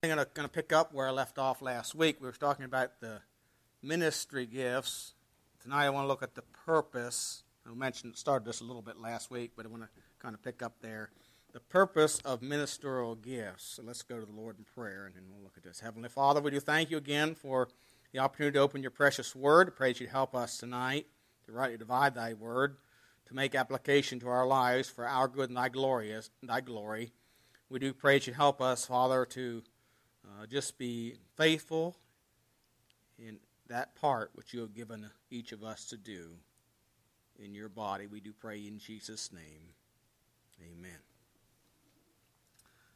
I'm 0.00 0.10
going 0.10 0.26
to 0.26 0.48
pick 0.48 0.72
up 0.72 0.94
where 0.94 1.08
I 1.08 1.10
left 1.10 1.38
off 1.38 1.60
last 1.60 1.92
week. 1.92 2.18
We 2.20 2.28
were 2.28 2.32
talking 2.32 2.64
about 2.64 3.00
the 3.00 3.20
ministry 3.82 4.46
gifts. 4.46 5.14
Tonight 5.60 5.86
I 5.86 5.90
want 5.90 6.04
to 6.04 6.08
look 6.08 6.22
at 6.22 6.36
the 6.36 6.44
purpose. 6.64 7.42
I 7.68 7.74
mentioned 7.74 8.16
started 8.16 8.46
this 8.46 8.60
a 8.60 8.64
little 8.64 8.80
bit 8.80 9.00
last 9.00 9.28
week, 9.28 9.54
but 9.56 9.66
I 9.66 9.68
want 9.68 9.82
to 9.82 9.88
kind 10.20 10.36
of 10.36 10.42
pick 10.44 10.62
up 10.62 10.74
there. 10.80 11.10
The 11.52 11.58
purpose 11.58 12.20
of 12.20 12.42
ministerial 12.42 13.16
gifts. 13.16 13.64
So 13.74 13.82
let's 13.82 14.02
go 14.02 14.20
to 14.20 14.24
the 14.24 14.30
Lord 14.30 14.56
in 14.56 14.64
prayer 14.72 15.06
and 15.06 15.16
then 15.16 15.24
we'll 15.28 15.42
look 15.42 15.56
at 15.56 15.64
this. 15.64 15.80
Heavenly 15.80 16.10
Father, 16.10 16.40
we 16.40 16.52
do 16.52 16.60
thank 16.60 16.92
you 16.92 16.96
again 16.96 17.34
for 17.34 17.68
the 18.12 18.20
opportunity 18.20 18.54
to 18.54 18.60
open 18.60 18.82
your 18.82 18.92
precious 18.92 19.34
word. 19.34 19.66
I 19.66 19.70
pray 19.76 19.92
that 19.94 20.00
you 20.00 20.06
help 20.06 20.32
us 20.32 20.58
tonight 20.58 21.08
to 21.46 21.52
rightly 21.52 21.76
divide 21.76 22.14
thy 22.14 22.34
word, 22.34 22.76
to 23.26 23.34
make 23.34 23.56
application 23.56 24.20
to 24.20 24.28
our 24.28 24.46
lives 24.46 24.88
for 24.88 25.08
our 25.08 25.26
good 25.26 25.50
and 25.50 25.56
thy 25.56 25.70
glory. 25.70 26.14
Thy 26.40 26.60
glory. 26.60 27.10
We 27.68 27.80
do 27.80 27.92
pray 27.92 28.18
that 28.18 28.28
you 28.28 28.34
help 28.34 28.60
us, 28.60 28.86
Father, 28.86 29.26
to 29.26 29.64
uh, 30.24 30.46
just 30.46 30.78
be 30.78 31.14
faithful 31.36 31.96
in 33.18 33.38
that 33.68 33.94
part 33.94 34.30
which 34.34 34.52
you 34.52 34.60
have 34.60 34.74
given 34.74 35.10
each 35.30 35.52
of 35.52 35.62
us 35.62 35.84
to 35.86 35.96
do 35.96 36.30
in 37.38 37.54
your 37.54 37.68
body. 37.68 38.06
We 38.06 38.20
do 38.20 38.32
pray 38.32 38.58
in 38.66 38.78
Jesus' 38.78 39.32
name. 39.32 39.74
Amen. 40.60 40.98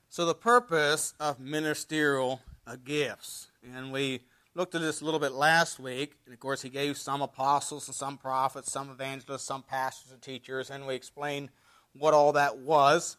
So, 0.09 0.27
the 0.27 0.35
purpose 0.35 1.15
of 1.21 1.41
ministerial 1.41 2.41
uh, 2.67 2.77
gifts, 2.85 3.49
and 3.75 3.93
we 3.93 4.21
looked 4.55 4.75
at 4.75 4.83
this 4.83 5.01
a 5.01 5.05
little 5.05 5.21
bit 5.21 5.33
last 5.33 5.79
week, 5.79 6.17
and 6.27 6.35
of 6.35 6.41
course, 6.41 6.61
he 6.61 6.69
gave 6.69 6.99
some 6.99 7.23
apostles 7.23 7.89
and 7.89 7.95
some 7.95 8.19
prophets, 8.19 8.71
some 8.71 8.91
evangelists, 8.91 9.45
some 9.45 9.63
pastors 9.63 10.13
and 10.13 10.21
teachers, 10.21 10.71
and 10.71 10.87
we 10.87 10.95
explained 10.95 11.49
what 11.95 12.13
all 12.15 12.33
that 12.33 12.59
was. 12.59 13.17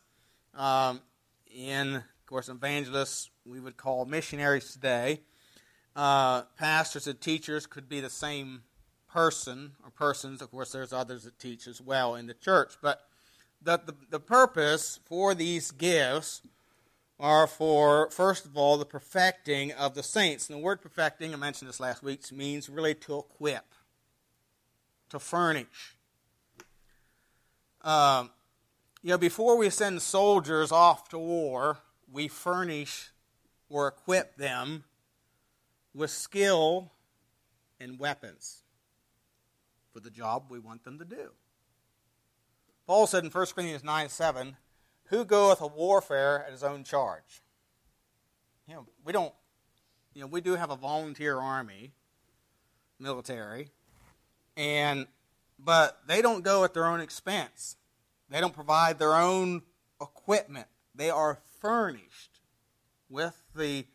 Um, 0.54 1.02
in, 1.52 1.96
of 1.96 2.26
course, 2.28 2.50
evangelists 2.50 3.30
we 3.46 3.60
would 3.60 3.78
call 3.78 4.06
missionaries 4.06 4.72
today. 4.72 5.22
Uh, 5.96 6.44
pastors 6.58 7.08
and 7.08 7.20
teachers 7.20 7.66
could 7.66 7.88
be 7.88 8.00
the 8.00 8.10
same 8.10 8.64
person 9.12 9.74
or 9.84 9.92
persons. 9.92 10.42
Of 10.42 10.52
course, 10.52 10.72
there's 10.72 10.94
others 10.94 11.24
that 11.24 11.38
teach 11.40 11.68
as 11.68 11.80
well 11.80 12.16
in 12.16 12.28
the 12.28 12.34
church. 12.34 12.74
But 12.82 13.02
the, 13.62 13.80
the, 13.86 13.96
the 14.10 14.20
purpose 14.20 15.00
for 15.06 15.36
these 15.36 15.72
gifts 15.72 16.42
are 17.20 17.46
for, 17.48 18.10
first 18.10 18.46
of 18.46 18.58
all, 18.58 18.78
the 18.78 18.86
perfecting 18.86 19.72
of 19.72 19.94
the 19.94 20.04
saints. 20.04 20.50
And 20.50 20.58
the 20.58 20.64
word 20.64 20.82
perfecting, 20.82 21.34
I 21.34 21.38
mentioned 21.38 21.70
this 21.70 21.80
last 21.80 22.02
week, 22.02 22.32
means 22.32 22.70
really 22.70 22.96
to 22.96 23.20
equip, 23.20 23.66
to 25.10 25.20
furnish. 25.20 25.96
Um, 27.82 28.32
you 29.04 29.10
know, 29.10 29.18
before 29.18 29.58
we 29.58 29.70
send 29.70 30.02
soldiers 30.02 30.72
off 30.72 31.10
to 31.10 31.20
war, 31.20 31.80
we 32.12 32.28
furnish 32.28 33.13
or 33.74 33.88
equip 33.88 34.38
them 34.38 34.84
with 35.96 36.12
skill 36.12 36.92
and 37.80 37.98
weapons 37.98 38.62
for 39.92 40.00
the 40.00 40.12
job 40.12 40.46
we 40.48 40.60
want 40.60 40.84
them 40.84 41.00
to 41.00 41.06
do. 41.06 41.32
Paul 42.86 43.08
said 43.08 43.24
in 43.24 43.32
1 43.32 43.46
Corinthians 43.48 43.84
9 43.84 44.10
7, 44.10 44.58
Who 45.06 45.26
goeth 45.26 45.60
a 45.60 45.68
warfare 45.68 46.46
at 46.46 46.52
his 46.52 46.64
own 46.64 46.84
charge? 46.84 47.42
You 48.68 48.76
know, 48.76 48.86
we 49.04 49.12
don't, 49.12 49.34
you 50.14 50.22
know, 50.22 50.28
we 50.28 50.40
do 50.40 50.56
have 50.56 50.70
a 50.70 50.76
volunteer 50.76 51.40
army, 51.40 51.94
military, 53.00 53.70
and, 54.56 55.08
but 55.58 56.00
they 56.06 56.22
don't 56.22 56.44
go 56.44 56.64
at 56.64 56.76
their 56.76 56.86
own 56.86 57.00
expense. 57.00 57.76
They 58.30 58.40
don't 58.40 58.54
provide 58.54 59.00
their 59.00 59.16
own 59.16 59.64
equipment. 60.00 60.68
They 60.94 61.10
are 61.10 61.40
furnished 61.60 62.40
with 63.10 63.43
the, 63.56 63.86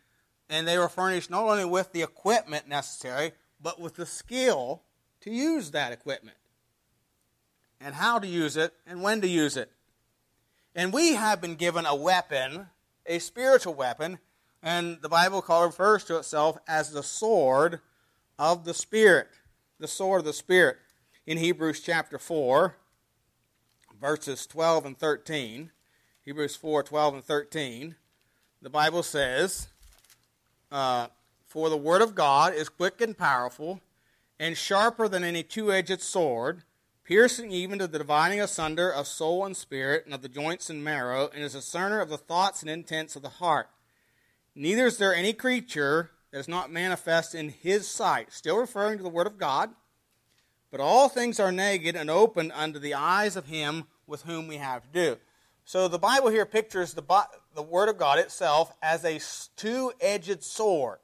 and 0.49 0.67
they 0.67 0.77
were 0.77 0.89
furnished 0.89 1.29
not 1.29 1.43
only 1.43 1.65
with 1.65 1.91
the 1.91 2.01
equipment 2.01 2.67
necessary, 2.67 3.31
but 3.61 3.79
with 3.79 3.95
the 3.95 4.05
skill 4.05 4.83
to 5.21 5.31
use 5.31 5.71
that 5.71 5.91
equipment, 5.91 6.37
and 7.81 7.95
how 7.95 8.19
to 8.19 8.27
use 8.27 8.55
it, 8.55 8.73
and 8.87 9.01
when 9.01 9.21
to 9.21 9.27
use 9.27 9.57
it. 9.57 9.71
And 10.75 10.93
we 10.93 11.13
have 11.13 11.41
been 11.41 11.55
given 11.55 11.85
a 11.85 11.95
weapon, 11.95 12.67
a 13.05 13.19
spiritual 13.19 13.73
weapon, 13.73 14.19
and 14.61 15.01
the 15.01 15.09
Bible 15.09 15.43
refers 15.47 16.03
to 16.05 16.17
itself 16.17 16.57
as 16.67 16.91
the 16.91 17.03
sword 17.03 17.81
of 18.37 18.65
the 18.65 18.73
Spirit. 18.73 19.27
The 19.79 19.87
sword 19.87 20.19
of 20.19 20.25
the 20.25 20.33
Spirit. 20.33 20.77
In 21.25 21.37
Hebrews 21.37 21.81
chapter 21.81 22.17
4, 22.17 22.75
verses 23.99 24.45
12 24.47 24.85
and 24.85 24.97
13. 24.97 25.71
Hebrews 26.23 26.55
4 26.55 26.83
12 26.83 27.13
and 27.15 27.23
13 27.23 27.95
the 28.61 28.69
Bible 28.69 29.03
says, 29.03 29.67
uh, 30.71 31.07
For 31.47 31.69
the 31.69 31.77
word 31.77 32.01
of 32.01 32.15
God 32.15 32.53
is 32.53 32.69
quick 32.69 33.01
and 33.01 33.17
powerful, 33.17 33.81
and 34.39 34.57
sharper 34.57 35.07
than 35.07 35.23
any 35.23 35.43
two 35.43 35.71
edged 35.71 36.01
sword, 36.01 36.63
piercing 37.03 37.51
even 37.51 37.79
to 37.79 37.87
the 37.87 37.97
dividing 37.97 38.41
asunder 38.41 38.89
of 38.89 39.07
soul 39.07 39.45
and 39.45 39.55
spirit, 39.55 40.05
and 40.05 40.13
of 40.13 40.21
the 40.21 40.29
joints 40.29 40.69
and 40.69 40.83
marrow, 40.83 41.29
and 41.33 41.43
is 41.43 41.55
a 41.55 41.59
discerner 41.59 42.01
of 42.01 42.09
the 42.09 42.17
thoughts 42.17 42.61
and 42.61 42.69
intents 42.69 43.15
of 43.15 43.21
the 43.21 43.29
heart. 43.29 43.69
Neither 44.55 44.87
is 44.87 44.97
there 44.97 45.15
any 45.15 45.33
creature 45.33 46.11
that 46.31 46.39
is 46.39 46.47
not 46.47 46.71
manifest 46.71 47.33
in 47.33 47.49
his 47.49 47.87
sight. 47.87 48.31
Still 48.31 48.57
referring 48.57 48.97
to 48.97 49.03
the 49.03 49.09
word 49.09 49.27
of 49.27 49.37
God. 49.37 49.69
But 50.71 50.79
all 50.79 51.09
things 51.09 51.39
are 51.39 51.51
naked 51.51 51.95
and 51.95 52.09
open 52.09 52.51
unto 52.51 52.77
the 52.77 52.93
eyes 52.93 53.35
of 53.35 53.47
him 53.47 53.85
with 54.05 54.23
whom 54.23 54.47
we 54.47 54.57
have 54.57 54.83
to 54.83 54.89
do. 54.91 55.17
So 55.69 55.87
the 55.87 55.99
Bible 55.99 56.29
here 56.29 56.47
pictures 56.47 56.95
the, 56.95 57.03
the 57.53 57.61
Word 57.61 57.89
of 57.89 57.99
God 57.99 58.17
itself 58.17 58.73
as 58.81 59.05
a 59.05 59.19
two 59.55 59.93
edged 60.01 60.41
sword 60.41 60.97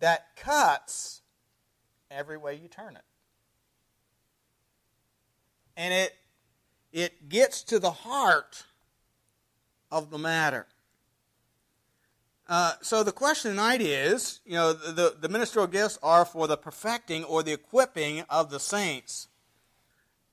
that 0.00 0.34
cuts 0.34 1.20
every 2.10 2.36
way 2.36 2.56
you 2.56 2.66
turn 2.66 2.96
it. 2.96 3.04
And 5.76 5.94
it, 5.94 6.12
it 6.92 7.28
gets 7.28 7.62
to 7.62 7.78
the 7.78 7.92
heart 7.92 8.64
of 9.92 10.10
the 10.10 10.18
matter. 10.18 10.66
Uh, 12.48 12.72
so 12.82 13.04
the 13.04 13.12
question 13.12 13.52
tonight 13.52 13.80
is, 13.80 14.40
you 14.44 14.54
know, 14.54 14.72
the, 14.72 15.14
the 15.20 15.28
ministerial 15.28 15.68
gifts 15.68 16.00
are 16.02 16.24
for 16.24 16.48
the 16.48 16.56
perfecting 16.56 17.22
or 17.22 17.44
the 17.44 17.52
equipping 17.52 18.24
of 18.28 18.50
the 18.50 18.58
saints. 18.58 19.28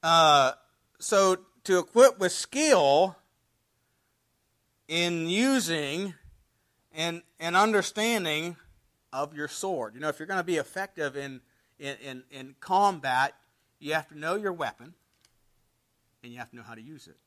Uh, 0.01 0.53
so 0.97 1.37
to 1.69 1.77
equip 1.77 2.17
with 2.17 2.31
skill 2.31 3.15
in 4.87 5.29
using 5.29 6.15
and, 6.91 7.21
and 7.39 7.55
understanding 7.55 8.55
of 9.13 9.35
your 9.35 9.47
sword. 9.47 9.93
You 9.93 9.99
know, 9.99 10.09
if 10.09 10.17
you're 10.17 10.25
going 10.25 10.39
to 10.39 10.43
be 10.43 10.55
effective 10.55 11.15
in, 11.15 11.41
in, 11.77 11.95
in, 12.03 12.23
in 12.31 12.55
combat, 12.59 13.35
you 13.77 13.93
have 13.93 14.07
to 14.07 14.17
know 14.17 14.33
your 14.33 14.51
weapon 14.51 14.95
and 16.23 16.31
you 16.31 16.39
have 16.39 16.49
to 16.49 16.55
know 16.55 16.63
how 16.63 16.73
to 16.73 16.81
use 16.81 17.05
it. 17.05 17.17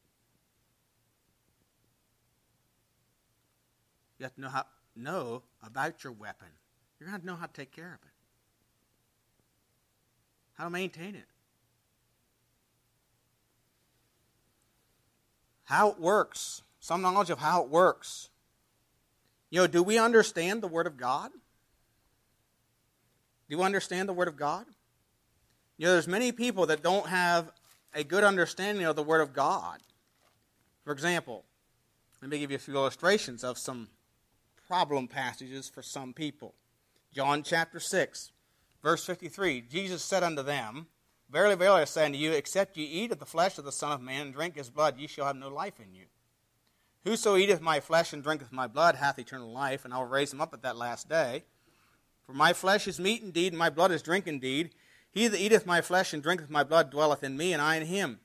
You 4.18 4.24
have 4.24 4.34
to 4.34 4.40
know 4.40 4.48
how 4.48 4.64
know 4.96 5.44
about 5.64 6.02
your 6.02 6.12
weapon. 6.12 6.48
You're 6.98 7.08
going 7.08 7.20
to, 7.20 7.24
to 7.24 7.32
know 7.32 7.38
how 7.38 7.46
to 7.46 7.52
take 7.52 7.70
care 7.70 7.86
of 7.94 8.04
it. 8.04 8.12
How 10.54 10.64
to 10.64 10.70
maintain 10.70 11.14
it. 11.14 11.31
How 15.72 15.88
it 15.88 15.98
works 15.98 16.60
some 16.80 17.00
knowledge 17.00 17.30
of 17.30 17.38
how 17.38 17.62
it 17.62 17.70
works. 17.70 18.28
You 19.50 19.60
know, 19.60 19.66
do 19.66 19.82
we 19.82 19.98
understand 19.98 20.60
the 20.60 20.68
Word 20.68 20.86
of 20.86 20.98
God? 20.98 21.30
Do 23.48 23.56
you 23.56 23.62
understand 23.62 24.06
the 24.06 24.12
Word 24.12 24.28
of 24.28 24.36
God? 24.36 24.66
You 25.78 25.86
know, 25.86 25.92
there's 25.92 26.08
many 26.08 26.30
people 26.32 26.66
that 26.66 26.82
don't 26.82 27.06
have 27.06 27.52
a 27.94 28.02
good 28.04 28.24
understanding 28.24 28.84
of 28.84 28.96
the 28.96 29.02
Word 29.02 29.20
of 29.20 29.32
God. 29.32 29.78
For 30.84 30.92
example, 30.92 31.44
let 32.20 32.30
me 32.30 32.38
give 32.40 32.50
you 32.50 32.56
a 32.56 32.60
few 32.60 32.74
illustrations 32.74 33.44
of 33.44 33.56
some 33.56 33.88
problem 34.66 35.08
passages 35.08 35.70
for 35.70 35.80
some 35.80 36.12
people. 36.12 36.52
John 37.14 37.44
chapter 37.44 37.78
6, 37.80 38.32
verse 38.82 39.06
53 39.06 39.62
Jesus 39.70 40.02
said 40.02 40.22
unto 40.22 40.42
them, 40.42 40.88
Verily, 41.32 41.54
verily, 41.54 41.80
I 41.80 41.84
say 41.86 42.04
unto 42.04 42.18
you, 42.18 42.32
except 42.32 42.76
ye 42.76 42.84
eat 42.84 43.10
of 43.10 43.18
the 43.18 43.24
flesh 43.24 43.56
of 43.56 43.64
the 43.64 43.72
Son 43.72 43.90
of 43.90 44.02
Man 44.02 44.26
and 44.26 44.34
drink 44.34 44.54
his 44.54 44.68
blood, 44.68 44.98
ye 44.98 45.06
shall 45.06 45.24
have 45.24 45.36
no 45.36 45.48
life 45.48 45.80
in 45.80 45.94
you. 45.94 46.04
Whoso 47.04 47.36
eateth 47.36 47.62
my 47.62 47.80
flesh 47.80 48.12
and 48.12 48.22
drinketh 48.22 48.52
my 48.52 48.66
blood 48.66 48.96
hath 48.96 49.18
eternal 49.18 49.50
life, 49.50 49.86
and 49.86 49.94
I 49.94 49.98
will 49.98 50.04
raise 50.04 50.30
him 50.30 50.42
up 50.42 50.52
at 50.52 50.60
that 50.60 50.76
last 50.76 51.08
day. 51.08 51.44
For 52.26 52.34
my 52.34 52.52
flesh 52.52 52.86
is 52.86 53.00
meat 53.00 53.22
indeed, 53.22 53.54
and 53.54 53.58
my 53.58 53.70
blood 53.70 53.92
is 53.92 54.02
drink 54.02 54.26
indeed. 54.26 54.74
He 55.10 55.26
that 55.26 55.40
eateth 55.40 55.64
my 55.64 55.80
flesh 55.80 56.12
and 56.12 56.22
drinketh 56.22 56.50
my 56.50 56.64
blood 56.64 56.90
dwelleth 56.90 57.24
in 57.24 57.38
me, 57.38 57.54
and 57.54 57.62
I 57.62 57.76
in 57.76 57.86
him. 57.86 58.20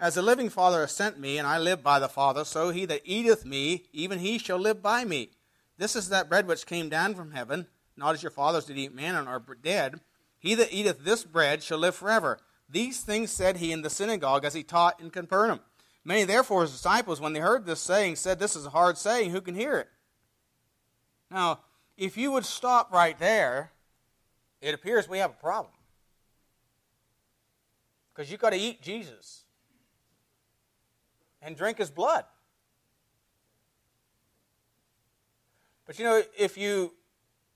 As 0.00 0.16
the 0.16 0.22
living 0.22 0.50
Father 0.50 0.80
hath 0.80 0.90
sent 0.90 1.16
me, 1.16 1.38
and 1.38 1.46
I 1.46 1.58
live 1.58 1.84
by 1.84 2.00
the 2.00 2.08
Father, 2.08 2.44
so 2.44 2.70
he 2.70 2.86
that 2.86 3.02
eateth 3.04 3.44
me, 3.44 3.84
even 3.92 4.18
he 4.18 4.36
shall 4.36 4.58
live 4.58 4.82
by 4.82 5.04
me. 5.04 5.30
This 5.76 5.94
is 5.94 6.08
that 6.08 6.28
bread 6.28 6.48
which 6.48 6.66
came 6.66 6.88
down 6.88 7.14
from 7.14 7.30
heaven, 7.30 7.68
not 7.96 8.14
as 8.14 8.22
your 8.24 8.32
fathers 8.32 8.64
did 8.64 8.78
eat 8.78 8.92
manna 8.92 9.20
and 9.20 9.28
are 9.28 9.42
dead. 9.62 10.00
He 10.40 10.56
that 10.56 10.72
eateth 10.72 11.04
this 11.04 11.22
bread 11.22 11.62
shall 11.62 11.78
live 11.78 11.94
forever. 11.94 12.40
These 12.68 13.00
things 13.00 13.30
said 13.30 13.56
he 13.56 13.72
in 13.72 13.82
the 13.82 13.90
synagogue 13.90 14.44
as 14.44 14.54
he 14.54 14.62
taught 14.62 15.00
in 15.00 15.10
Capernaum. 15.10 15.60
Many, 16.04 16.24
therefore, 16.24 16.62
his 16.62 16.72
disciples, 16.72 17.20
when 17.20 17.32
they 17.32 17.40
heard 17.40 17.66
this 17.66 17.80
saying, 17.80 18.16
said, 18.16 18.38
This 18.38 18.56
is 18.56 18.66
a 18.66 18.70
hard 18.70 18.98
saying. 18.98 19.30
Who 19.30 19.40
can 19.40 19.54
hear 19.54 19.76
it? 19.78 19.88
Now, 21.30 21.60
if 21.96 22.16
you 22.16 22.32
would 22.32 22.44
stop 22.44 22.92
right 22.92 23.18
there, 23.18 23.72
it 24.60 24.74
appears 24.74 25.08
we 25.08 25.18
have 25.18 25.30
a 25.30 25.34
problem. 25.34 25.72
Because 28.12 28.30
you've 28.30 28.40
got 28.40 28.50
to 28.50 28.56
eat 28.56 28.82
Jesus 28.82 29.44
and 31.42 31.56
drink 31.56 31.78
his 31.78 31.90
blood. 31.90 32.24
But 35.86 35.98
you 35.98 36.04
know, 36.04 36.22
if 36.36 36.58
you 36.58 36.92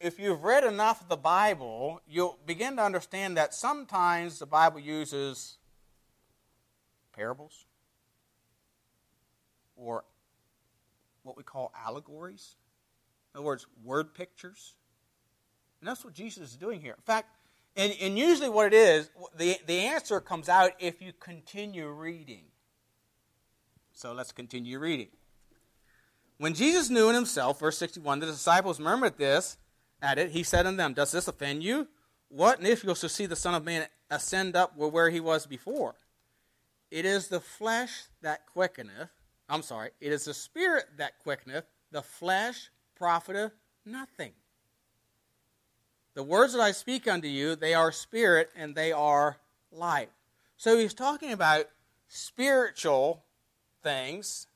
if 0.02 0.18
you've 0.18 0.42
read 0.42 0.64
enough 0.64 1.00
of 1.00 1.08
the 1.08 1.16
Bible, 1.16 2.00
you'll 2.08 2.36
begin 2.44 2.76
to 2.76 2.82
understand 2.82 3.36
that 3.36 3.54
sometimes 3.54 4.40
the 4.40 4.46
Bible 4.46 4.80
uses 4.80 5.58
parables 7.12 7.66
or 9.76 10.04
what 11.22 11.36
we 11.36 11.44
call 11.44 11.72
allegories. 11.86 12.56
In 13.32 13.38
other 13.38 13.46
words, 13.46 13.66
word 13.84 14.12
pictures. 14.12 14.74
And 15.80 15.88
that's 15.88 16.04
what 16.04 16.14
Jesus 16.14 16.50
is 16.50 16.56
doing 16.56 16.80
here. 16.80 16.94
In 16.96 17.02
fact, 17.02 17.36
and, 17.76 17.94
and 18.00 18.18
usually 18.18 18.50
what 18.50 18.66
it 18.66 18.74
is, 18.74 19.08
the, 19.36 19.56
the 19.66 19.78
answer 19.78 20.20
comes 20.20 20.48
out 20.48 20.72
if 20.80 21.00
you 21.00 21.12
continue 21.12 21.88
reading. 21.88 22.44
So 23.92 24.12
let's 24.12 24.32
continue 24.32 24.80
reading. 24.80 25.08
When 26.38 26.54
Jesus 26.54 26.90
knew 26.90 27.08
in 27.08 27.14
himself, 27.14 27.60
verse 27.60 27.78
61, 27.78 28.18
the 28.18 28.26
disciples 28.26 28.80
murmured 28.80 29.16
this 29.16 29.58
at 30.02 30.18
it, 30.18 30.32
he 30.32 30.42
said 30.42 30.66
unto 30.66 30.76
them, 30.76 30.92
Does 30.92 31.12
this 31.12 31.28
offend 31.28 31.62
you? 31.62 31.88
What 32.28 32.58
and 32.58 32.66
if 32.66 32.82
you 32.82 32.94
shall 32.94 33.08
see 33.08 33.26
the 33.26 33.36
Son 33.36 33.54
of 33.54 33.64
Man 33.64 33.86
ascend 34.10 34.56
up 34.56 34.76
where 34.76 35.10
he 35.10 35.20
was 35.20 35.46
before? 35.46 35.94
It 36.90 37.06
is 37.06 37.28
the 37.28 37.40
flesh 37.40 38.04
that 38.20 38.46
quickeneth. 38.46 39.10
I'm 39.48 39.62
sorry, 39.62 39.90
it 40.00 40.12
is 40.12 40.26
the 40.26 40.34
spirit 40.34 40.84
that 40.98 41.18
quickeneth, 41.20 41.64
the 41.90 42.02
flesh 42.02 42.70
profiteth 42.94 43.52
nothing. 43.84 44.32
The 46.14 46.22
words 46.22 46.52
that 46.52 46.60
I 46.60 46.72
speak 46.72 47.08
unto 47.08 47.28
you, 47.28 47.56
they 47.56 47.72
are 47.72 47.90
spirit 47.92 48.50
and 48.54 48.74
they 48.74 48.92
are 48.92 49.38
life. 49.70 50.10
So 50.56 50.76
he's 50.76 50.94
talking 50.94 51.32
about 51.32 51.66
spiritual 52.08 53.24
things 53.82 54.46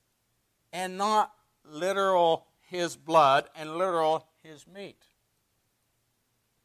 and 0.71 0.97
not 0.97 1.33
literal 1.65 2.45
his 2.61 2.95
blood 2.95 3.49
and 3.55 3.77
literal 3.77 4.27
his 4.43 4.67
meat. 4.67 5.06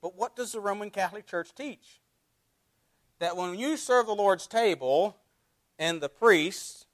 But 0.03 0.17
what 0.17 0.37
does 0.37 0.53
the 0.53 0.61
Roman 0.61 0.91
Catholic 0.91 1.27
Church 1.27 1.55
teach? 1.55 2.01
That 3.21 3.37
when 3.37 3.57
you 3.57 3.77
serve 3.77 4.07
the 4.07 4.15
Lord's 4.15 4.49
table 4.49 5.17
and 5.79 6.01
the 6.01 6.09
priest 6.09 6.87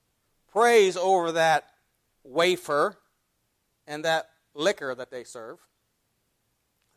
prays 0.52 0.96
over 0.96 1.32
that 1.32 1.70
wafer 2.22 2.98
and 3.86 4.04
that 4.04 4.28
liquor 4.54 4.94
that 4.94 5.10
they 5.10 5.24
serve, 5.24 5.58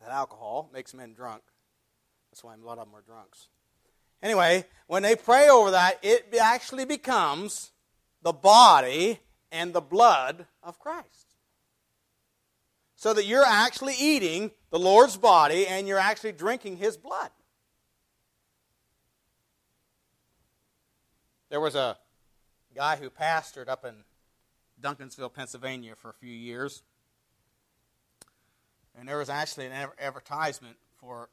that 0.00 0.10
alcohol 0.10 0.68
makes 0.72 0.92
men 0.92 1.14
drunk. 1.14 1.42
That's 2.30 2.44
why 2.44 2.54
a 2.54 2.58
lot 2.58 2.78
of 2.78 2.86
them 2.86 2.94
are 2.94 3.02
drunks. 3.02 3.48
Anyway, 4.22 4.66
when 4.86 5.02
they 5.02 5.16
pray 5.16 5.48
over 5.48 5.70
that, 5.70 5.98
it 6.02 6.34
actually 6.40 6.84
becomes 6.84 7.72
the 8.22 8.32
body 8.32 9.18
and 9.50 9.72
the 9.72 9.80
blood 9.80 10.46
of 10.62 10.78
Christ. 10.78 11.31
So 13.02 13.12
that 13.14 13.26
you're 13.26 13.44
actually 13.44 13.96
eating 13.98 14.52
the 14.70 14.78
Lord's 14.78 15.16
body 15.16 15.66
and 15.66 15.88
you're 15.88 15.98
actually 15.98 16.30
drinking 16.30 16.76
his 16.76 16.96
blood. 16.96 17.30
There 21.50 21.58
was 21.58 21.74
a 21.74 21.98
guy 22.76 22.94
who 22.94 23.10
pastored 23.10 23.68
up 23.68 23.84
in 23.84 24.04
Duncansville, 24.80 25.34
Pennsylvania 25.34 25.96
for 25.96 26.10
a 26.10 26.14
few 26.14 26.32
years. 26.32 26.84
And 28.96 29.08
there 29.08 29.18
was 29.18 29.28
actually 29.28 29.66
an 29.66 29.88
advertisement 29.98 30.76
for 31.00 31.28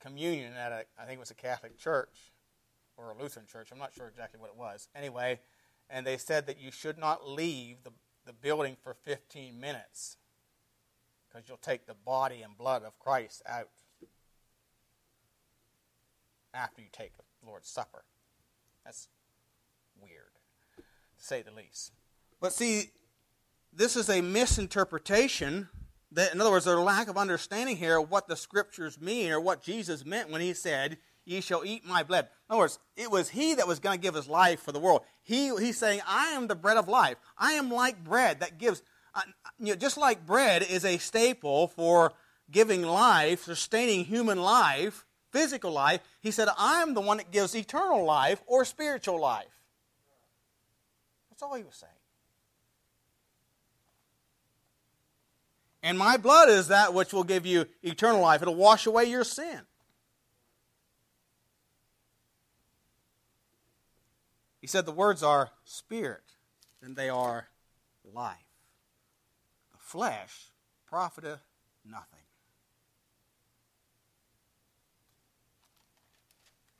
communion 0.00 0.52
at 0.52 0.70
a, 0.70 0.84
I 1.00 1.06
think 1.06 1.16
it 1.16 1.20
was 1.20 1.30
a 1.30 1.34
Catholic 1.34 1.78
church 1.78 2.30
or 2.98 3.10
a 3.10 3.18
Lutheran 3.18 3.46
church. 3.46 3.70
I'm 3.72 3.78
not 3.78 3.94
sure 3.94 4.06
exactly 4.06 4.38
what 4.38 4.50
it 4.50 4.56
was. 4.58 4.90
Anyway, 4.94 5.40
and 5.88 6.06
they 6.06 6.18
said 6.18 6.46
that 6.46 6.60
you 6.60 6.70
should 6.70 6.98
not 6.98 7.26
leave 7.26 7.84
the, 7.84 7.92
the 8.26 8.34
building 8.34 8.76
for 8.82 8.92
15 8.92 9.58
minutes 9.58 10.18
because 11.36 11.48
you'll 11.48 11.58
take 11.58 11.86
the 11.86 11.94
body 11.94 12.40
and 12.42 12.56
blood 12.56 12.82
of 12.82 12.98
Christ 12.98 13.42
out 13.46 13.68
after 16.54 16.80
you 16.80 16.88
take 16.90 17.12
the 17.16 17.24
Lord's 17.46 17.68
Supper. 17.68 18.04
That's 18.84 19.08
weird, 20.00 20.32
to 20.76 21.24
say 21.24 21.42
the 21.42 21.50
least. 21.50 21.92
But 22.40 22.54
see, 22.54 22.90
this 23.70 23.96
is 23.96 24.08
a 24.08 24.22
misinterpretation. 24.22 25.68
That, 26.12 26.32
in 26.32 26.40
other 26.40 26.50
words, 26.50 26.64
there's 26.64 26.78
a 26.78 26.82
lack 26.82 27.08
of 27.08 27.18
understanding 27.18 27.76
here 27.76 28.00
of 28.00 28.10
what 28.10 28.28
the 28.28 28.36
scriptures 28.36 28.98
mean 28.98 29.30
or 29.30 29.40
what 29.40 29.62
Jesus 29.62 30.06
meant 30.06 30.30
when 30.30 30.40
he 30.40 30.54
said, 30.54 30.96
Ye 31.26 31.40
shall 31.40 31.64
eat 31.64 31.84
my 31.84 32.04
blood. 32.04 32.28
In 32.48 32.54
other 32.54 32.60
words, 32.60 32.78
it 32.96 33.10
was 33.10 33.28
he 33.28 33.54
that 33.54 33.66
was 33.66 33.80
going 33.80 33.98
to 33.98 34.02
give 34.02 34.14
his 34.14 34.28
life 34.28 34.60
for 34.60 34.70
the 34.70 34.78
world. 34.78 35.02
He, 35.24 35.48
he's 35.56 35.76
saying, 35.76 36.00
I 36.06 36.28
am 36.28 36.46
the 36.46 36.54
bread 36.54 36.76
of 36.76 36.88
life. 36.88 37.16
I 37.36 37.54
am 37.54 37.70
like 37.70 38.04
bread 38.04 38.40
that 38.40 38.58
gives, 38.58 38.82
you 39.58 39.66
know, 39.66 39.74
just 39.74 39.96
like 39.96 40.26
bread 40.26 40.62
is 40.62 40.84
a 40.84 40.98
staple 40.98 41.68
for 41.68 42.12
giving 42.50 42.82
life, 42.82 43.44
sustaining 43.44 44.04
human 44.04 44.40
life, 44.40 45.04
physical 45.30 45.72
life, 45.72 46.00
he 46.20 46.30
said, 46.30 46.48
I 46.56 46.82
am 46.82 46.94
the 46.94 47.00
one 47.00 47.18
that 47.18 47.30
gives 47.30 47.54
eternal 47.54 48.04
life 48.04 48.42
or 48.46 48.64
spiritual 48.64 49.20
life. 49.20 49.46
That's 51.30 51.42
all 51.42 51.54
he 51.54 51.64
was 51.64 51.76
saying. 51.76 51.92
And 55.82 55.98
my 55.98 56.16
blood 56.16 56.48
is 56.48 56.68
that 56.68 56.94
which 56.94 57.12
will 57.12 57.24
give 57.24 57.46
you 57.46 57.66
eternal 57.82 58.20
life. 58.20 58.42
It'll 58.42 58.56
wash 58.56 58.86
away 58.86 59.04
your 59.04 59.24
sin. 59.24 59.60
He 64.60 64.66
said 64.66 64.84
the 64.84 64.92
words 64.92 65.22
are 65.22 65.50
spirit 65.64 66.24
and 66.82 66.96
they 66.96 67.08
are 67.08 67.46
life. 68.12 68.45
Flesh 69.96 70.50
profiteth 70.86 71.40
nothing. 71.82 72.20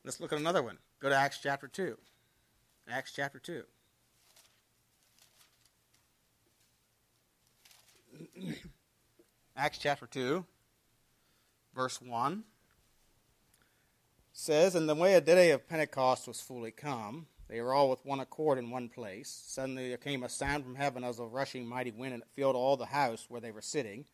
Let's 0.04 0.20
look 0.20 0.34
at 0.34 0.38
another 0.38 0.62
one. 0.62 0.76
Go 1.00 1.08
to 1.08 1.14
Acts 1.14 1.38
chapter 1.42 1.66
2. 1.66 1.96
Acts 2.90 3.12
chapter 3.16 3.38
2. 3.38 3.62
Acts 9.56 9.78
chapter 9.78 10.06
2, 10.06 10.44
verse 11.74 12.02
1 12.02 12.44
says, 14.34 14.74
And 14.74 14.86
the 14.86 14.94
way 14.94 15.14
a 15.14 15.22
day 15.22 15.52
of 15.52 15.66
Pentecost 15.66 16.28
was 16.28 16.42
fully 16.42 16.70
come, 16.70 17.28
they 17.48 17.60
were 17.60 17.72
all 17.72 17.88
with 17.88 18.04
one 18.04 18.20
accord 18.20 18.58
in 18.58 18.70
one 18.70 18.88
place. 18.88 19.42
Suddenly 19.46 19.88
there 19.88 19.96
came 19.96 20.22
a 20.24 20.28
sound 20.28 20.64
from 20.64 20.74
heaven 20.74 21.04
as 21.04 21.18
of 21.18 21.32
rushing 21.32 21.66
mighty 21.66 21.92
wind, 21.92 22.14
and 22.14 22.22
it 22.22 22.28
filled 22.34 22.56
all 22.56 22.76
the 22.76 22.86
house 22.86 23.26
where 23.28 23.40
they 23.40 23.52
were 23.52 23.60
sitting. 23.60 24.04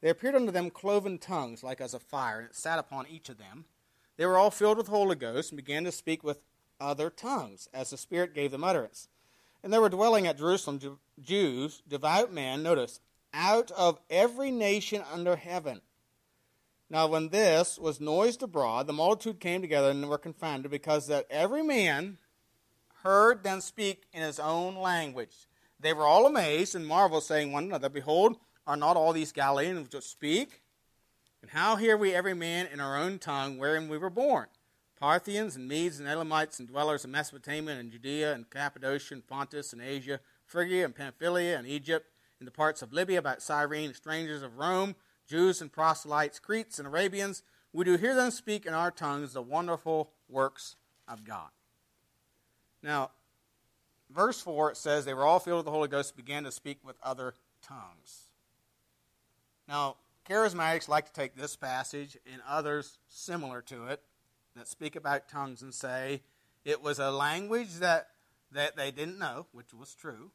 There 0.00 0.10
appeared 0.10 0.34
unto 0.34 0.50
them 0.50 0.70
cloven 0.70 1.18
tongues 1.18 1.62
like 1.62 1.80
as 1.80 1.94
of 1.94 2.02
fire, 2.02 2.40
and 2.40 2.48
it 2.48 2.56
sat 2.56 2.78
upon 2.78 3.06
each 3.06 3.28
of 3.28 3.38
them. 3.38 3.66
They 4.16 4.26
were 4.26 4.38
all 4.38 4.50
filled 4.50 4.76
with 4.76 4.86
the 4.86 4.92
Holy 4.92 5.14
Ghost, 5.14 5.50
and 5.50 5.56
began 5.56 5.84
to 5.84 5.92
speak 5.92 6.24
with 6.24 6.40
other 6.80 7.10
tongues, 7.10 7.68
as 7.72 7.90
the 7.90 7.96
Spirit 7.96 8.34
gave 8.34 8.50
them 8.50 8.64
utterance. 8.64 9.08
And 9.62 9.72
there 9.72 9.80
were 9.80 9.88
dwelling 9.88 10.26
at 10.26 10.38
Jerusalem 10.38 10.98
Jews, 11.20 11.82
devout 11.86 12.32
men, 12.32 12.62
notice, 12.62 13.00
out 13.32 13.70
of 13.72 14.00
every 14.08 14.50
nation 14.50 15.04
under 15.12 15.36
heaven. 15.36 15.82
Now, 16.88 17.06
when 17.06 17.28
this 17.28 17.78
was 17.78 18.00
noised 18.00 18.42
abroad, 18.42 18.88
the 18.88 18.92
multitude 18.92 19.38
came 19.38 19.60
together 19.60 19.90
and 19.90 20.08
were 20.08 20.18
confounded, 20.18 20.70
because 20.70 21.06
that 21.06 21.26
every 21.30 21.62
man 21.62 22.18
heard 23.02 23.42
them 23.42 23.60
speak 23.60 24.04
in 24.12 24.22
his 24.22 24.38
own 24.38 24.76
language. 24.76 25.48
They 25.78 25.92
were 25.92 26.04
all 26.04 26.26
amazed 26.26 26.74
and 26.74 26.86
marveled, 26.86 27.24
saying 27.24 27.52
one 27.52 27.64
another, 27.64 27.88
Behold, 27.88 28.36
are 28.66 28.76
not 28.76 28.96
all 28.96 29.12
these 29.12 29.32
Galileans 29.32 29.92
which 29.92 30.04
speak? 30.04 30.62
And 31.42 31.50
how 31.50 31.76
hear 31.76 31.96
we 31.96 32.14
every 32.14 32.34
man 32.34 32.68
in 32.72 32.80
our 32.80 32.96
own 32.96 33.18
tongue 33.18 33.56
wherein 33.56 33.88
we 33.88 33.98
were 33.98 34.10
born? 34.10 34.46
Parthians 34.98 35.56
and 35.56 35.66
Medes 35.66 35.98
and 35.98 36.06
Elamites 36.06 36.58
and 36.58 36.68
dwellers 36.68 37.06
in 37.06 37.10
Mesopotamia 37.10 37.76
and 37.76 37.90
Judea 37.90 38.34
and 38.34 38.50
Cappadocia 38.50 39.14
and 39.14 39.26
Pontus 39.26 39.72
and 39.72 39.80
Asia, 39.80 40.20
Phrygia 40.44 40.84
and 40.84 40.94
Pamphylia 40.94 41.56
and 41.56 41.66
Egypt 41.66 42.10
in 42.38 42.44
the 42.44 42.50
parts 42.50 42.82
of 42.82 42.92
Libya 42.92 43.18
about 43.18 43.42
Cyrene, 43.42 43.94
strangers 43.94 44.42
of 44.42 44.58
Rome, 44.58 44.94
Jews 45.26 45.62
and 45.62 45.72
proselytes, 45.72 46.38
Cretes 46.38 46.78
and 46.78 46.86
Arabians, 46.86 47.42
we 47.72 47.84
do 47.84 47.96
hear 47.96 48.14
them 48.14 48.30
speak 48.30 48.66
in 48.66 48.74
our 48.74 48.90
tongues 48.90 49.32
the 49.32 49.42
wonderful 49.42 50.10
works 50.28 50.76
of 51.06 51.24
God. 51.24 51.50
Now, 52.82 53.10
verse 54.10 54.40
4, 54.40 54.72
it 54.72 54.76
says, 54.76 55.04
They 55.04 55.14
were 55.14 55.24
all 55.24 55.38
filled 55.38 55.58
with 55.58 55.64
the 55.66 55.72
Holy 55.72 55.88
Ghost 55.88 56.12
and 56.16 56.24
began 56.24 56.44
to 56.44 56.52
speak 56.52 56.78
with 56.84 56.96
other 57.02 57.34
tongues. 57.62 58.30
Now, 59.68 59.96
charismatics 60.28 60.88
like 60.88 61.06
to 61.06 61.12
take 61.12 61.36
this 61.36 61.56
passage 61.56 62.16
and 62.32 62.42
others 62.48 62.98
similar 63.08 63.62
to 63.62 63.86
it 63.86 64.02
that 64.56 64.68
speak 64.68 64.96
about 64.96 65.28
tongues 65.28 65.62
and 65.62 65.72
say 65.72 66.22
it 66.64 66.82
was 66.82 66.98
a 66.98 67.10
language 67.10 67.74
that, 67.76 68.08
that 68.52 68.76
they 68.76 68.90
didn't 68.90 69.18
know, 69.18 69.46
which 69.52 69.72
was 69.72 69.94
true 69.94 70.30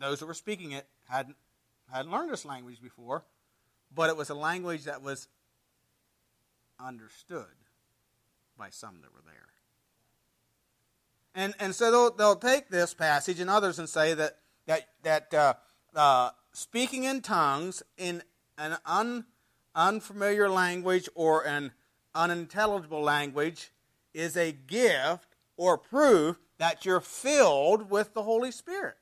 those 0.00 0.18
who 0.18 0.26
were 0.26 0.34
speaking 0.34 0.72
it 0.72 0.86
had, 1.08 1.34
hadn't 1.92 2.10
learned 2.10 2.32
this 2.32 2.44
language 2.44 2.82
before, 2.82 3.22
but 3.94 4.10
it 4.10 4.16
was 4.16 4.30
a 4.30 4.34
language 4.34 4.84
that 4.84 5.02
was 5.02 5.28
understood 6.80 7.44
by 8.58 8.70
some 8.70 9.02
that 9.02 9.12
were 9.12 9.22
there. 9.24 9.48
And, 11.34 11.54
and 11.60 11.74
so 11.74 11.90
they'll, 11.90 12.10
they'll 12.16 12.36
take 12.36 12.68
this 12.68 12.92
passage 12.94 13.40
and 13.40 13.48
others 13.48 13.78
and 13.78 13.88
say 13.88 14.14
that, 14.14 14.38
that, 14.66 14.88
that 15.02 15.34
uh, 15.34 15.54
uh, 15.94 16.30
speaking 16.52 17.04
in 17.04 17.20
tongues 17.20 17.82
in 17.96 18.22
an 18.58 18.76
un, 18.84 19.24
unfamiliar 19.74 20.48
language 20.48 21.08
or 21.14 21.46
an 21.46 21.72
unintelligible 22.14 23.02
language 23.02 23.70
is 24.12 24.36
a 24.36 24.52
gift 24.52 25.36
or 25.56 25.78
proof 25.78 26.38
that 26.58 26.84
you're 26.84 27.00
filled 27.00 27.90
with 27.90 28.12
the 28.12 28.22
Holy 28.22 28.50
Spirit. 28.50 28.96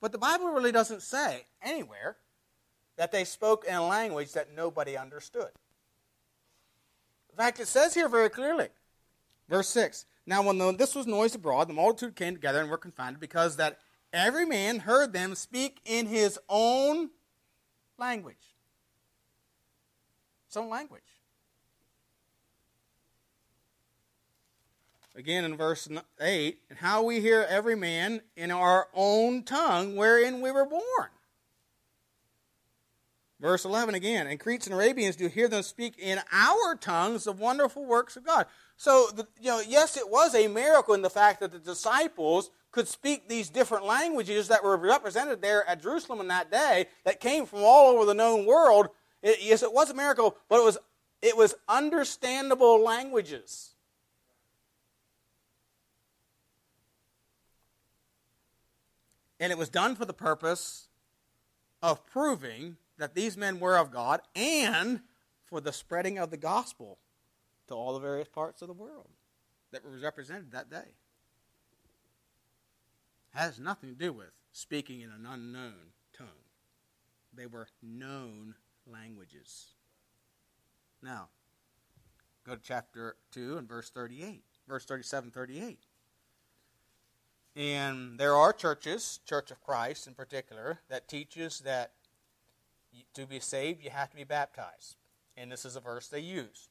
But 0.00 0.12
the 0.12 0.18
Bible 0.18 0.48
really 0.48 0.72
doesn't 0.72 1.02
say 1.02 1.46
anywhere 1.62 2.16
that 2.96 3.10
they 3.10 3.24
spoke 3.24 3.64
in 3.66 3.74
a 3.74 3.86
language 3.86 4.32
that 4.32 4.54
nobody 4.54 4.96
understood. 4.96 5.50
In 7.34 7.38
fact, 7.38 7.58
it 7.58 7.66
says 7.66 7.94
here 7.94 8.08
very 8.08 8.30
clearly, 8.30 8.68
verse 9.48 9.68
6 9.70 10.06
Now, 10.24 10.44
when 10.44 10.56
the, 10.56 10.70
this 10.70 10.94
was 10.94 11.04
noised 11.04 11.34
abroad, 11.34 11.68
the 11.68 11.74
multitude 11.74 12.14
came 12.14 12.34
together 12.34 12.60
and 12.60 12.70
were 12.70 12.78
confounded, 12.78 13.18
because 13.18 13.56
that 13.56 13.80
every 14.12 14.46
man 14.46 14.78
heard 14.78 15.12
them 15.12 15.34
speak 15.34 15.80
in 15.84 16.06
his 16.06 16.38
own 16.48 17.10
language. 17.98 18.36
His 20.46 20.56
own 20.56 20.70
language. 20.70 21.02
Again 25.16 25.44
in 25.44 25.56
verse 25.56 25.88
8, 26.20 26.60
and 26.70 26.78
how 26.78 27.02
we 27.02 27.20
hear 27.20 27.44
every 27.48 27.74
man 27.74 28.20
in 28.36 28.52
our 28.52 28.86
own 28.94 29.42
tongue 29.42 29.96
wherein 29.96 30.40
we 30.40 30.52
were 30.52 30.66
born. 30.66 31.10
Verse 33.40 33.64
11 33.64 33.94
again, 33.94 34.26
and 34.26 34.38
Cretes 34.38 34.66
and 34.66 34.74
Arabians 34.74 35.16
do 35.16 35.26
hear 35.26 35.48
them 35.48 35.62
speak 35.62 35.98
in 35.98 36.20
our 36.32 36.76
tongues 36.76 37.24
the 37.24 37.32
wonderful 37.32 37.84
works 37.84 38.16
of 38.16 38.24
God. 38.24 38.46
So, 38.76 39.08
the, 39.14 39.26
you 39.40 39.50
know, 39.50 39.60
yes, 39.60 39.96
it 39.96 40.08
was 40.08 40.34
a 40.34 40.48
miracle 40.48 40.94
in 40.94 41.02
the 41.02 41.10
fact 41.10 41.40
that 41.40 41.52
the 41.52 41.58
disciples 41.58 42.50
could 42.70 42.88
speak 42.88 43.28
these 43.28 43.50
different 43.50 43.84
languages 43.84 44.48
that 44.48 44.64
were 44.64 44.76
represented 44.76 45.42
there 45.42 45.68
at 45.68 45.82
Jerusalem 45.82 46.20
in 46.20 46.28
that 46.28 46.50
day 46.50 46.86
that 47.04 47.20
came 47.20 47.44
from 47.44 47.60
all 47.60 47.94
over 47.94 48.04
the 48.04 48.14
known 48.14 48.46
world. 48.46 48.88
It, 49.22 49.38
yes, 49.42 49.62
it 49.62 49.72
was 49.72 49.90
a 49.90 49.94
miracle, 49.94 50.36
but 50.48 50.60
it 50.60 50.64
was, 50.64 50.78
it 51.20 51.36
was 51.36 51.54
understandable 51.68 52.82
languages. 52.82 53.74
And 59.40 59.52
it 59.52 59.58
was 59.58 59.68
done 59.68 59.96
for 59.96 60.04
the 60.04 60.14
purpose 60.14 60.88
of 61.84 62.06
proving 62.06 62.78
that 62.96 63.14
these 63.14 63.36
men 63.36 63.60
were 63.60 63.76
of 63.76 63.90
God 63.90 64.22
and 64.34 65.00
for 65.44 65.60
the 65.60 65.70
spreading 65.70 66.16
of 66.18 66.30
the 66.30 66.38
gospel 66.38 66.98
to 67.68 67.74
all 67.74 67.92
the 67.92 68.00
various 68.00 68.26
parts 68.26 68.62
of 68.62 68.68
the 68.68 68.74
world 68.74 69.10
that 69.70 69.84
was 69.84 70.02
represented 70.02 70.50
that 70.52 70.70
day. 70.70 70.94
Has 73.34 73.60
nothing 73.60 73.90
to 73.90 73.94
do 73.94 74.14
with 74.14 74.32
speaking 74.50 75.02
in 75.02 75.10
an 75.10 75.26
unknown 75.28 75.92
tongue. 76.16 76.28
They 77.34 77.44
were 77.44 77.68
known 77.82 78.54
languages. 78.90 79.74
Now, 81.02 81.28
go 82.46 82.54
to 82.54 82.62
chapter 82.62 83.16
2 83.32 83.58
and 83.58 83.68
verse 83.68 83.90
38, 83.90 84.42
verse 84.66 84.86
37, 84.86 85.32
38. 85.32 85.80
And 87.56 88.18
there 88.18 88.34
are 88.34 88.52
churches, 88.52 89.20
Church 89.26 89.50
of 89.50 89.62
Christ 89.62 90.06
in 90.06 90.14
particular, 90.14 90.80
that 90.88 91.08
teaches 91.08 91.60
that 91.60 91.92
to 93.14 93.26
be 93.26 93.40
saved, 93.40 93.82
you 93.82 93.90
have 93.90 94.10
to 94.10 94.16
be 94.16 94.24
baptized. 94.24 94.96
And 95.36 95.50
this 95.50 95.64
is 95.64 95.76
a 95.76 95.80
verse 95.80 96.08
they 96.08 96.20
use. 96.20 96.68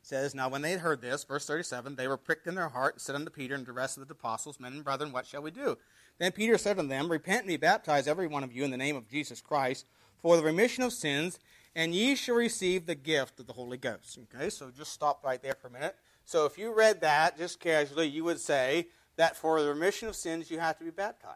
It 0.00 0.06
says, 0.06 0.34
Now 0.34 0.48
when 0.48 0.62
they 0.62 0.70
had 0.70 0.80
heard 0.80 1.02
this, 1.02 1.24
verse 1.24 1.46
37, 1.46 1.96
they 1.96 2.08
were 2.08 2.16
pricked 2.16 2.46
in 2.46 2.54
their 2.54 2.68
heart 2.68 2.94
and 2.94 3.00
said 3.00 3.14
unto 3.14 3.30
Peter 3.30 3.54
and 3.54 3.66
the 3.66 3.72
rest 3.72 3.98
of 3.98 4.06
the 4.06 4.12
apostles, 4.12 4.60
Men 4.60 4.72
and 4.72 4.84
brethren, 4.84 5.12
what 5.12 5.26
shall 5.26 5.42
we 5.42 5.50
do? 5.50 5.76
Then 6.18 6.32
Peter 6.32 6.58
said 6.58 6.78
unto 6.78 6.88
them, 6.88 7.10
Repent 7.10 7.40
and 7.40 7.48
be 7.48 7.56
baptized, 7.56 8.08
every 8.08 8.26
one 8.26 8.44
of 8.44 8.52
you, 8.52 8.64
in 8.64 8.70
the 8.70 8.76
name 8.76 8.96
of 8.96 9.08
Jesus 9.08 9.40
Christ, 9.40 9.86
for 10.18 10.36
the 10.36 10.42
remission 10.42 10.82
of 10.82 10.92
sins, 10.92 11.38
and 11.74 11.94
ye 11.94 12.14
shall 12.14 12.34
receive 12.34 12.86
the 12.86 12.94
gift 12.94 13.38
of 13.38 13.46
the 13.46 13.52
Holy 13.52 13.76
Ghost. 13.76 14.18
Okay, 14.34 14.50
so 14.50 14.70
just 14.76 14.92
stop 14.92 15.24
right 15.24 15.42
there 15.42 15.54
for 15.54 15.68
a 15.68 15.72
minute. 15.72 15.96
So 16.24 16.44
if 16.44 16.58
you 16.58 16.74
read 16.74 17.00
that 17.02 17.38
just 17.38 17.60
casually, 17.60 18.08
you 18.08 18.24
would 18.24 18.40
say 18.40 18.88
that 19.18 19.36
for 19.36 19.60
the 19.60 19.68
remission 19.68 20.08
of 20.08 20.14
sins, 20.14 20.48
you 20.48 20.60
have 20.60 20.78
to 20.78 20.84
be 20.84 20.90
baptized. 20.90 21.34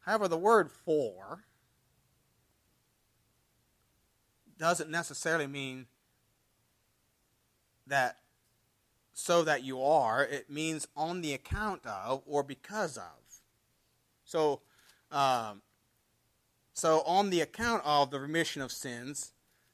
However, 0.00 0.28
the 0.28 0.38
word 0.38 0.70
for 0.70 1.42
doesn't 4.58 4.90
necessarily 4.90 5.48
mean 5.48 5.86
that 7.88 8.18
so 9.12 9.42
that 9.42 9.64
you 9.64 9.82
are. 9.82 10.24
It 10.24 10.48
means 10.48 10.86
on 10.96 11.20
the 11.20 11.34
account 11.34 11.84
of 11.84 12.22
or 12.26 12.44
because 12.44 12.96
of. 12.96 13.42
So, 14.24 14.60
um, 15.10 15.62
so 16.74 17.02
on 17.02 17.30
the 17.30 17.40
account 17.40 17.82
of 17.84 18.12
the 18.12 18.20
remission 18.20 18.62
of 18.62 18.70
sins, 18.70 19.31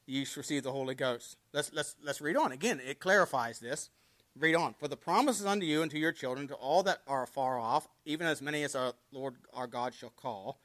you 0.08 0.24
shall 0.24 0.40
receive 0.40 0.62
the 0.62 0.72
Holy 0.72 0.94
Ghost. 0.94 1.36
Let's 1.52 1.72
let's 1.72 1.94
let's 2.02 2.20
read 2.20 2.36
on 2.36 2.52
again. 2.52 2.80
It 2.84 2.98
clarifies 2.98 3.58
this. 3.58 3.90
Read 4.38 4.54
on. 4.54 4.74
For 4.74 4.88
the 4.88 4.96
promise 4.96 5.40
is 5.40 5.46
unto 5.46 5.66
you 5.66 5.82
and 5.82 5.90
to 5.90 5.98
your 5.98 6.12
children, 6.12 6.48
to 6.48 6.54
all 6.54 6.82
that 6.84 7.02
are 7.06 7.26
far 7.26 7.58
off, 7.58 7.88
even 8.04 8.26
as 8.26 8.40
many 8.40 8.62
as 8.62 8.74
our 8.74 8.94
Lord 9.12 9.34
our 9.52 9.66
God 9.66 9.94
shall 9.94 10.10
call. 10.10 10.60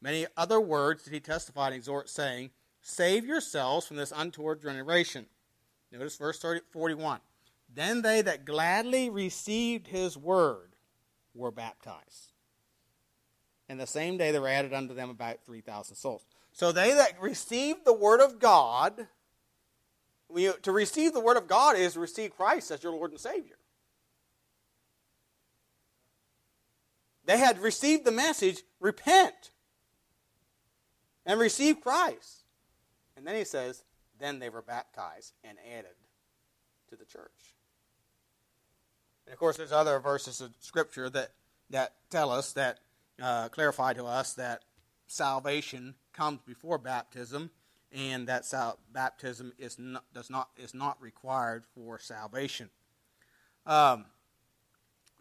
Many 0.00 0.26
other 0.36 0.60
words 0.60 1.04
did 1.04 1.12
he 1.12 1.20
testify 1.20 1.66
and 1.66 1.76
exhort, 1.76 2.08
saying, 2.08 2.50
Save 2.80 3.26
yourselves 3.26 3.86
from 3.86 3.96
this 3.96 4.12
untoward 4.14 4.62
generation. 4.62 5.26
Notice 5.92 6.16
verse 6.16 6.38
30, 6.38 6.62
41. 6.70 7.20
Then 7.72 8.02
they 8.02 8.22
that 8.22 8.44
gladly 8.44 9.10
received 9.10 9.88
his 9.88 10.16
word 10.16 10.74
were 11.34 11.50
baptized. 11.50 12.32
And 13.68 13.78
the 13.78 13.86
same 13.86 14.16
day 14.16 14.32
there 14.32 14.40
were 14.40 14.48
added 14.48 14.72
unto 14.72 14.94
them 14.94 15.10
about 15.10 15.44
3,000 15.44 15.94
souls. 15.94 16.24
So 16.52 16.72
they 16.72 16.92
that 16.92 17.20
received 17.20 17.84
the 17.84 17.92
word 17.92 18.20
of 18.20 18.38
God 18.38 19.06
to 20.62 20.72
receive 20.72 21.12
the 21.12 21.20
Word 21.20 21.36
of 21.36 21.48
God 21.48 21.76
is 21.76 21.94
to 21.94 22.00
receive 22.00 22.36
Christ 22.36 22.70
as 22.70 22.82
your 22.82 22.92
Lord 22.92 23.10
and 23.10 23.20
Savior. 23.20 23.56
They 27.24 27.38
had 27.38 27.58
received 27.58 28.04
the 28.04 28.12
message 28.12 28.62
repent 28.80 29.50
and 31.26 31.38
receive 31.38 31.80
Christ. 31.80 32.44
And 33.16 33.26
then 33.26 33.36
he 33.36 33.44
says, 33.44 33.84
then 34.18 34.38
they 34.38 34.48
were 34.48 34.62
baptized 34.62 35.34
and 35.44 35.58
added 35.76 35.94
to 36.88 36.96
the 36.96 37.04
church. 37.04 37.54
And 39.26 39.32
of 39.32 39.38
course, 39.38 39.56
there's 39.56 39.72
other 39.72 39.98
verses 40.00 40.40
of 40.40 40.52
Scripture 40.60 41.08
that, 41.10 41.32
that 41.70 41.94
tell 42.10 42.30
us, 42.30 42.52
that 42.54 42.78
uh, 43.22 43.48
clarify 43.48 43.92
to 43.92 44.06
us 44.06 44.32
that 44.34 44.62
salvation 45.06 45.94
comes 46.12 46.40
before 46.46 46.78
baptism 46.78 47.50
and 47.92 48.28
that 48.28 48.44
sal- 48.44 48.78
baptism 48.92 49.52
is 49.58 49.78
not, 49.78 50.04
does 50.14 50.30
not, 50.30 50.50
is 50.56 50.74
not 50.74 51.00
required 51.02 51.64
for 51.74 51.98
salvation. 51.98 52.70
Um, 53.66 54.04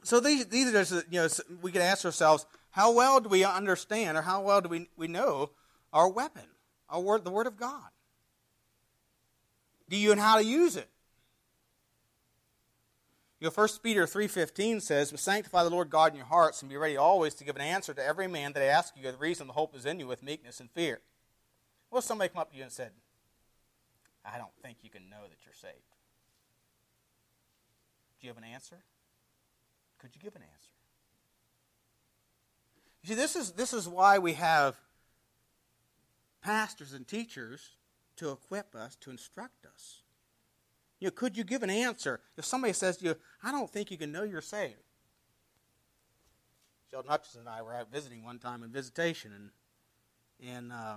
so 0.04 0.20
these, 0.20 0.46
these 0.46 0.68
are 0.70 0.72
just, 0.72 0.92
you 1.12 1.20
know, 1.20 1.28
we 1.62 1.72
can 1.72 1.82
ask 1.82 2.06
ourselves, 2.06 2.46
how 2.72 2.92
well 2.92 3.20
do 3.20 3.30
we 3.30 3.44
understand 3.44 4.18
or 4.18 4.22
how 4.22 4.42
well 4.42 4.62
do 4.62 4.70
we, 4.70 4.88
we 4.96 5.08
know 5.08 5.52
our 5.92 6.08
weapon, 6.08 6.46
our 6.90 7.02
word, 7.02 7.24
the 7.24 7.32
Word 7.32 7.48
of 7.48 7.58
God? 7.58 7.90
Do 9.90 9.98
you 9.98 10.16
know 10.16 10.22
how 10.22 10.38
to 10.38 10.46
use 10.46 10.76
it? 10.76 10.88
You 13.40 13.48
know, 13.48 13.52
1 13.56 13.68
Peter 13.82 14.06
3.15 14.06 14.82
says, 14.82 15.14
sanctify 15.16 15.64
the 15.64 15.70
Lord 15.70 15.90
God 15.90 16.12
in 16.12 16.18
your 16.18 16.26
hearts 16.26 16.62
and 16.62 16.70
be 16.70 16.76
ready 16.76 16.98
always 16.98 17.34
to 17.36 17.46
give 17.46 17.56
an 17.56 17.62
answer 17.62 17.94
to 17.94 18.06
every 18.06 18.28
man 18.28 18.52
that 18.54 18.64
asks 18.64 18.98
you 18.98 19.10
the 19.10 19.18
reason 19.18 19.48
the 19.48 19.54
hope 19.54 19.76
is 19.76 19.86
in 19.86 20.00
you 20.00 20.08
with 20.08 20.22
meekness 20.22 20.60
and 20.60 20.70
fear. 20.72 21.00
Well, 21.90 22.02
somebody 22.02 22.30
come 22.30 22.42
up 22.42 22.52
to 22.52 22.58
you 22.58 22.64
and 22.64 22.72
said, 22.72 22.92
I 24.26 24.38
don't 24.38 24.52
think 24.62 24.80
you 24.82 24.90
can 24.90 25.10
know 25.10 25.22
that 25.22 25.38
you're 25.46 25.54
saved. 25.54 25.74
Do 28.20 28.28
you 28.28 28.30
have 28.30 28.38
an 28.38 28.44
answer? 28.44 28.78
Could 30.00 30.12
you 30.14 30.22
give 30.22 30.36
an 30.36 30.42
answer? 30.42 30.72
You 33.02 33.10
see, 33.10 33.16
this 33.16 33.38
is, 33.38 33.52
this 33.52 33.74
is 33.74 33.88
why 33.88 34.20
we 34.20 34.34
have 34.34 34.76
pastors 36.42 36.94
and 36.94 37.08
teachers 37.08 37.70
to 38.18 38.32
equip 38.32 38.76
us, 38.76 38.96
to 38.98 39.12
instruct 39.12 39.66
us. 39.66 40.02
You 41.00 41.08
know, 41.08 41.12
could 41.12 41.38
you 41.38 41.44
give 41.44 41.64
an 41.64 41.70
answer? 41.70 42.20
If 42.38 42.46
somebody 42.46 42.74
says 42.74 42.98
to 42.98 43.06
you, 43.06 43.16
I 43.44 43.52
don't 43.52 43.70
think 43.70 43.90
you 43.92 43.98
can 43.98 44.12
know 44.12 44.24
you're 44.24 44.42
saved? 44.42 44.76
Sheldon 46.92 47.10
Hutchinson 47.10 47.42
and 47.42 47.50
I 47.50 47.62
were 47.62 47.74
out 47.74 47.92
visiting 47.92 48.24
one 48.24 48.40
time 48.40 48.64
in 48.64 48.72
visitation, 48.72 49.32
and, 49.34 50.50
and 50.50 50.72
uh, 50.74 50.96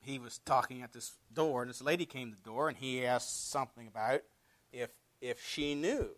he 0.00 0.18
was 0.18 0.38
talking 0.44 0.82
at 0.82 0.92
this 0.92 1.14
door, 1.32 1.62
and 1.62 1.70
this 1.70 1.82
lady 1.82 2.04
came 2.04 2.30
to 2.30 2.36
the 2.36 2.42
door, 2.42 2.68
and 2.68 2.76
he 2.76 3.04
asked 3.04 3.50
something 3.50 3.88
about 3.88 4.20
if 4.72 4.90
if 5.20 5.42
she 5.42 5.74
knew 5.74 6.10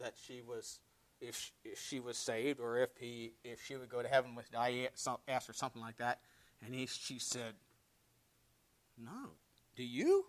that 0.00 0.14
she 0.26 0.40
was 0.40 0.80
if 1.20 1.36
she, 1.36 1.50
if 1.64 1.78
she 1.80 2.00
was 2.00 2.16
saved 2.16 2.60
or 2.60 2.78
if 2.78 2.90
he 2.98 3.32
if 3.44 3.62
she 3.64 3.76
would 3.76 3.88
go 3.88 4.02
to 4.02 4.08
heaven 4.08 4.34
with 4.34 4.46
I 4.56 4.88
asked 5.28 5.46
her 5.48 5.52
something 5.52 5.82
like 5.82 5.98
that 5.98 6.20
and 6.64 6.74
he 6.74 6.86
she 6.86 7.18
said 7.18 7.54
no. 8.96 9.32
Do 9.76 9.84
you 9.84 10.26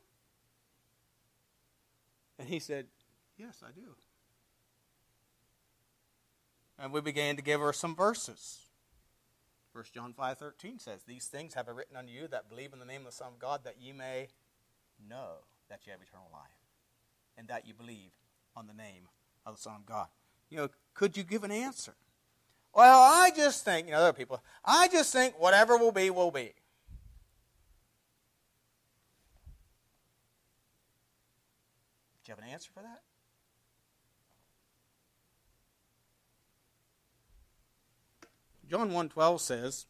and 2.39 2.47
he 2.47 2.59
said 2.59 2.87
yes 3.37 3.61
I 3.65 3.71
do 3.71 3.95
and 6.79 6.91
we 6.91 7.01
began 7.01 7.35
to 7.35 7.41
give 7.41 7.61
her 7.61 7.73
some 7.73 7.95
verses 7.95 8.59
1 9.73 9.85
John 9.93 10.13
5:13 10.13 10.79
says 10.79 11.03
these 11.03 11.25
things 11.25 11.55
have 11.55 11.67
I 11.67 11.71
written 11.71 11.97
unto 11.97 12.11
you 12.11 12.27
that 12.27 12.49
believe 12.49 12.73
in 12.73 12.79
the 12.79 12.85
name 12.85 13.01
of 13.01 13.07
the 13.07 13.11
Son 13.11 13.29
of 13.29 13.39
God 13.39 13.61
that 13.63 13.81
ye 13.81 13.91
may 13.91 14.27
know 15.09 15.37
that 15.69 15.85
you 15.85 15.91
have 15.91 16.01
eternal 16.01 16.29
life 16.31 16.63
and 17.37 17.47
that 17.47 17.67
you 17.67 17.73
believe 17.73 18.11
on 18.55 18.67
the 18.67 18.73
name 18.73 19.07
of 19.45 19.55
the 19.55 19.61
Son 19.61 19.75
of 19.75 19.85
God. 19.85 20.07
You 20.49 20.57
know, 20.57 20.69
could 20.93 21.17
you 21.17 21.23
give 21.23 21.43
an 21.43 21.51
answer? 21.51 21.95
Well, 22.75 23.01
I 23.01 23.31
just 23.35 23.65
think, 23.65 23.87
you 23.87 23.93
know, 23.93 23.99
other 23.99 24.13
people, 24.13 24.41
I 24.63 24.87
just 24.87 25.11
think 25.11 25.39
whatever 25.39 25.77
will 25.77 25.91
be, 25.91 26.09
will 26.09 26.31
be. 26.31 26.53
Do 32.23 32.31
you 32.31 32.35
have 32.35 32.43
an 32.43 32.51
answer 32.51 32.69
for 32.73 32.81
that? 32.81 33.01
John 38.69 38.91
1.12 38.91 39.39
says, 39.39 39.85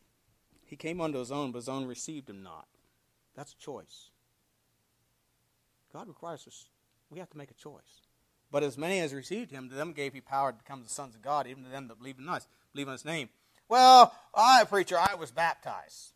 He 0.65 0.75
came 0.75 0.99
unto 0.99 1.19
his 1.19 1.31
own, 1.31 1.51
but 1.51 1.59
his 1.59 1.69
own 1.69 1.85
received 1.85 2.29
him 2.29 2.43
not. 2.43 2.67
That's 3.35 3.53
a 3.53 3.57
choice. 3.57 4.09
God 5.91 6.07
requires 6.07 6.47
us, 6.47 6.65
we 7.11 7.19
have 7.19 7.29
to 7.29 7.37
make 7.37 7.51
a 7.51 7.55
choice. 7.55 8.01
But 8.51 8.63
as 8.63 8.77
many 8.77 8.99
as 8.99 9.13
received 9.13 9.51
him, 9.51 9.69
to 9.69 9.75
them 9.75 9.93
gave 9.93 10.13
he 10.13 10.21
power 10.21 10.51
to 10.51 10.57
become 10.57 10.83
the 10.83 10.89
sons 10.89 11.15
of 11.15 11.21
God, 11.21 11.47
even 11.47 11.63
to 11.63 11.69
them 11.69 11.87
that 11.87 11.97
believe 11.97 12.19
in 12.19 12.29
us, 12.29 12.47
believe 12.71 12.87
in 12.87 12.93
his 12.93 13.05
name. 13.05 13.29
Well, 13.69 14.13
I, 14.33 14.63
preacher, 14.65 14.97
I 14.97 15.15
was 15.15 15.31
baptized. 15.31 16.13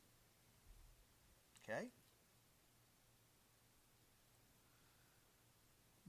Okay? 1.64 1.88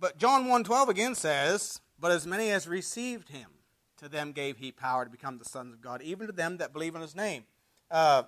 But 0.01 0.19
John 0.19 0.47
1.12 0.47 0.89
again 0.89 1.15
says, 1.15 1.81
But 1.99 2.13
as 2.13 2.27
many 2.27 2.51
as 2.51 2.69
received 2.69 3.29
him, 3.29 3.51
to 3.99 4.09
them 4.09 4.33
gave 4.33 4.59
he 4.59 4.71
power 4.71 5.05
to 5.05 5.11
become 5.11 5.39
the 5.39 5.45
sons 5.45 5.75
of 5.75 5.81
God, 5.81 6.03
even 6.03 6.27
to 6.27 6.33
them 6.33 6.59
that 6.59 6.73
believe 6.73 6.95
in 6.95 7.01
his 7.01 7.17
name. 7.17 7.45
Uh, 7.91 8.25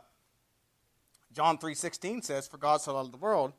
John 1.33 1.59
3.16 1.59 2.25
says, 2.25 2.49
For 2.49 2.59
God 2.59 2.81
so 2.81 2.95
loved 2.95 3.13
the 3.13 3.19
world, 3.19 3.53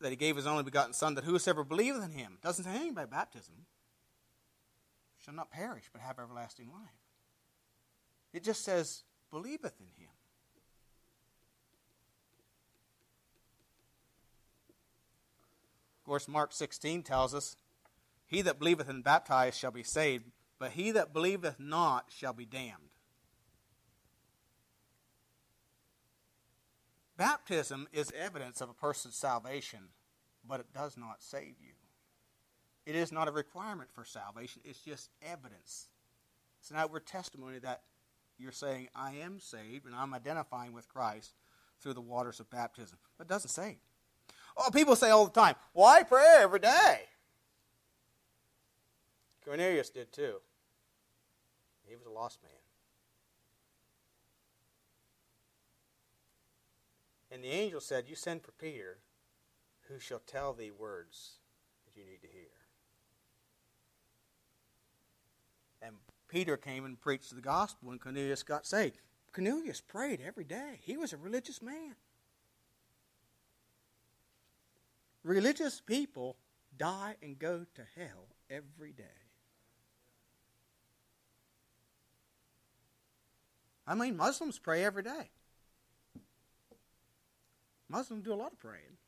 that 0.00 0.10
he 0.10 0.16
gave 0.16 0.36
his 0.36 0.46
only 0.46 0.62
begotten 0.62 0.92
Son, 0.92 1.14
that 1.14 1.24
whosoever 1.24 1.64
believeth 1.64 2.04
in 2.04 2.12
him, 2.12 2.38
doesn't 2.42 2.64
say 2.64 2.70
anything 2.70 2.94
baptism, 2.94 3.54
shall 5.18 5.34
not 5.34 5.50
perish, 5.50 5.84
but 5.92 6.00
have 6.00 6.18
everlasting 6.18 6.68
life. 6.68 7.02
It 8.32 8.44
just 8.44 8.64
says, 8.64 9.02
believeth 9.30 9.74
in 9.80 10.02
him. 10.02 10.12
Course, 16.06 16.28
Mark 16.28 16.52
16 16.52 17.02
tells 17.02 17.34
us, 17.34 17.56
He 18.26 18.42
that 18.42 18.58
believeth 18.58 18.88
and 18.88 19.04
baptized 19.04 19.58
shall 19.58 19.70
be 19.70 19.82
saved, 19.82 20.24
but 20.58 20.72
he 20.72 20.90
that 20.92 21.12
believeth 21.12 21.60
not 21.60 22.06
shall 22.08 22.32
be 22.32 22.46
damned. 22.46 22.90
Baptism 27.16 27.88
is 27.92 28.12
evidence 28.16 28.60
of 28.60 28.68
a 28.68 28.74
person's 28.74 29.16
salvation, 29.16 29.88
but 30.46 30.60
it 30.60 30.72
does 30.74 30.96
not 30.96 31.22
save 31.22 31.54
you. 31.60 31.72
It 32.84 32.94
is 32.94 33.10
not 33.10 33.26
a 33.26 33.32
requirement 33.32 33.90
for 33.92 34.04
salvation, 34.04 34.62
it's 34.64 34.80
just 34.80 35.10
evidence. 35.22 35.88
It's 36.60 36.70
an 36.70 36.76
outward 36.76 37.06
testimony 37.06 37.58
that 37.60 37.82
you're 38.38 38.52
saying, 38.52 38.88
I 38.94 39.14
am 39.14 39.40
saved 39.40 39.86
and 39.86 39.94
I'm 39.94 40.14
identifying 40.14 40.72
with 40.72 40.88
Christ 40.88 41.32
through 41.80 41.94
the 41.94 42.00
waters 42.00 42.40
of 42.40 42.50
baptism. 42.50 42.98
But 43.16 43.26
it 43.26 43.30
doesn't 43.30 43.50
save. 43.50 43.76
Oh, 44.56 44.70
people 44.70 44.96
say 44.96 45.10
all 45.10 45.26
the 45.26 45.38
time, 45.38 45.54
I 45.78 46.02
pray 46.02 46.38
every 46.40 46.60
day. 46.60 47.00
Cornelius 49.44 49.90
did 49.90 50.12
too. 50.12 50.36
He 51.84 51.94
was 51.94 52.06
a 52.06 52.10
lost 52.10 52.42
man. 52.42 52.52
And 57.30 57.44
the 57.44 57.50
angel 57.50 57.80
said, 57.80 58.08
You 58.08 58.16
send 58.16 58.42
for 58.42 58.52
Peter, 58.52 58.98
who 59.88 59.98
shall 59.98 60.20
tell 60.20 60.52
thee 60.52 60.70
words 60.70 61.34
that 61.84 62.00
you 62.00 62.06
need 62.06 62.22
to 62.22 62.28
hear. 62.28 62.48
And 65.82 65.96
Peter 66.28 66.56
came 66.56 66.84
and 66.84 67.00
preached 67.00 67.34
the 67.34 67.40
gospel, 67.40 67.90
and 67.90 68.00
Cornelius 68.00 68.42
got 68.42 68.66
saved. 68.66 68.98
Cornelius 69.32 69.80
prayed 69.80 70.20
every 70.26 70.44
day. 70.44 70.80
He 70.80 70.96
was 70.96 71.12
a 71.12 71.18
religious 71.18 71.60
man. 71.60 71.94
Religious 75.26 75.80
people 75.80 76.36
die 76.78 77.16
and 77.20 77.36
go 77.36 77.66
to 77.74 77.82
hell 77.96 78.28
every 78.48 78.92
day. 78.92 79.02
I 83.88 83.96
mean, 83.96 84.16
Muslims 84.16 84.60
pray 84.60 84.84
every 84.84 85.02
day. 85.02 85.30
Muslims 87.88 88.22
do 88.24 88.32
a 88.32 88.36
lot 88.36 88.52
of 88.52 88.60
praying, 88.60 88.98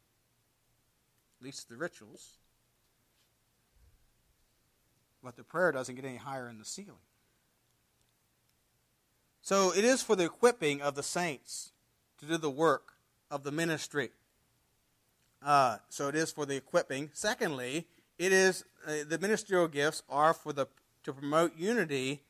at 1.41 1.45
least 1.45 1.69
the 1.69 1.77
rituals. 1.77 2.39
But 5.23 5.37
the 5.37 5.45
prayer 5.45 5.71
doesn't 5.71 5.95
get 5.95 6.05
any 6.05 6.17
higher 6.17 6.49
in 6.49 6.59
the 6.59 6.65
ceiling. 6.65 6.97
So 9.41 9.73
it 9.73 9.85
is 9.85 10.03
for 10.03 10.17
the 10.17 10.25
equipping 10.25 10.83
of 10.83 10.97
the 10.97 11.05
saints 11.05 11.71
to 12.19 12.27
do 12.27 12.37
the 12.39 12.51
work 12.51 12.95
of 13.31 13.45
the 13.45 13.53
ministry. 13.53 14.11
Uh, 15.43 15.79
so 15.89 16.09
it 16.09 16.15
is 16.15 16.33
for 16.33 16.47
the 16.47 16.57
equipping. 16.57 17.11
Secondly, 17.13 17.87
it 18.19 18.33
is 18.33 18.65
uh, 18.87 19.05
the 19.09 19.19
ministerial 19.19 19.69
gifts 19.69 20.03
are 20.09 20.35
for 20.35 20.53
the 20.53 20.67
to 21.05 21.13
promote 21.13 21.57
unity 21.57 22.23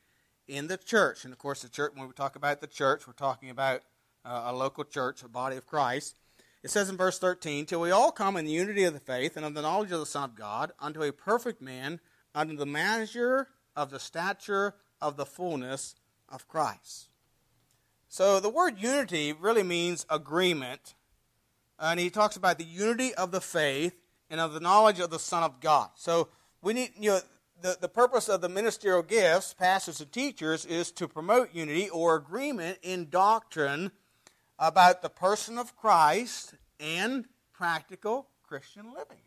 in 0.47 0.67
the 0.67 0.77
church. 0.77 1.23
And 1.23 1.33
of 1.33 1.39
course, 1.39 1.61
the 1.61 1.69
church. 1.69 1.91
When 1.95 2.07
we 2.07 2.13
talk 2.13 2.35
about 2.35 2.61
the 2.61 2.67
church, 2.67 3.07
we're 3.07 3.13
talking 3.13 3.49
about 3.49 3.81
uh, 4.25 4.43
a 4.45 4.53
local 4.53 4.83
church, 4.83 5.23
a 5.23 5.27
body 5.27 5.55
of 5.57 5.65
Christ. 5.65 6.15
It 6.61 6.69
says 6.69 6.89
in 6.89 6.97
verse 6.97 7.19
13, 7.19 7.65
Till 7.65 7.81
we 7.81 7.91
all 7.91 8.11
come 8.11 8.35
in 8.35 8.45
the 8.45 8.51
unity 8.51 8.83
of 8.83 8.93
the 8.93 8.99
faith 8.99 9.37
and 9.37 9.45
of 9.45 9.53
the 9.53 9.61
knowledge 9.61 9.91
of 9.91 9.99
the 9.99 10.05
Son 10.05 10.25
of 10.25 10.35
God, 10.35 10.71
unto 10.79 11.01
a 11.03 11.11
perfect 11.11 11.61
man, 11.61 11.99
unto 12.35 12.55
the 12.55 12.65
measure 12.65 13.47
of 13.75 13.91
the 13.91 13.99
stature 13.99 14.75
of 15.01 15.15
the 15.15 15.25
fullness 15.25 15.95
of 16.27 16.47
Christ. 16.47 17.07
So 18.09 18.39
the 18.39 18.49
word 18.49 18.79
unity 18.79 19.33
really 19.33 19.63
means 19.63 20.05
agreement. 20.09 20.95
And 21.81 21.99
he 21.99 22.09
talks 22.09 22.35
about 22.35 22.57
the 22.57 22.65
unity 22.65 23.13
of 23.15 23.31
the 23.31 23.41
faith 23.41 23.95
and 24.29 24.39
of 24.39 24.53
the 24.53 24.59
knowledge 24.59 24.99
of 24.99 25.09
the 25.09 25.19
Son 25.19 25.43
of 25.43 25.59
God. 25.59 25.89
So 25.95 26.27
we 26.61 26.73
need, 26.73 26.91
you 26.99 27.11
know, 27.11 27.19
the, 27.61 27.77
the 27.79 27.89
purpose 27.89 28.29
of 28.29 28.41
the 28.41 28.49
ministerial 28.49 29.01
gifts, 29.01 29.53
pastors 29.53 29.99
and 30.01 30.11
teachers, 30.11 30.65
is 30.65 30.91
to 30.93 31.07
promote 31.07 31.53
unity 31.53 31.89
or 31.89 32.15
agreement 32.15 32.79
in 32.81 33.09
doctrine 33.09 33.91
about 34.57 35.01
the 35.01 35.09
person 35.09 35.57
of 35.57 35.75
Christ 35.75 36.53
and 36.79 37.25
practical 37.53 38.27
Christian 38.43 38.93
living. 38.93 39.17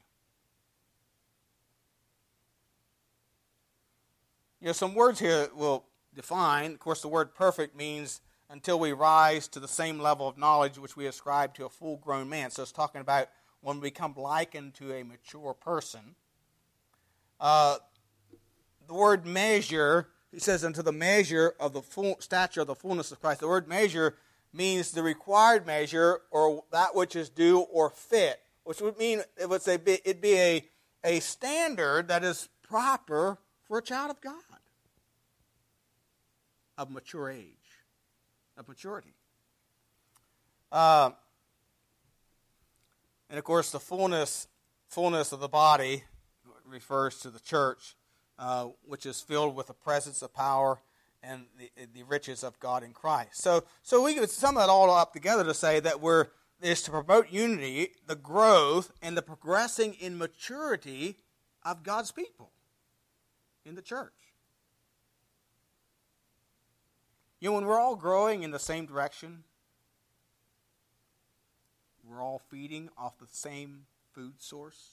You 4.61 4.69
know, 4.69 4.73
some 4.73 4.95
words 4.95 5.19
here 5.19 5.49
will 5.55 5.85
define. 6.15 6.73
Of 6.73 6.79
course, 6.79 7.03
the 7.03 7.09
word 7.09 7.35
perfect 7.35 7.77
means 7.77 8.21
until 8.53 8.79
we 8.79 8.93
rise 8.93 9.49
to 9.49 9.59
the 9.59 9.67
same 9.67 9.99
level 9.99 10.29
of 10.29 10.37
knowledge 10.37 10.79
which 10.79 10.95
we 10.95 11.07
ascribe 11.07 11.55
to 11.55 11.65
a 11.65 11.71
full 11.71 11.97
grown 11.97 12.29
man. 12.29 12.51
So 12.51 12.63
it's 12.63 12.71
talking 12.71 13.01
about 13.01 13.29
when 13.63 13.81
we 13.81 13.89
become 13.89 14.15
likened 14.15 14.75
to 14.75 14.93
a 14.93 15.03
mature 15.03 15.55
person. 15.55 16.15
Uh, 17.41 17.79
the 18.87 18.93
word 18.93 19.25
measure, 19.25 20.09
he 20.31 20.39
says, 20.39 20.65
unto 20.65 20.83
the 20.83 20.93
measure 20.93 21.55
of 21.59 21.73
the 21.73 21.81
full 21.81 22.17
stature 22.21 22.61
of 22.61 22.67
the 22.67 22.75
fullness 22.75 23.11
of 23.11 23.21
Christ. 23.21 23.41
The 23.41 23.49
word 23.49 23.67
measure 23.67 24.17
means 24.53 24.91
the 24.91 25.03
required 25.03 25.67
measure 25.67 26.21
or 26.31 26.65
that 26.73 26.95
which 26.95 27.17
is 27.17 27.31
due 27.31 27.61
or 27.61 27.89
fit, 27.89 28.39
which 28.65 28.83
would 28.83 28.99
mean 28.99 29.23
it 29.41 29.49
would 29.49 29.63
say 29.63 29.79
it'd 29.85 30.21
be 30.21 30.37
a, 30.39 30.65
a 31.03 31.21
standard 31.21 32.09
that 32.09 32.23
is 32.23 32.51
proper 32.63 33.39
for 33.67 33.79
a 33.79 33.83
child 33.83 34.11
of 34.11 34.21
God 34.21 34.35
of 36.77 36.91
mature 36.91 37.31
age, 37.31 37.62
of 38.57 38.69
maturity. 38.69 39.15
Uh, 40.71 41.11
and 43.29 43.39
of 43.39 43.45
course, 43.45 43.71
the 43.71 43.81
fullness 43.81 44.47
fullness 44.89 45.33
of 45.33 45.41
the 45.41 45.49
body 45.49 46.05
refers 46.67 47.19
to 47.21 47.31
the 47.31 47.41
church, 47.41 47.97
uh, 48.39 48.69
which 48.85 49.07
is 49.07 49.21
filled 49.23 49.57
with 49.57 49.67
the 49.69 49.75
presence 49.75 50.21
of 50.21 50.35
power 50.35 50.79
and 51.23 51.47
the, 51.59 51.71
the 51.95 52.03
riches 52.03 52.45
of 52.45 52.59
God 52.61 52.83
in 52.83 52.93
Christ. 52.93 53.43
So, 53.43 53.65
so 53.83 54.03
we 54.03 54.15
could 54.15 54.31
sum 54.31 54.57
that 54.57 54.69
all 54.69 54.91
up 54.91 55.13
together 55.13 55.45
to 55.45 55.55
say 55.55 55.81
that 55.81 56.01
we're 56.01 56.29
is 56.63 56.83
to 56.83 56.91
promote 56.93 57.33
unity, 57.33 57.89
the 58.07 58.15
growth, 58.15 58.93
and 59.03 59.17
the 59.17 59.23
progressing 59.23 59.95
in 59.95 60.17
maturity 60.17 61.17
of 61.65 61.83
God's 61.83 62.13
people 62.13 62.53
in 63.65 63.75
the 63.75 63.83
church. 63.83 64.13
You 67.43 67.49
know, 67.49 67.57
when 67.57 67.67
we're 67.67 67.81
all 67.81 67.97
growing 67.97 68.45
in 68.45 68.53
the 68.53 68.61
same 68.61 68.87
direction, 68.87 69.43
we're 72.09 72.23
all 72.23 72.41
feeding 72.49 72.89
off 72.97 73.19
the 73.19 73.27
same 73.27 73.87
food 74.13 74.35
source. 74.41 74.91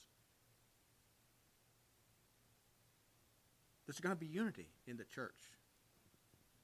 There's 3.85 3.99
going 3.99 4.15
to 4.15 4.19
be 4.19 4.25
unity 4.25 4.69
in 4.87 4.97
the 4.97 5.03
church. 5.03 5.37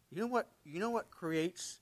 You 0.10 0.20
know 0.22 0.26
what? 0.26 0.48
You 0.64 0.80
know 0.80 0.90
what 0.90 1.12
creates 1.12 1.78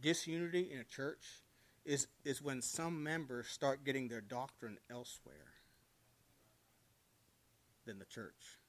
disunity 0.00 0.70
in 0.72 0.78
a 0.78 0.84
church 0.84 1.42
is 1.84 2.06
is 2.24 2.40
when 2.40 2.62
some 2.62 3.02
members 3.02 3.48
start 3.48 3.84
getting 3.84 4.06
their 4.06 4.20
doctrine 4.20 4.78
elsewhere 4.88 5.54
than 7.86 7.98
the 7.98 8.04
church. 8.04 8.60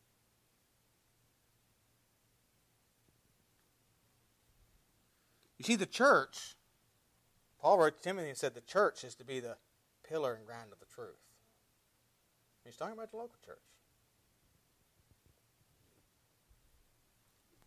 You 5.57 5.65
see, 5.65 5.75
the 5.75 5.85
church, 5.85 6.55
Paul 7.59 7.79
wrote 7.79 7.97
to 7.97 8.03
Timothy 8.03 8.29
and 8.29 8.37
said 8.37 8.53
the 8.53 8.61
church 8.61 9.03
is 9.03 9.15
to 9.15 9.25
be 9.25 9.39
the 9.39 9.57
pillar 10.07 10.33
and 10.33 10.45
ground 10.45 10.71
of 10.71 10.79
the 10.79 10.85
truth. 10.85 11.17
He's 12.63 12.75
talking 12.75 12.93
about 12.93 13.11
the 13.11 13.17
local 13.17 13.37
church. 13.45 13.57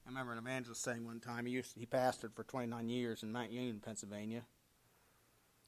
I 0.07 0.11
remember 0.11 0.33
an 0.33 0.39
evangelist 0.39 0.83
saying 0.83 1.05
one 1.05 1.21
time 1.21 1.47
he 1.47 1.53
used 1.53 1.75
to, 1.75 1.81
he 1.81 1.87
pastored 1.87 2.35
for 2.35 2.45
29 2.45 2.89
years 2.89 3.23
in 3.23 3.33
Mount 3.33 3.51
Union, 3.51 3.81
Pennsylvania, 3.85 4.43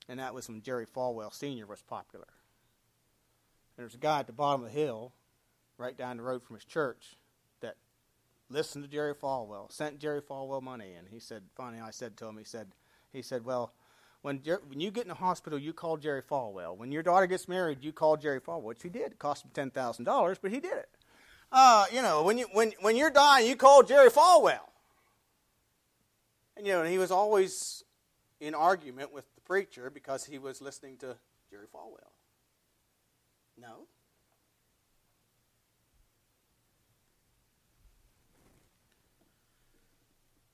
and 0.08 0.18
that 0.18 0.34
was 0.34 0.48
when 0.48 0.62
Jerry 0.62 0.86
Falwell 0.86 1.32
Sr. 1.32 1.66
was 1.66 1.82
popular. 1.82 2.26
And 2.26 3.78
there 3.78 3.86
was 3.86 3.94
a 3.94 3.98
guy 3.98 4.20
at 4.20 4.26
the 4.26 4.32
bottom 4.32 4.64
of 4.64 4.72
the 4.72 4.78
hill, 4.78 5.12
right 5.78 5.96
down 5.96 6.16
the 6.16 6.24
road 6.24 6.42
from 6.42 6.56
his 6.56 6.64
church, 6.64 7.16
listened 8.52 8.84
to 8.84 8.90
Jerry 8.90 9.14
Falwell, 9.14 9.72
sent 9.72 9.98
Jerry 9.98 10.20
Falwell 10.20 10.62
money, 10.62 10.92
and 10.96 11.08
he 11.08 11.18
said, 11.18 11.42
funny, 11.56 11.80
I 11.80 11.90
said 11.90 12.16
to 12.18 12.26
him, 12.26 12.36
he 12.36 12.44
said, 12.44 12.68
he 13.12 13.22
said, 13.22 13.44
well, 13.44 13.72
when, 14.22 14.42
Jer- 14.42 14.62
when 14.68 14.80
you 14.80 14.90
get 14.90 15.02
in 15.02 15.08
the 15.08 15.14
hospital, 15.14 15.58
you 15.58 15.72
call 15.72 15.96
Jerry 15.96 16.22
Falwell. 16.22 16.76
When 16.76 16.92
your 16.92 17.02
daughter 17.02 17.26
gets 17.26 17.48
married, 17.48 17.78
you 17.82 17.92
call 17.92 18.16
Jerry 18.16 18.40
Falwell, 18.40 18.62
which 18.62 18.82
he 18.82 18.88
did. 18.88 19.12
It 19.12 19.18
cost 19.18 19.44
him 19.44 19.50
ten 19.52 19.70
thousand 19.70 20.04
dollars, 20.04 20.38
but 20.40 20.52
he 20.52 20.60
did 20.60 20.74
it 20.74 20.88
uh, 21.52 21.84
you 21.92 22.02
know, 22.02 22.22
when, 22.22 22.38
you, 22.38 22.46
when, 22.52 22.72
when 22.80 22.96
you're 22.96 23.10
dying, 23.10 23.46
you 23.46 23.54
call 23.54 23.82
Jerry 23.82 24.08
Falwell. 24.08 24.70
And, 26.56 26.66
you 26.66 26.72
know, 26.72 26.80
and 26.80 26.90
he 26.90 26.98
was 26.98 27.10
always 27.10 27.84
in 28.40 28.54
argument 28.54 29.12
with 29.12 29.24
the 29.34 29.40
preacher 29.42 29.90
because 29.90 30.24
he 30.24 30.38
was 30.38 30.60
listening 30.60 30.96
to 30.98 31.16
Jerry 31.50 31.66
Falwell. 31.72 32.10
No. 33.60 33.86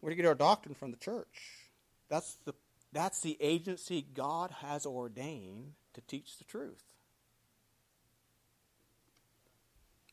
Do 0.09 0.17
you 0.17 0.23
get 0.23 0.29
our 0.29 0.35
doctrine 0.35 0.75
from 0.75 0.91
the 0.91 0.97
church? 0.97 1.69
That's 2.09 2.39
the, 2.45 2.55
that's 2.93 3.21
the 3.21 3.37
agency 3.41 4.07
God 4.15 4.51
has 4.63 4.87
ordained 4.87 5.73
to 5.95 6.01
teach 6.01 6.39
the 6.39 6.45
truth. 6.45 6.83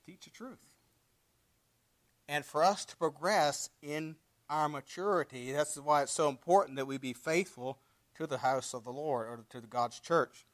Teach 0.05 0.25
the 0.25 0.29
truth 0.29 0.59
and 2.27 2.45
for 2.45 2.63
us 2.63 2.85
to 2.85 2.97
progress 2.97 3.69
in 3.81 4.15
our 4.49 4.69
maturity. 4.69 5.51
That's 5.51 5.75
why 5.77 6.03
it's 6.03 6.11
so 6.11 6.29
important 6.29 6.77
that 6.77 6.85
we 6.85 6.97
be 6.97 7.13
faithful 7.13 7.79
to 8.15 8.27
the 8.27 8.39
house 8.39 8.73
of 8.73 8.83
the 8.83 8.91
Lord 8.91 9.27
or 9.27 9.45
to 9.49 9.67
God's 9.67 9.99
church. 9.99 10.45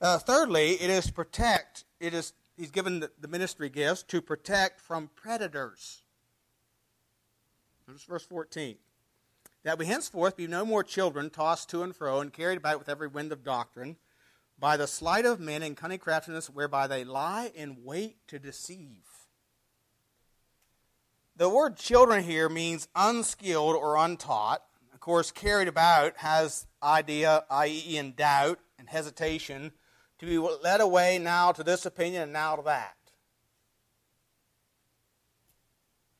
Uh, 0.00 0.18
thirdly, 0.18 0.72
it 0.72 0.90
is 0.90 1.10
protect. 1.10 1.84
It 1.98 2.14
is 2.14 2.32
He's 2.56 2.70
given 2.70 3.00
the, 3.00 3.10
the 3.18 3.28
ministry 3.28 3.70
gifts 3.70 4.02
to 4.04 4.20
protect 4.20 4.80
from 4.80 5.08
predators. 5.14 6.02
Notice 7.88 8.04
verse 8.04 8.24
14. 8.26 8.76
That 9.62 9.78
we 9.78 9.86
henceforth 9.86 10.36
be 10.36 10.46
no 10.46 10.64
more 10.64 10.82
children 10.82 11.30
tossed 11.30 11.68
to 11.70 11.82
and 11.82 11.94
fro 11.94 12.20
and 12.20 12.32
carried 12.32 12.58
about 12.58 12.78
with 12.78 12.88
every 12.88 13.08
wind 13.08 13.32
of 13.32 13.44
doctrine, 13.44 13.96
by 14.58 14.76
the 14.76 14.86
sleight 14.86 15.24
of 15.24 15.40
men 15.40 15.62
and 15.62 15.76
cunning 15.76 15.98
craftiness 15.98 16.48
whereby 16.48 16.86
they 16.86 17.04
lie 17.04 17.50
in 17.54 17.84
wait 17.84 18.16
to 18.28 18.38
deceive. 18.38 19.04
The 21.36 21.48
word 21.48 21.76
children 21.76 22.24
here 22.24 22.50
means 22.50 22.88
unskilled 22.94 23.74
or 23.74 23.96
untaught. 23.96 24.62
Of 24.92 25.00
course, 25.00 25.30
carried 25.30 25.68
about 25.68 26.18
has 26.18 26.66
idea, 26.82 27.44
i.e., 27.50 27.96
in 27.96 28.12
doubt 28.12 28.58
and 28.78 28.88
hesitation, 28.88 29.72
to 30.18 30.26
be 30.26 30.36
led 30.36 30.82
away 30.82 31.18
now 31.18 31.52
to 31.52 31.62
this 31.62 31.86
opinion 31.86 32.24
and 32.24 32.32
now 32.34 32.56
to 32.56 32.62
that. 32.64 32.96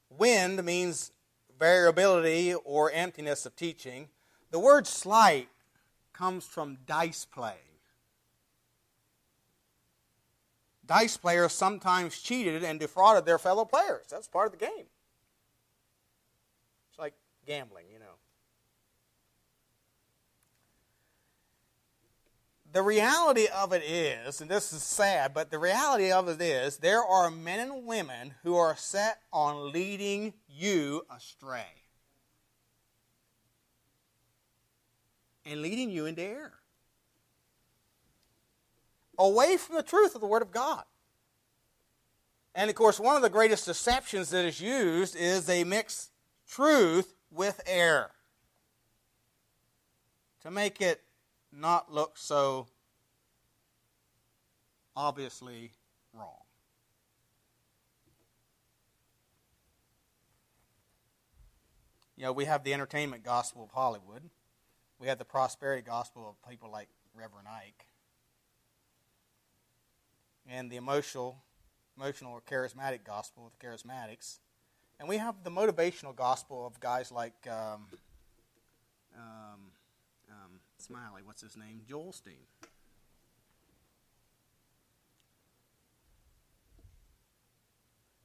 Wind 0.08 0.64
means 0.64 1.12
variability 1.60 2.54
or 2.54 2.90
emptiness 2.90 3.46
of 3.46 3.54
teaching. 3.54 4.08
The 4.50 4.58
word 4.58 4.86
sleight 4.86 5.48
comes 6.12 6.44
from 6.44 6.78
dice 6.86 7.24
playing. 7.24 7.58
Dice 10.86 11.16
players 11.16 11.52
sometimes 11.52 12.20
cheated 12.20 12.64
and 12.64 12.80
defrauded 12.80 13.24
their 13.24 13.38
fellow 13.38 13.64
players. 13.64 14.06
That's 14.10 14.26
part 14.26 14.46
of 14.46 14.58
the 14.58 14.66
game 14.66 14.86
It's 16.90 16.98
like 16.98 17.14
know. 17.46 17.89
The 22.72 22.82
reality 22.82 23.46
of 23.48 23.72
it 23.72 23.82
is, 23.82 24.40
and 24.40 24.48
this 24.48 24.72
is 24.72 24.82
sad, 24.82 25.34
but 25.34 25.50
the 25.50 25.58
reality 25.58 26.12
of 26.12 26.28
it 26.28 26.40
is, 26.40 26.76
there 26.76 27.02
are 27.02 27.28
men 27.28 27.58
and 27.58 27.84
women 27.84 28.34
who 28.44 28.56
are 28.56 28.76
set 28.76 29.18
on 29.32 29.72
leading 29.72 30.34
you 30.48 31.04
astray. 31.14 31.66
And 35.44 35.62
leading 35.62 35.90
you 35.90 36.06
into 36.06 36.22
error. 36.22 36.60
Away 39.18 39.56
from 39.56 39.74
the 39.74 39.82
truth 39.82 40.14
of 40.14 40.20
the 40.20 40.28
Word 40.28 40.42
of 40.42 40.52
God. 40.52 40.84
And 42.54 42.70
of 42.70 42.76
course, 42.76 43.00
one 43.00 43.16
of 43.16 43.22
the 43.22 43.30
greatest 43.30 43.66
deceptions 43.66 44.30
that 44.30 44.44
is 44.44 44.60
used 44.60 45.16
is 45.16 45.46
they 45.46 45.64
mix 45.64 46.10
truth 46.48 47.14
with 47.32 47.60
error. 47.66 48.12
To 50.42 50.50
make 50.52 50.80
it 50.80 51.02
not 51.52 51.92
look 51.92 52.16
so 52.16 52.66
obviously 54.96 55.72
wrong. 56.12 56.44
You 62.16 62.26
know, 62.26 62.32
we 62.32 62.44
have 62.44 62.64
the 62.64 62.74
entertainment 62.74 63.24
gospel 63.24 63.64
of 63.64 63.70
Hollywood. 63.70 64.28
We 64.98 65.08
have 65.08 65.18
the 65.18 65.24
prosperity 65.24 65.82
gospel 65.82 66.28
of 66.28 66.50
people 66.50 66.70
like 66.70 66.88
Reverend 67.14 67.48
Ike. 67.48 67.86
And 70.46 70.70
the 70.70 70.76
emotional, 70.76 71.38
emotional 71.96 72.32
or 72.32 72.42
charismatic 72.42 73.04
gospel 73.04 73.46
of 73.46 73.52
the 73.58 73.66
charismatics. 73.66 74.38
And 74.98 75.08
we 75.08 75.16
have 75.16 75.36
the 75.44 75.50
motivational 75.50 76.14
gospel 76.14 76.66
of 76.66 76.78
guys 76.78 77.10
like 77.10 77.46
um, 77.48 77.86
um, 79.16 79.69
Smiley, 80.90 81.22
what's 81.24 81.40
his 81.40 81.56
name? 81.56 81.82
Joel 81.88 82.06
Osteen. 82.06 82.32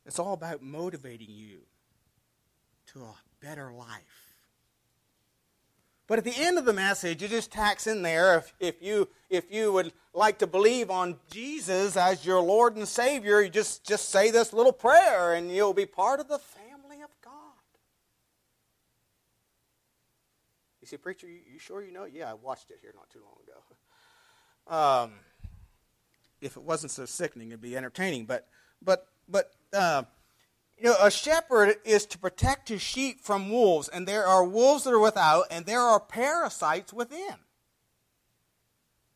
It's 0.04 0.18
all 0.18 0.34
about 0.34 0.64
motivating 0.64 1.30
you 1.30 1.60
to 2.88 3.02
a 3.02 3.14
better 3.40 3.72
life. 3.72 4.40
But 6.08 6.18
at 6.18 6.24
the 6.24 6.34
end 6.36 6.58
of 6.58 6.66
the 6.66 6.74
message, 6.74 7.22
it 7.22 7.30
just 7.30 7.52
tacks 7.52 7.86
in 7.86 8.02
there 8.02 8.40
if, 8.40 8.54
if, 8.60 8.82
you, 8.82 9.10
if 9.30 9.52
you 9.52 9.72
would 9.72 9.94
like 10.16 10.40
to 10.40 10.48
believe 10.48 10.90
on 10.90 11.18
Jesus 11.30 11.96
as 11.96 12.26
your 12.26 12.40
Lord 12.40 12.78
and 12.78 12.88
Savior, 12.88 13.42
you 13.42 13.50
just, 13.50 13.86
just 13.86 14.10
say 14.10 14.32
this 14.32 14.54
little 14.54 14.74
prayer 14.74 15.34
and 15.34 15.52
you'll 15.52 15.76
be 15.76 15.86
part 15.86 16.20
of 16.20 16.28
the 16.28 16.40
family 16.40 16.65
You 20.86 20.90
say, 20.90 20.98
Preacher, 20.98 21.26
you, 21.26 21.40
you 21.52 21.58
sure 21.58 21.84
you 21.84 21.92
know? 21.92 22.06
Yeah, 22.06 22.30
I 22.30 22.36
watched 22.36 22.70
it 22.70 22.78
here 22.80 22.92
not 22.94 23.10
too 23.10 23.22
long 23.26 23.38
ago. 23.44 25.08
Um, 25.08 25.14
if 26.42 26.58
it 26.58 26.62
wasn't 26.62 26.92
so 26.92 27.06
sickening, 27.06 27.48
it'd 27.48 27.60
be 27.60 27.76
entertaining. 27.76 28.26
But, 28.26 28.48
but, 28.84 29.08
but, 29.28 29.52
uh, 29.74 30.04
you 30.78 30.84
know, 30.84 30.96
a 31.02 31.10
shepherd 31.10 31.78
is 31.86 32.06
to 32.06 32.20
protect 32.20 32.70
his 32.70 32.84
sheep 32.84 33.22
from 33.22 33.50
wolves, 33.50 33.88
and 33.88 34.08
there 34.08 34.28
are 34.28 34.46
wolves 34.46 34.84
that 34.84 34.94
are 34.94 35.00
without, 35.00 35.46
and 35.50 35.66
there 35.66 35.82
are 35.82 36.00
parasites 36.00 36.94
within. 36.94 37.40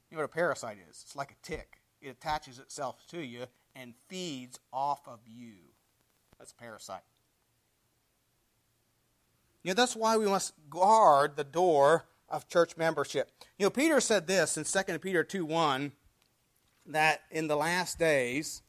You 0.09 0.17
know 0.17 0.23
what 0.23 0.25
a 0.25 0.27
parasite 0.29 0.77
is? 0.89 1.03
It's 1.05 1.15
like 1.15 1.29
a 1.29 1.45
tick. 1.45 1.77
It 2.01 2.09
attaches 2.09 2.57
itself 2.57 3.05
to 3.09 3.21
you 3.21 3.45
and 3.75 3.93
feeds 4.07 4.59
off 4.73 5.07
of 5.07 5.19
you. 5.27 5.53
That's 6.39 6.51
a 6.51 6.55
parasite. 6.55 7.03
You 9.69 9.75
know, 9.75 9.83
that's 9.83 9.95
why 9.95 10.17
we 10.17 10.25
must 10.25 10.55
guard 10.67 11.35
the 11.35 11.43
door 11.43 12.07
of 12.27 12.47
church 12.47 12.75
membership. 12.75 13.29
You 13.59 13.67
know, 13.67 13.69
Peter 13.69 14.01
said 14.01 14.25
this 14.25 14.57
in 14.57 14.63
2 14.63 14.97
Peter 14.97 15.23
2 15.23 15.45
1 15.45 15.91
that 16.87 17.21
in 17.29 17.47
the 17.47 17.55
last 17.55 17.99
days 17.99 18.63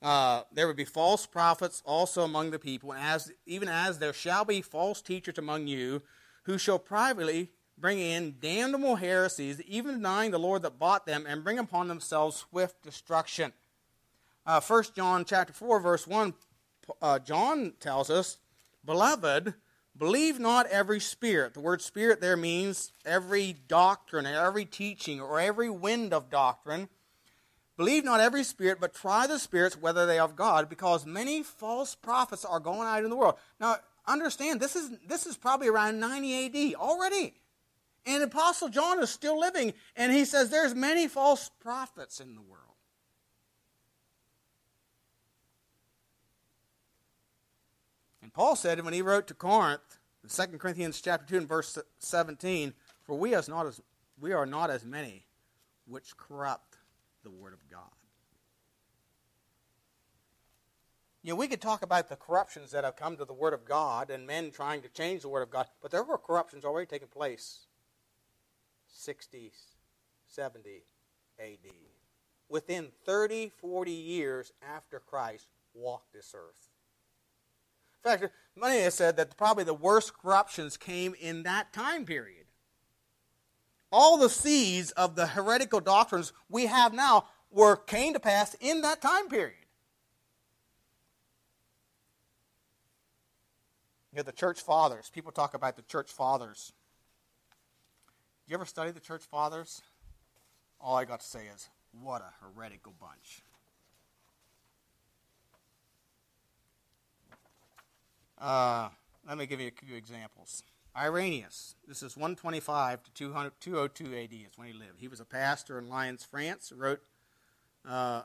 uh, 0.00 0.44
there 0.50 0.66
would 0.66 0.78
be 0.78 0.86
false 0.86 1.26
prophets 1.26 1.82
also 1.84 2.22
among 2.22 2.52
the 2.52 2.58
people, 2.58 2.94
as 2.94 3.30
even 3.44 3.68
as 3.68 3.98
there 3.98 4.14
shall 4.14 4.46
be 4.46 4.62
false 4.62 5.02
teachers 5.02 5.36
among 5.36 5.66
you, 5.66 6.00
who 6.44 6.56
shall 6.56 6.78
privately 6.78 7.50
bring 7.76 7.98
in 7.98 8.36
damnable 8.40 8.96
heresies, 8.96 9.60
even 9.66 9.96
denying 9.96 10.30
the 10.30 10.38
Lord 10.38 10.62
that 10.62 10.78
bought 10.78 11.04
them, 11.04 11.26
and 11.28 11.44
bring 11.44 11.58
upon 11.58 11.86
themselves 11.86 12.46
swift 12.48 12.82
destruction. 12.82 13.52
Uh, 14.46 14.58
1 14.58 14.84
John 14.96 15.26
chapter 15.26 15.52
4, 15.52 15.80
verse 15.80 16.06
1, 16.06 16.32
uh, 17.02 17.18
John 17.18 17.74
tells 17.78 18.08
us, 18.08 18.38
Beloved, 18.82 19.52
believe 20.00 20.40
not 20.40 20.66
every 20.66 20.98
spirit. 20.98 21.54
The 21.54 21.60
word 21.60 21.80
spirit 21.80 22.20
there 22.20 22.36
means 22.36 22.90
every 23.06 23.54
doctrine, 23.68 24.26
or 24.26 24.44
every 24.44 24.64
teaching, 24.64 25.20
or 25.20 25.38
every 25.38 25.70
wind 25.70 26.12
of 26.12 26.28
doctrine 26.28 26.88
Believe 27.80 28.04
not 28.04 28.20
every 28.20 28.44
spirit, 28.44 28.76
but 28.78 28.92
try 28.92 29.26
the 29.26 29.38
spirits 29.38 29.74
whether 29.74 30.04
they 30.04 30.18
are 30.18 30.26
of 30.26 30.36
God, 30.36 30.68
because 30.68 31.06
many 31.06 31.42
false 31.42 31.94
prophets 31.94 32.44
are 32.44 32.60
going 32.60 32.86
out 32.86 33.04
in 33.04 33.08
the 33.08 33.16
world. 33.16 33.36
Now, 33.58 33.76
understand, 34.06 34.60
this 34.60 34.76
is, 34.76 34.90
this 35.08 35.24
is 35.24 35.38
probably 35.38 35.68
around 35.68 35.98
90 35.98 36.74
AD 36.74 36.74
already. 36.74 37.32
And 38.04 38.22
Apostle 38.22 38.68
John 38.68 39.02
is 39.02 39.08
still 39.08 39.40
living, 39.40 39.72
and 39.96 40.12
he 40.12 40.26
says 40.26 40.50
there's 40.50 40.74
many 40.74 41.08
false 41.08 41.50
prophets 41.58 42.20
in 42.20 42.34
the 42.34 42.42
world. 42.42 42.74
And 48.20 48.30
Paul 48.30 48.56
said 48.56 48.84
when 48.84 48.92
he 48.92 49.00
wrote 49.00 49.26
to 49.28 49.34
Corinth, 49.34 49.89
2 50.30 50.58
Corinthians 50.58 51.00
chapter 51.00 51.26
2 51.26 51.38
and 51.38 51.48
verse 51.48 51.76
17, 51.98 52.72
For 53.02 53.16
we, 53.16 53.34
as 53.34 53.48
not 53.48 53.66
as, 53.66 53.80
we 54.20 54.32
are 54.32 54.46
not 54.46 54.70
as 54.70 54.84
many 54.84 55.26
which 55.86 56.16
corrupt 56.16 56.78
the 57.24 57.30
Word 57.30 57.52
of 57.52 57.68
God. 57.68 57.90
You 61.22 61.30
know, 61.30 61.36
we 61.36 61.48
could 61.48 61.60
talk 61.60 61.82
about 61.82 62.08
the 62.08 62.16
corruptions 62.16 62.70
that 62.70 62.84
have 62.84 62.96
come 62.96 63.16
to 63.16 63.24
the 63.24 63.32
Word 63.32 63.52
of 63.52 63.64
God 63.64 64.08
and 64.08 64.26
men 64.26 64.52
trying 64.52 64.82
to 64.82 64.88
change 64.88 65.22
the 65.22 65.28
Word 65.28 65.42
of 65.42 65.50
God, 65.50 65.66
but 65.82 65.90
there 65.90 66.04
were 66.04 66.16
corruptions 66.16 66.64
already 66.64 66.86
taking 66.86 67.08
place 67.08 67.66
60, 68.88 69.52
70 70.26 70.84
AD. 71.40 71.72
Within 72.48 72.88
30, 73.04 73.50
40 73.60 73.90
years 73.90 74.52
after 74.62 75.00
Christ 75.00 75.48
walked 75.74 76.12
this 76.12 76.34
earth. 76.36 76.69
In 78.04 78.10
fact, 78.10 78.32
many 78.56 78.82
have 78.82 78.92
said 78.92 79.16
that 79.16 79.36
probably 79.36 79.64
the 79.64 79.74
worst 79.74 80.16
corruptions 80.16 80.76
came 80.76 81.14
in 81.20 81.42
that 81.42 81.72
time 81.72 82.04
period 82.04 82.40
all 83.92 84.16
the 84.16 84.30
seeds 84.30 84.90
of 84.92 85.16
the 85.16 85.26
heretical 85.26 85.80
doctrines 85.80 86.32
we 86.48 86.66
have 86.66 86.92
now 86.92 87.26
were 87.50 87.76
came 87.76 88.12
to 88.12 88.20
pass 88.20 88.54
in 88.60 88.82
that 88.82 89.00
time 89.00 89.28
period. 89.28 89.54
You 94.12 94.18
know, 94.18 94.22
the 94.22 94.32
church 94.32 94.60
fathers. 94.60 95.10
People 95.12 95.32
talk 95.32 95.54
about 95.54 95.76
the 95.76 95.82
church 95.82 96.10
fathers. 96.10 96.72
You 98.46 98.54
ever 98.54 98.64
study 98.64 98.90
the 98.90 99.00
church 99.00 99.22
fathers? 99.22 99.82
All 100.80 100.96
I 100.96 101.04
got 101.04 101.20
to 101.20 101.26
say 101.26 101.46
is, 101.54 101.68
what 101.92 102.22
a 102.22 102.32
heretical 102.44 102.94
bunch. 102.98 103.42
Uh, 108.40 108.88
let 109.28 109.36
me 109.36 109.44
give 109.44 109.60
you 109.60 109.68
a 109.68 109.86
few 109.86 109.94
examples. 109.96 110.62
Irenaeus, 110.96 111.76
this 111.86 112.02
is 112.02 112.16
125 112.16 113.02
to 113.04 113.10
202 113.12 114.16
AD, 114.16 114.32
is 114.32 114.56
when 114.56 114.68
he 114.68 114.72
lived. 114.72 114.98
He 114.98 115.08
was 115.08 115.20
a 115.20 115.24
pastor 115.24 115.78
in 115.78 115.88
Lyons, 115.88 116.24
France, 116.24 116.72
wrote 116.74 117.00
uh, 117.88 118.22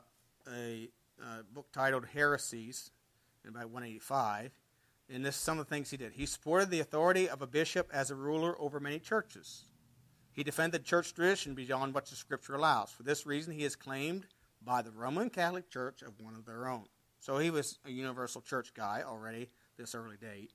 a, 0.52 0.88
a, 1.20 1.42
book 1.52 1.66
titled 1.72 2.06
Heresies 2.06 2.90
in 3.44 3.50
about 3.50 3.70
185. 3.70 4.50
And 5.08 5.24
this 5.24 5.36
some 5.36 5.58
of 5.58 5.66
the 5.66 5.74
things 5.74 5.90
he 5.90 5.96
did. 5.96 6.12
He 6.12 6.26
supported 6.26 6.70
the 6.70 6.80
authority 6.80 7.28
of 7.28 7.42
a 7.42 7.46
bishop 7.46 7.88
as 7.92 8.10
a 8.10 8.16
ruler 8.16 8.60
over 8.60 8.80
many 8.80 8.98
churches. 8.98 9.66
He 10.32 10.42
defended 10.42 10.84
church 10.84 11.14
tradition 11.14 11.54
beyond 11.54 11.94
what 11.94 12.06
the 12.06 12.16
scripture 12.16 12.54
allows. 12.54 12.90
For 12.90 13.04
this 13.04 13.26
reason, 13.26 13.54
he 13.54 13.64
is 13.64 13.76
claimed 13.76 14.26
by 14.64 14.82
the 14.82 14.90
Roman 14.90 15.30
Catholic 15.30 15.70
Church 15.70 16.02
of 16.02 16.18
one 16.20 16.34
of 16.34 16.44
their 16.44 16.66
own. 16.66 16.86
So 17.20 17.38
he 17.38 17.50
was 17.50 17.78
a 17.86 17.90
universal 17.90 18.40
church 18.40 18.74
guy 18.74 19.04
already 19.06 19.50
this 19.76 19.94
early 19.94 20.16
date. 20.16 20.52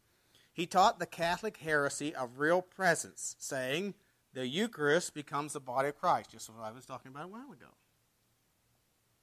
He 0.54 0.66
taught 0.66 1.00
the 1.00 1.06
Catholic 1.06 1.58
heresy 1.58 2.14
of 2.14 2.40
real 2.40 2.62
presence, 2.62 3.36
saying 3.40 3.94
the 4.34 4.48
Eucharist 4.48 5.14
becomes 5.14 5.54
the 5.54 5.60
body 5.60 5.90
of 5.90 5.98
Christ, 5.98 6.32
just 6.32 6.50
what 6.50 6.64
I 6.64 6.72
was 6.72 6.86
talking 6.86 7.12
about 7.12 7.26
a 7.26 7.30
while 7.30 7.52
ago. 7.52 7.74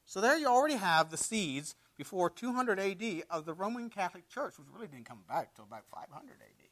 So 0.04 0.20
there 0.20 0.38
you 0.38 0.46
already 0.46 0.76
have 0.76 1.10
the 1.10 1.18
seeds 1.18 1.74
before 1.96 2.30
200 2.30 2.78
AD 2.80 3.24
of 3.30 3.44
the 3.44 3.52
Roman 3.52 3.90
Catholic 3.90 4.28
Church, 4.28 4.58
which 4.58 4.68
really 4.72 4.86
didn't 4.86 5.04
come 5.04 5.20
back 5.28 5.50
until 5.50 5.64
about 5.64 5.84
500 5.92 6.30
AD. 6.30 6.68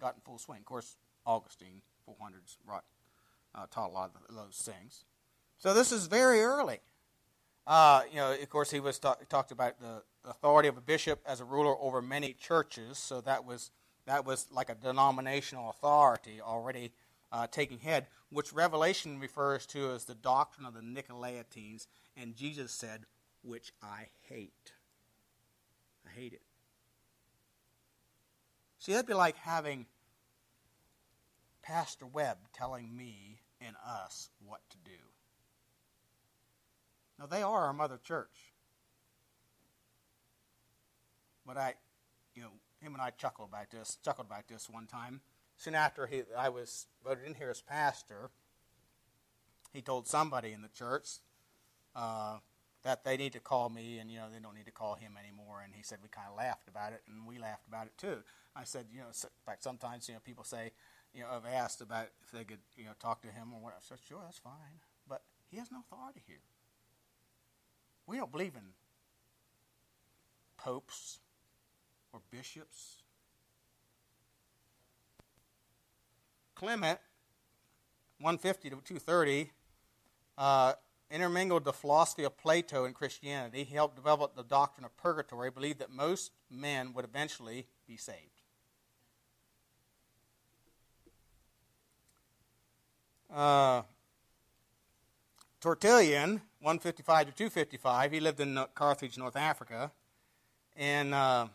Got 0.00 0.14
in 0.14 0.20
full 0.22 0.38
swing. 0.38 0.60
Of 0.60 0.64
course, 0.64 0.96
Augustine, 1.26 1.82
400s, 2.08 2.56
brought, 2.64 2.84
uh, 3.54 3.66
taught 3.70 3.90
a 3.90 3.92
lot 3.92 4.12
of 4.28 4.34
those 4.34 4.56
things. 4.56 5.04
So 5.58 5.74
this 5.74 5.92
is 5.92 6.06
very 6.06 6.40
early. 6.40 6.80
Uh, 7.66 8.02
you 8.10 8.16
know, 8.16 8.32
of 8.32 8.48
course, 8.48 8.70
he 8.70 8.80
was 8.80 8.98
talk, 8.98 9.28
talked 9.28 9.50
about 9.50 9.78
the 9.80 10.02
authority 10.24 10.68
of 10.68 10.76
a 10.76 10.80
bishop 10.80 11.20
as 11.26 11.40
a 11.40 11.44
ruler 11.44 11.74
over 11.80 12.00
many 12.00 12.32
churches. 12.32 12.98
So 12.98 13.20
that 13.22 13.44
was 13.44 13.70
that 14.06 14.24
was 14.24 14.46
like 14.52 14.68
a 14.68 14.74
denominational 14.74 15.70
authority 15.70 16.40
already 16.40 16.92
uh, 17.32 17.46
taking 17.46 17.78
head, 17.78 18.06
which 18.30 18.52
Revelation 18.52 19.18
refers 19.18 19.66
to 19.66 19.92
as 19.92 20.04
the 20.04 20.14
doctrine 20.14 20.66
of 20.66 20.74
the 20.74 20.80
Nicolaitans. 20.80 21.86
And 22.16 22.36
Jesus 22.36 22.72
said, 22.72 23.06
"Which 23.42 23.72
I 23.82 24.08
hate. 24.28 24.72
I 26.06 26.10
hate 26.10 26.32
it." 26.32 26.42
See, 28.78 28.92
that'd 28.92 29.06
be 29.06 29.14
like 29.14 29.36
having 29.36 29.86
Pastor 31.62 32.06
Webb 32.06 32.36
telling 32.52 32.94
me 32.94 33.40
and 33.58 33.74
us 33.86 34.28
what 34.44 34.60
to 34.68 34.76
do. 34.84 34.98
Now, 37.18 37.26
they 37.26 37.42
are 37.42 37.64
our 37.64 37.72
mother 37.72 37.98
church. 38.02 38.53
But 41.46 41.56
I, 41.56 41.74
you 42.34 42.42
know, 42.42 42.50
him 42.80 42.94
and 42.94 43.02
I 43.02 43.10
chuckled 43.10 43.48
about 43.48 43.70
this, 43.70 43.98
chuckled 44.04 44.26
about 44.26 44.48
this 44.48 44.68
one 44.68 44.86
time. 44.86 45.20
Soon 45.56 45.74
after 45.74 46.06
he, 46.06 46.22
I 46.36 46.48
was 46.48 46.86
voted 47.04 47.24
in 47.26 47.34
here 47.34 47.50
as 47.50 47.60
pastor, 47.60 48.30
he 49.72 49.82
told 49.82 50.06
somebody 50.06 50.52
in 50.52 50.62
the 50.62 50.68
church 50.68 51.18
uh, 51.94 52.38
that 52.82 53.04
they 53.04 53.16
need 53.16 53.32
to 53.32 53.40
call 53.40 53.68
me 53.68 53.98
and, 53.98 54.10
you 54.10 54.18
know, 54.18 54.26
they 54.32 54.40
don't 54.40 54.54
need 54.54 54.66
to 54.66 54.72
call 54.72 54.94
him 54.94 55.12
anymore. 55.18 55.62
And 55.64 55.74
he 55.74 55.82
said 55.82 55.98
we 56.02 56.08
kind 56.08 56.28
of 56.30 56.36
laughed 56.36 56.68
about 56.68 56.92
it, 56.92 57.02
and 57.08 57.26
we 57.26 57.38
laughed 57.38 57.66
about 57.66 57.86
it 57.86 57.96
too. 57.96 58.18
I 58.56 58.64
said, 58.64 58.86
you 58.92 59.00
know, 59.00 59.06
in 59.06 59.28
fact, 59.46 59.62
sometimes, 59.62 60.08
you 60.08 60.14
know, 60.14 60.20
people 60.24 60.44
say, 60.44 60.72
you 61.12 61.22
know, 61.22 61.28
I've 61.32 61.50
asked 61.50 61.80
about 61.80 62.08
if 62.22 62.30
they 62.32 62.44
could, 62.44 62.58
you 62.76 62.84
know, 62.84 62.92
talk 63.00 63.22
to 63.22 63.28
him 63.28 63.52
or 63.54 63.60
whatever. 63.60 63.80
I 63.80 63.88
said, 63.88 63.98
sure, 64.06 64.20
that's 64.24 64.38
fine. 64.38 64.80
But 65.08 65.22
he 65.50 65.58
has 65.58 65.70
no 65.70 65.80
authority 65.80 66.22
here. 66.26 66.42
We 68.06 68.16
don't 68.16 68.32
believe 68.32 68.54
in 68.54 68.74
popes 70.56 71.20
or 72.14 72.20
bishops. 72.30 73.02
Clement, 76.54 77.00
150 78.20 78.70
to 78.70 78.76
230, 78.76 79.50
uh, 80.38 80.74
intermingled 81.10 81.64
the 81.64 81.72
philosophy 81.72 82.22
of 82.22 82.38
Plato 82.38 82.84
and 82.84 82.94
Christianity. 82.94 83.64
He 83.64 83.74
helped 83.74 83.96
develop 83.96 84.36
the 84.36 84.44
doctrine 84.44 84.84
of 84.84 84.96
purgatory, 84.96 85.50
believed 85.50 85.80
that 85.80 85.90
most 85.90 86.30
men 86.48 86.92
would 86.92 87.04
eventually 87.04 87.66
be 87.86 87.96
saved. 87.96 88.40
Uh, 93.32 93.82
Tertullian, 95.60 96.40
155 96.60 97.26
to 97.26 97.32
255. 97.32 98.12
He 98.12 98.20
lived 98.20 98.38
in 98.38 98.64
Carthage, 98.74 99.18
North 99.18 99.34
Africa. 99.34 99.90
And 100.76 101.14
uh, 101.14 101.48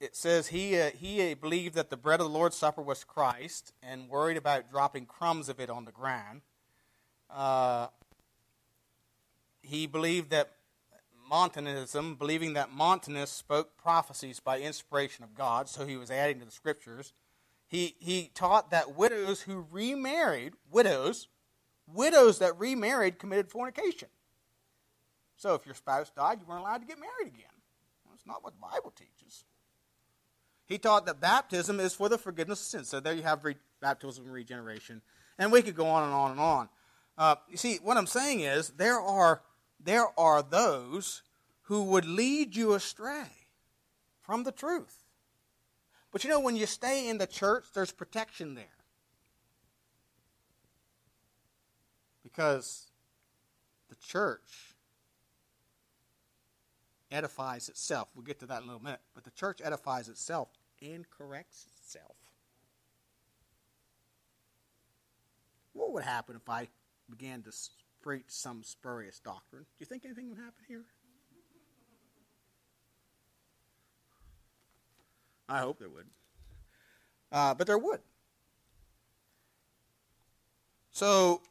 it 0.00 0.14
says 0.14 0.48
he, 0.48 0.78
uh, 0.78 0.90
he 0.90 1.34
believed 1.34 1.74
that 1.74 1.90
the 1.90 1.96
bread 1.96 2.20
of 2.20 2.26
the 2.26 2.32
Lord's 2.32 2.56
Supper 2.56 2.82
was 2.82 3.04
Christ 3.04 3.72
and 3.82 4.08
worried 4.08 4.36
about 4.36 4.70
dropping 4.70 5.06
crumbs 5.06 5.48
of 5.48 5.58
it 5.58 5.70
on 5.70 5.84
the 5.84 5.92
ground. 5.92 6.42
Uh, 7.30 7.88
he 9.62 9.86
believed 9.86 10.30
that 10.30 10.52
Montanism, 11.28 12.14
believing 12.14 12.54
that 12.54 12.70
Montanus 12.72 13.30
spoke 13.30 13.76
prophecies 13.76 14.40
by 14.40 14.60
inspiration 14.60 15.24
of 15.24 15.34
God, 15.34 15.68
so 15.68 15.86
he 15.86 15.96
was 15.96 16.10
adding 16.10 16.38
to 16.38 16.46
the 16.46 16.50
scriptures. 16.50 17.12
He, 17.66 17.96
he 17.98 18.30
taught 18.34 18.70
that 18.70 18.96
widows 18.96 19.42
who 19.42 19.66
remarried, 19.70 20.54
widows, 20.70 21.28
widows 21.86 22.38
that 22.38 22.58
remarried 22.58 23.18
committed 23.18 23.50
fornication. 23.50 24.08
So 25.36 25.54
if 25.54 25.66
your 25.66 25.74
spouse 25.74 26.10
died, 26.10 26.38
you 26.40 26.46
weren't 26.46 26.62
allowed 26.62 26.78
to 26.78 26.86
get 26.86 26.98
married 26.98 27.34
again. 27.34 27.46
That's 28.10 28.26
not 28.26 28.42
what 28.42 28.54
the 28.54 28.60
Bible 28.60 28.92
teaches. 28.96 29.17
He 30.68 30.76
taught 30.76 31.06
that 31.06 31.18
baptism 31.18 31.80
is 31.80 31.94
for 31.94 32.10
the 32.10 32.18
forgiveness 32.18 32.60
of 32.60 32.66
sins. 32.66 32.88
So 32.90 33.00
there 33.00 33.14
you 33.14 33.22
have 33.22 33.44
re- 33.44 33.56
baptism 33.80 34.24
and 34.24 34.34
regeneration. 34.34 35.00
And 35.38 35.50
we 35.50 35.62
could 35.62 35.74
go 35.74 35.86
on 35.86 36.04
and 36.04 36.12
on 36.12 36.30
and 36.32 36.40
on. 36.40 36.68
Uh, 37.16 37.36
you 37.48 37.56
see, 37.56 37.78
what 37.82 37.96
I'm 37.96 38.06
saying 38.06 38.40
is 38.40 38.68
there 38.70 39.00
are, 39.00 39.42
there 39.82 40.06
are 40.18 40.42
those 40.42 41.22
who 41.62 41.84
would 41.84 42.04
lead 42.04 42.54
you 42.54 42.74
astray 42.74 43.30
from 44.20 44.44
the 44.44 44.52
truth. 44.52 45.04
But 46.12 46.22
you 46.22 46.30
know, 46.30 46.40
when 46.40 46.54
you 46.54 46.66
stay 46.66 47.08
in 47.08 47.16
the 47.16 47.26
church, 47.26 47.64
there's 47.74 47.90
protection 47.90 48.54
there. 48.54 48.64
Because 52.22 52.88
the 53.88 53.96
church 53.96 54.74
edifies 57.10 57.70
itself. 57.70 58.08
We'll 58.14 58.24
get 58.24 58.38
to 58.40 58.46
that 58.46 58.58
in 58.58 58.64
a 58.64 58.66
little 58.66 58.82
minute. 58.82 59.00
But 59.14 59.24
the 59.24 59.30
church 59.30 59.60
edifies 59.64 60.10
itself 60.10 60.48
and 60.82 61.04
corrects 61.10 61.66
itself. 61.66 62.16
What 65.72 65.92
would 65.92 66.04
happen 66.04 66.36
if 66.36 66.48
I 66.48 66.68
began 67.08 67.42
to 67.42 67.52
preach 68.02 68.24
some 68.28 68.62
spurious 68.62 69.20
doctrine? 69.20 69.62
Do 69.62 69.76
you 69.80 69.86
think 69.86 70.04
anything 70.04 70.28
would 70.28 70.38
happen 70.38 70.64
here? 70.66 70.84
I 75.48 75.60
hope 75.60 75.78
there 75.78 75.88
would. 75.88 76.06
Uh, 77.32 77.54
but 77.54 77.66
there 77.66 77.78
would. 77.78 78.00
So 80.90 81.42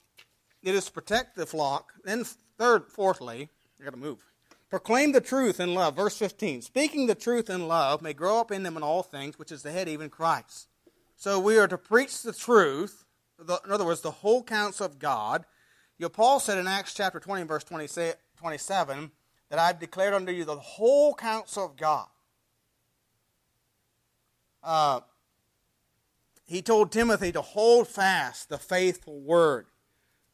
it 0.62 0.76
is 0.76 0.86
to 0.86 0.92
protect 0.92 1.36
the 1.36 1.46
flock. 1.46 1.94
Then, 2.04 2.26
third, 2.58 2.88
fourthly, 2.90 3.50
I 3.80 3.84
got 3.84 3.92
to 3.92 3.98
move. 3.98 4.24
Proclaim 4.70 5.14
the 5.14 5.22
truth 5.22 5.60
in 5.60 5.74
love. 5.74 5.96
Verse 5.96 6.18
15. 6.18 6.62
Speaking 6.62 7.08
the 7.08 7.16
truth 7.16 7.50
in 7.50 7.68
love 7.68 8.02
may 8.02 8.14
grow 8.14 8.40
up 8.40 8.52
in 8.52 8.64
them 8.64 8.76
in 8.76 8.84
all 8.84 9.04
things, 9.04 9.40
which 9.40 9.52
is 9.52 9.64
the 9.64 9.72
head, 9.72 9.88
even 9.88 10.10
Christ. 10.10 10.68
So 11.16 11.40
we 11.40 11.58
are 11.58 11.68
to 11.68 11.78
preach 11.78 12.22
the 12.22 12.34
truth, 12.34 13.06
the, 13.40 13.60
in 13.66 13.72
other 13.72 13.86
words, 13.86 14.02
the 14.02 14.12
whole 14.12 14.44
counsel 14.44 14.86
of 14.86 15.00
God. 15.00 15.46
You 15.98 16.06
know, 16.06 16.10
Paul 16.10 16.40
said 16.40 16.58
in 16.58 16.68
Acts 16.68 16.94
chapter 16.94 17.20
20, 17.20 17.44
verse 17.44 17.64
27, 17.64 19.12
that 19.50 19.60
I've 19.60 19.80
declared 19.80 20.14
unto 20.14 20.32
you 20.32 20.46
the 20.46 20.58
whole 20.58 21.16
counsel 21.16 21.66
of 21.66 21.78
God. 21.78 22.08
Uh, 24.62 25.00
he 26.46 26.62
told 26.62 26.92
Timothy 26.92 27.32
to 27.32 27.42
hold 27.42 27.88
fast 27.88 28.50
the 28.50 28.58
faithful 28.58 29.20
word. 29.20 29.68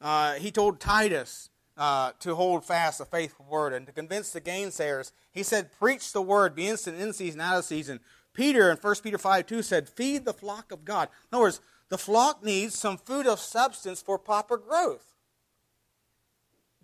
Uh, 0.02 0.34
he 0.34 0.52
told 0.52 0.80
Titus 0.80 1.50
uh, 1.78 2.12
to 2.20 2.36
hold 2.36 2.66
fast 2.66 3.00
the 3.00 3.06
faithful 3.06 3.46
word 3.50 3.74
and 3.74 3.86
to 3.88 3.92
convince 3.92 4.32
the 4.32 4.42
gainsayers. 4.42 5.12
He 5.32 5.44
said, 5.44 5.72
Preach 5.72 6.14
the 6.14 6.22
word, 6.22 6.56
be 6.56 6.68
instant 6.68 7.00
in 7.00 7.14
season, 7.14 7.42
out 7.42 7.58
of 7.58 7.66
season. 7.66 8.00
Peter 8.34 8.72
in 8.72 8.78
1 8.78 8.96
Peter 9.04 9.18
5 9.18 9.46
2 9.46 9.62
said, 9.62 9.90
Feed 9.90 10.26
the 10.26 10.34
flock 10.34 10.72
of 10.72 10.86
God. 10.86 11.10
In 11.32 11.36
other 11.36 11.44
words, 11.44 11.62
the 11.90 11.98
flock 11.98 12.44
needs 12.44 12.78
some 12.78 12.98
food 12.98 13.28
of 13.28 13.40
substance 13.40 14.02
for 14.02 14.18
proper 14.18 14.58
growth. 14.58 15.14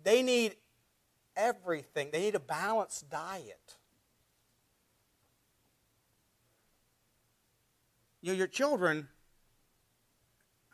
They 0.02 0.22
need 0.22 0.56
everything, 1.36 2.10
they 2.12 2.20
need 2.20 2.34
a 2.34 2.40
balanced 2.40 3.10
diet. 3.10 3.76
You 8.22 8.32
know, 8.32 8.38
your 8.38 8.48
children, 8.48 9.08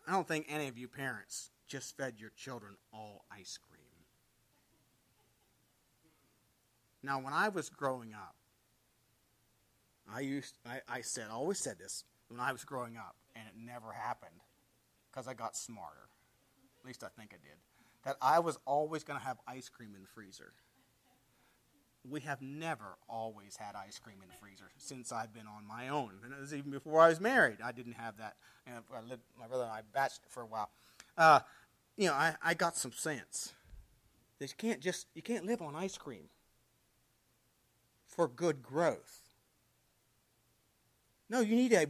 I 0.07 0.13
don't 0.13 0.27
think 0.27 0.47
any 0.49 0.67
of 0.67 0.77
you 0.77 0.89
parents 0.89 1.51
just 1.69 1.97
fed 1.97 2.15
your 2.19 2.31
children 2.31 2.77
all 2.93 3.25
ice 3.31 3.57
cream. 3.57 3.76
Now, 7.07 7.21
when 7.21 7.33
I 7.33 7.49
was 7.51 7.69
growing 7.69 8.13
up, 8.15 8.35
I 10.13 10.21
used 10.21 10.59
I, 10.67 10.81
I 10.89 11.01
said 11.03 11.27
always 11.31 11.61
said 11.61 11.79
this 11.79 12.03
when 12.29 12.41
I 12.41 12.51
was 12.51 12.65
growing 12.65 12.97
up, 12.97 13.15
and 13.37 13.47
it 13.47 13.55
never 13.57 13.93
happened 13.93 14.41
because 15.09 15.29
I 15.29 15.35
got 15.35 15.57
smarter. 15.57 16.09
At 16.81 16.85
least 16.85 17.05
I 17.05 17.09
think 17.17 17.31
I 17.33 17.37
did. 17.37 17.59
That 18.05 18.17
I 18.21 18.41
was 18.41 18.59
always 18.67 19.05
going 19.05 19.21
to 19.21 19.25
have 19.25 19.39
ice 19.47 19.69
cream 19.69 19.91
in 19.95 20.03
the 20.03 20.09
freezer. 20.09 20.53
We 22.09 22.21
have 22.23 22.43
never 22.43 22.99
always 23.09 23.57
had 23.57 23.77
ice 23.77 24.01
cream 24.01 24.17
in 24.21 24.29
the 24.29 24.35
freezer 24.41 24.71
since 24.77 25.13
I've 25.13 25.33
been 25.33 25.47
on 25.47 25.67
my 25.67 25.89
own. 25.89 26.11
And 26.25 26.33
it 26.33 26.41
was 26.41 26.55
even 26.55 26.73
before 26.73 27.03
I 27.03 27.09
was 27.09 27.21
married. 27.21 27.59
I 27.65 27.71
didn't 27.71 27.95
have 27.95 28.17
that. 28.19 28.35
And 28.67 28.77
I 28.93 29.01
lived, 29.01 29.23
my 29.39 29.47
brother 29.47 29.65
and 29.65 29.73
I 29.73 29.83
batched 29.97 30.25
it 30.25 30.31
for 30.31 30.43
a 30.43 30.47
while. 30.47 30.71
Uh, 31.17 31.41
you 31.97 32.09
know, 32.09 32.15
I, 32.15 32.35
I 32.45 32.55
got 32.55 32.77
some 32.77 32.93
sense. 32.93 33.55
That 34.39 34.51
you 34.51 34.57
can't 34.57 34.81
just 34.81 35.07
you 35.15 35.23
can't 35.23 35.47
live 35.47 35.63
on 35.63 35.77
ice 35.77 35.97
cream 35.97 36.29
for 38.07 38.29
good 38.29 38.63
growth. 38.63 39.23
No, 41.29 41.41
you 41.41 41.57
need 41.57 41.73
a 41.73 41.87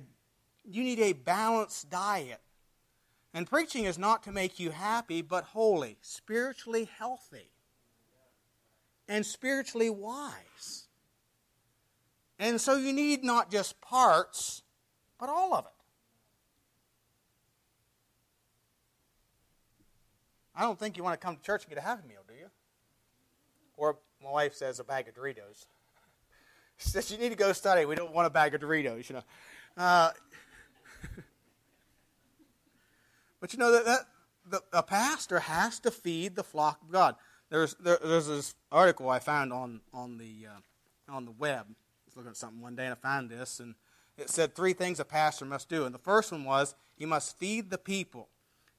you 0.65 0.83
need 0.83 0.99
a 0.99 1.13
balanced 1.13 1.91
diet. 1.91 2.41
And 3.33 3.47
preaching 3.47 3.85
is 3.85 3.99
not 3.99 4.23
to 4.23 4.33
make 4.33 4.59
you 4.59 4.71
happy, 4.71 5.21
but 5.21 5.45
holy, 5.45 5.99
spiritually 6.01 6.89
healthy, 6.99 7.51
and 9.07 9.27
spiritually 9.27 9.91
wise. 9.91 10.87
And 12.39 12.61
so 12.61 12.77
you 12.77 12.93
need 12.93 13.23
not 13.23 13.51
just 13.51 13.81
parts, 13.81 14.63
but 15.19 15.29
all 15.29 15.55
of 15.55 15.67
it. 15.67 15.73
I 20.55 20.63
don't 20.63 20.79
think 20.79 20.97
you 20.97 21.05
want 21.05 21.21
to 21.21 21.25
come 21.25 21.37
to 21.37 21.43
church 21.43 21.65
and 21.65 21.69
get 21.69 21.79
a 21.79 21.83
Happy 21.83 22.09
Meal, 22.09 22.23
do 22.27 22.35
you? 22.35 22.47
Or 23.77 23.99
my 24.23 24.31
wife 24.31 24.55
says 24.55 24.81
a 24.81 24.85
bag 24.85 25.09
of 25.09 25.15
Doritos. 25.15 25.67
Says, 26.79 27.11
You 27.11 27.19
need 27.19 27.31
to 27.31 27.37
go 27.37 27.53
study. 27.53 27.85
We 27.85 27.95
don't 27.95 28.13
want 28.13 28.27
a 28.27 28.31
bag 28.31 28.55
of 28.55 28.61
Doritos, 28.61 29.09
you 29.09 29.17
know. 29.17 29.23
Uh, 29.77 30.11
but 33.41 33.53
you 33.53 33.59
know 33.59 33.73
that, 33.73 33.85
that 33.85 34.01
the, 34.49 34.63
a 34.73 34.83
pastor 34.83 35.41
has 35.41 35.79
to 35.81 35.91
feed 35.91 36.37
the 36.37 36.45
flock 36.45 36.81
of 36.83 36.93
God. 36.93 37.17
There's 37.51 37.75
there, 37.75 37.99
there's 38.03 38.27
this 38.27 38.55
article 38.73 39.09
I 39.09 39.19
found 39.19 39.53
on 39.53 39.81
on 39.93 40.19
the 40.19 40.49
uh, 40.49 41.15
on 41.15 41.25
the 41.25 41.31
web. 41.31 41.67
I 41.69 41.73
was 42.07 42.17
looking 42.17 42.31
at 42.31 42.37
something 42.37 42.61
one 42.61 42.77
day 42.77 42.85
and 42.85 42.93
I 42.93 42.97
found 42.97 43.31
this, 43.31 43.61
and 43.61 43.75
it 44.19 44.31
said 44.31 44.55
three 44.55 44.73
things 44.73 45.01
a 45.01 45.05
pastor 45.05 45.45
must 45.45 45.69
do. 45.69 45.85
And 45.85 45.95
the 45.95 46.01
first 46.01 46.33
one 46.33 46.45
was 46.45 46.75
he 46.97 47.07
must 47.07 47.39
feed 47.39 47.71
the 47.71 47.79
people. 47.79 48.29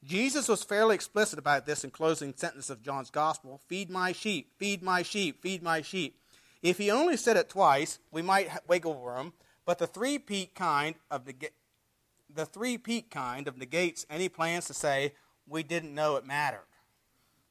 Jesus 0.04 0.48
was 0.48 0.64
fairly 0.64 0.96
explicit 0.96 1.40
about 1.40 1.66
this 1.66 1.84
in 1.84 1.92
closing 1.92 2.34
sentence 2.36 2.70
of 2.70 2.84
John's 2.84 3.10
gospel: 3.10 3.62
"Feed 3.68 3.90
my 3.90 4.12
sheep, 4.12 4.52
feed 4.58 4.84
my 4.84 5.02
sheep, 5.02 5.42
feed 5.42 5.64
my 5.64 5.82
sheep." 5.82 6.20
If 6.62 6.78
he 6.78 6.90
only 6.92 7.18
said 7.18 7.38
it 7.38 7.50
twice, 7.50 8.00
we 8.12 8.22
might 8.22 8.50
wiggle 8.68 9.00
room, 9.00 9.34
but 9.66 9.78
the 9.78 9.88
three 9.88 10.18
peak 10.18 10.56
kind 10.56 10.96
of 11.12 11.26
the 11.26 12.46
three-peat 12.46 13.10
kind 13.10 13.48
of 13.48 13.58
negates 13.58 14.06
any 14.10 14.30
plans 14.30 14.66
to 14.68 14.74
say 14.74 15.14
we 15.48 15.64
didn't 15.64 15.96
know 15.96 16.18
it 16.18 16.26
mattered. 16.26 16.68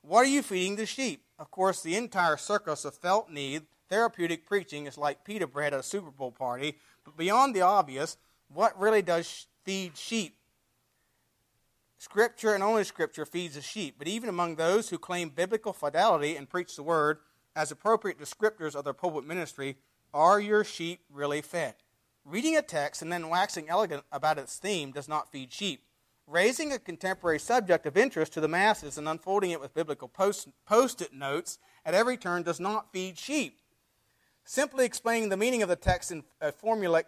What 0.03 0.21
are 0.21 0.29
you 0.29 0.43
feeding 0.43 0.77
the 0.77 0.87
sheep? 0.87 1.25
Of 1.39 1.51
course, 1.51 1.83
the 1.83 1.97
entire 1.97 2.37
circus 2.37 2.85
of 2.85 2.95
felt 2.95 3.31
need, 3.31 3.63
therapeutic 3.89 4.47
preaching 4.47 4.87
is 4.87 4.99
like 4.99 5.25
pita 5.25 5.47
bread 5.47 5.75
at 5.75 5.81
a 5.81 5.83
Super 5.83 6.11
Bowl 6.11 6.31
party, 6.31 6.79
but 7.05 7.17
beyond 7.17 7.55
the 7.55 7.63
obvious, 7.63 8.17
what 8.53 8.79
really 8.79 9.03
does 9.03 9.47
feed 9.65 9.97
sheep? 9.97 10.37
Scripture 11.99 12.55
and 12.55 12.63
only 12.63 12.85
Scripture 12.85 13.27
feeds 13.27 13.55
the 13.55 13.63
sheep, 13.63 13.97
but 13.99 14.07
even 14.07 14.29
among 14.29 14.57
those 14.57 14.91
who 14.91 14.99
claim 14.99 15.31
biblical 15.31 15.73
fidelity 15.73 16.37
and 16.37 16.49
preach 16.49 16.77
the 16.77 16.83
word, 16.83 17.19
as 17.57 17.73
appropriate 17.73 18.21
descriptors 18.21 18.77
of 18.77 18.85
their 18.85 18.93
pulpit 18.93 19.27
ministry, 19.27 19.79
are 20.13 20.39
your 20.39 20.63
sheep 20.63 21.01
really 21.11 21.41
fed? 21.41 21.75
Reading 22.25 22.57
a 22.57 22.63
text 22.63 23.01
and 23.03 23.11
then 23.11 23.31
waxing 23.31 23.69
elegant 23.69 24.05
about 24.13 24.39
its 24.39 24.59
theme 24.59 24.93
does 24.93 25.09
not 25.09 25.33
feed 25.33 25.53
sheep. 25.53 25.83
Raising 26.27 26.73
a 26.73 26.79
contemporary 26.79 27.39
subject 27.39 27.87
of 27.87 27.97
interest 27.97 28.33
to 28.35 28.41
the 28.41 28.49
masses 28.49 28.99
and 28.99 29.09
unfolding 29.09 29.53
it 29.53 29.61
with 29.61 29.75
biblical 29.75 30.09
post 30.09 31.01
it 31.01 31.13
notes 31.13 31.59
at 31.85 31.95
every 31.95 32.17
turn 32.17 32.43
does 32.43 32.61
not 32.61 32.93
feed 32.93 33.17
sheep. 33.17 33.61
Simply 34.45 34.85
explaining 34.85 35.29
the 35.29 35.37
meaning 35.37 35.63
of 35.63 35.69
the 35.69 35.77
text 35.77 36.11
in 36.11 36.25
a 36.41 36.53
formulaic 36.53 37.05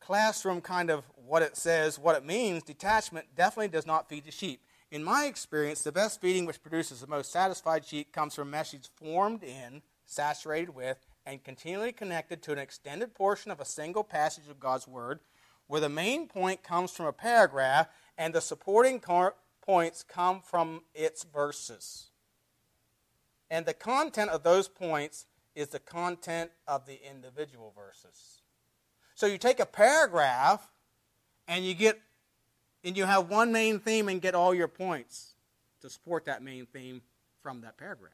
classroom 0.00 0.60
kind 0.60 0.90
of 0.90 1.04
what 1.14 1.42
it 1.42 1.56
says, 1.56 1.98
what 1.98 2.16
it 2.16 2.24
means, 2.24 2.62
detachment 2.62 3.26
definitely 3.34 3.68
does 3.68 3.86
not 3.86 4.08
feed 4.08 4.24
the 4.24 4.30
sheep. 4.30 4.62
In 4.90 5.02
my 5.02 5.24
experience, 5.24 5.82
the 5.82 5.90
best 5.90 6.20
feeding 6.20 6.46
which 6.46 6.62
produces 6.62 7.00
the 7.00 7.06
most 7.06 7.32
satisfied 7.32 7.84
sheep 7.84 8.12
comes 8.12 8.34
from 8.34 8.50
message 8.50 8.88
formed 8.94 9.42
in, 9.42 9.82
saturated 10.04 10.70
with, 10.70 10.98
and 11.24 11.42
continually 11.42 11.92
connected 11.92 12.40
to 12.42 12.52
an 12.52 12.58
extended 12.58 13.12
portion 13.12 13.50
of 13.50 13.60
a 13.60 13.64
single 13.64 14.04
passage 14.04 14.48
of 14.48 14.60
God's 14.60 14.86
Word, 14.86 15.18
where 15.66 15.80
the 15.80 15.88
main 15.88 16.28
point 16.28 16.62
comes 16.62 16.92
from 16.92 17.06
a 17.06 17.12
paragraph 17.12 17.88
and 18.16 18.32
the 18.32 18.40
supporting 18.40 19.02
points 19.60 20.04
come 20.04 20.40
from 20.40 20.82
its 20.94 21.24
verses. 21.24 22.10
And 23.50 23.66
the 23.66 23.74
content 23.74 24.30
of 24.30 24.44
those 24.44 24.68
points 24.68 25.26
is 25.56 25.68
the 25.68 25.80
content 25.80 26.52
of 26.68 26.86
the 26.86 27.00
individual 27.08 27.72
verses. 27.76 28.42
So 29.16 29.26
you 29.26 29.38
take 29.38 29.58
a 29.58 29.66
paragraph 29.66 30.70
and 31.48 31.64
you 31.64 31.74
get 31.74 32.00
and 32.86 32.96
you 32.96 33.04
have 33.04 33.28
one 33.28 33.50
main 33.50 33.80
theme 33.80 34.08
and 34.08 34.22
get 34.22 34.36
all 34.36 34.54
your 34.54 34.68
points 34.68 35.34
to 35.80 35.90
support 35.90 36.24
that 36.26 36.40
main 36.40 36.66
theme 36.66 37.02
from 37.42 37.62
that 37.62 37.76
paragraph. 37.76 38.12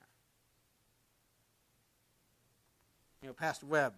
You 3.20 3.28
know, 3.28 3.34
Pastor 3.34 3.66
Webb 3.66 3.92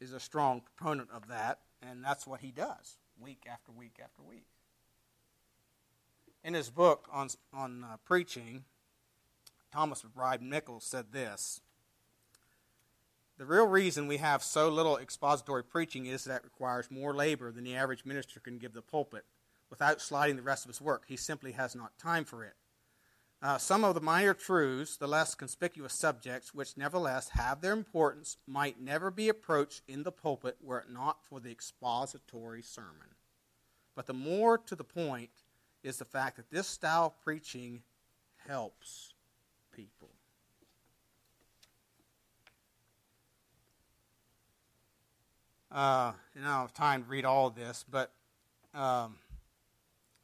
is 0.00 0.14
a 0.14 0.18
strong 0.18 0.62
proponent 0.62 1.10
of 1.14 1.28
that, 1.28 1.60
and 1.82 2.02
that's 2.02 2.26
what 2.26 2.40
he 2.40 2.50
does 2.50 2.96
week 3.20 3.46
after 3.46 3.70
week 3.70 4.00
after 4.02 4.22
week. 4.22 4.46
In 6.42 6.54
his 6.54 6.70
book 6.70 7.06
on, 7.12 7.28
on 7.52 7.84
uh, 7.84 7.96
preaching, 8.06 8.64
Thomas 9.70 10.02
McBride 10.02 10.40
Nichols 10.40 10.84
said 10.84 11.12
this 11.12 11.60
The 13.36 13.46
real 13.46 13.66
reason 13.66 14.06
we 14.06 14.18
have 14.18 14.44
so 14.44 14.68
little 14.68 14.96
expository 14.96 15.64
preaching 15.64 16.06
is 16.06 16.24
that 16.24 16.42
it 16.42 16.44
requires 16.44 16.90
more 16.90 17.12
labor 17.14 17.50
than 17.50 17.64
the 17.64 17.74
average 17.74 18.04
minister 18.04 18.38
can 18.38 18.58
give 18.58 18.74
the 18.74 18.82
pulpit 18.82 19.24
without 19.70 20.00
sliding 20.00 20.36
the 20.36 20.42
rest 20.42 20.64
of 20.64 20.68
his 20.68 20.80
work. 20.80 21.04
He 21.08 21.16
simply 21.16 21.52
has 21.52 21.74
not 21.74 21.98
time 21.98 22.24
for 22.24 22.44
it. 22.44 22.54
Uh, 23.42 23.58
some 23.58 23.84
of 23.84 23.94
the 23.94 24.00
minor 24.00 24.34
truths, 24.34 24.96
the 24.96 25.08
less 25.08 25.34
conspicuous 25.34 25.92
subjects, 25.92 26.54
which 26.54 26.76
nevertheless 26.76 27.30
have 27.30 27.60
their 27.60 27.72
importance, 27.72 28.38
might 28.46 28.80
never 28.80 29.10
be 29.10 29.28
approached 29.28 29.82
in 29.88 30.04
the 30.04 30.12
pulpit 30.12 30.56
were 30.62 30.78
it 30.78 30.90
not 30.90 31.18
for 31.28 31.40
the 31.40 31.50
expository 31.50 32.62
sermon. 32.62 33.16
But 33.96 34.06
the 34.06 34.14
more 34.14 34.56
to 34.58 34.76
the 34.76 34.84
point 34.84 35.30
is 35.82 35.98
the 35.98 36.04
fact 36.04 36.36
that 36.36 36.50
this 36.50 36.68
style 36.68 37.06
of 37.06 37.20
preaching 37.22 37.82
helps 38.46 39.12
people. 39.72 40.13
Uh, 45.74 46.12
and 46.36 46.46
I 46.46 46.50
don't 46.50 46.60
have 46.60 46.72
time 46.72 47.02
to 47.02 47.08
read 47.08 47.24
all 47.24 47.48
of 47.48 47.56
this, 47.56 47.84
but 47.90 48.12
um, 48.74 49.16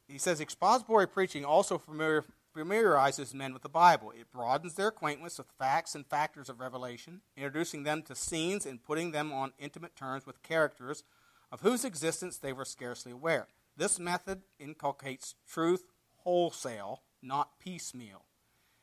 he 0.07 0.17
says 0.17 0.41
expository 0.41 1.09
preaching 1.09 1.45
also 1.45 1.77
familiar, 1.77 2.25
familiarizes 2.55 3.35
men 3.35 3.53
with 3.53 3.63
the 3.63 3.69
Bible. 3.69 4.13
It 4.13 4.31
broadens 4.31 4.75
their 4.75 4.89
acquaintance 4.89 5.39
with 5.39 5.49
facts 5.59 5.97
and 5.97 6.07
factors 6.07 6.49
of 6.49 6.61
revelation, 6.61 7.23
introducing 7.37 7.83
them 7.83 8.03
to 8.03 8.15
scenes 8.15 8.65
and 8.65 8.81
putting 8.81 9.11
them 9.11 9.33
on 9.33 9.53
intimate 9.59 9.97
terms 9.97 10.25
with 10.25 10.41
characters 10.45 11.03
of 11.51 11.63
whose 11.63 11.85
existence 11.85 12.39
they 12.39 12.53
were 12.53 12.65
scarcely 12.65 13.11
aware. 13.11 13.49
This 13.77 13.99
method 13.99 14.43
inculcates 14.61 15.35
truth 15.51 15.83
wholesale, 16.19 17.03
not 17.23 17.59
piecemeal. 17.59 18.25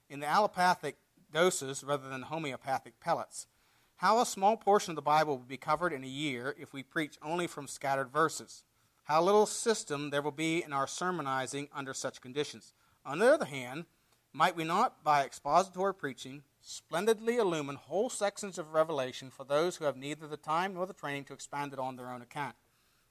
In 0.09 0.19
the 0.19 0.27
allopathic 0.27 0.97
doses 1.31 1.81
rather 1.81 2.09
than 2.09 2.23
homeopathic 2.23 2.99
pellets, 2.99 3.47
how 3.97 4.19
a 4.19 4.25
small 4.25 4.57
portion 4.57 4.91
of 4.91 4.95
the 4.95 5.01
Bible 5.01 5.37
would 5.37 5.47
be 5.47 5.57
covered 5.57 5.91
in 5.91 6.03
a 6.03 6.07
year 6.07 6.55
if 6.59 6.71
we 6.71 6.83
preach 6.83 7.17
only 7.21 7.47
from 7.47 7.67
scattered 7.67 8.11
verses. 8.11 8.63
How 9.05 9.21
little 9.23 9.45
system 9.45 10.11
there 10.11 10.21
will 10.21 10.31
be 10.31 10.63
in 10.63 10.71
our 10.71 10.85
sermonizing 10.87 11.69
under 11.73 11.93
such 11.93 12.21
conditions. 12.21 12.73
On 13.05 13.19
the 13.19 13.33
other 13.33 13.45
hand, 13.45 13.85
might 14.33 14.55
we 14.55 14.63
not, 14.63 15.03
by 15.03 15.23
expository 15.23 15.95
preaching, 15.95 16.43
splendidly 16.61 17.37
illumine 17.37 17.77
whole 17.77 18.09
sections 18.09 18.59
of 18.59 18.73
Revelation 18.73 19.31
for 19.31 19.43
those 19.43 19.77
who 19.77 19.85
have 19.85 19.97
neither 19.97 20.27
the 20.27 20.37
time 20.37 20.75
nor 20.75 20.85
the 20.85 20.93
training 20.93 21.23
to 21.25 21.33
expand 21.33 21.73
it 21.73 21.79
on 21.79 21.95
their 21.95 22.11
own 22.11 22.21
account? 22.21 22.55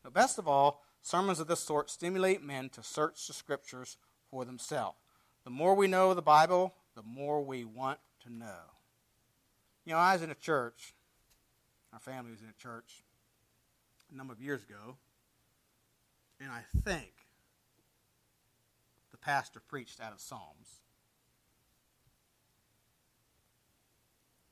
But 0.05 0.12
best 0.12 0.39
of 0.39 0.47
all, 0.47 0.84
sermons 1.03 1.41
of 1.41 1.49
this 1.49 1.61
sort 1.61 1.91
stimulate 1.91 2.45
men 2.45 2.68
to 2.70 2.82
search 2.82 3.26
the 3.26 3.32
Scriptures 3.32 3.97
for 4.30 4.45
themselves. 4.45 4.99
The 5.43 5.51
more 5.51 5.74
we 5.74 5.89
know 5.89 6.11
of 6.11 6.16
the 6.16 6.22
Bible, 6.22 6.74
the 6.95 7.03
more 7.03 7.43
we 7.43 7.64
want 7.64 7.99
to 8.22 8.32
know. 8.32 8.76
You 9.87 9.93
know, 9.93 9.99
I 9.99 10.14
was 10.14 10.22
in 10.22 10.30
a 10.30 10.34
church, 10.34 10.95
our 11.93 12.01
family 12.01 12.32
was 12.32 12.43
in 12.43 12.49
a 12.49 12.61
church 12.61 13.05
a 14.12 14.16
number 14.16 14.32
of 14.32 14.43
years 14.43 14.64
ago, 14.64 14.97
and 16.41 16.51
I 16.51 16.62
think 16.84 17.12
the 19.12 19.16
pastor 19.16 19.61
preached 19.61 20.01
out 20.01 20.12
of 20.12 20.20
Psalms. 20.20 20.80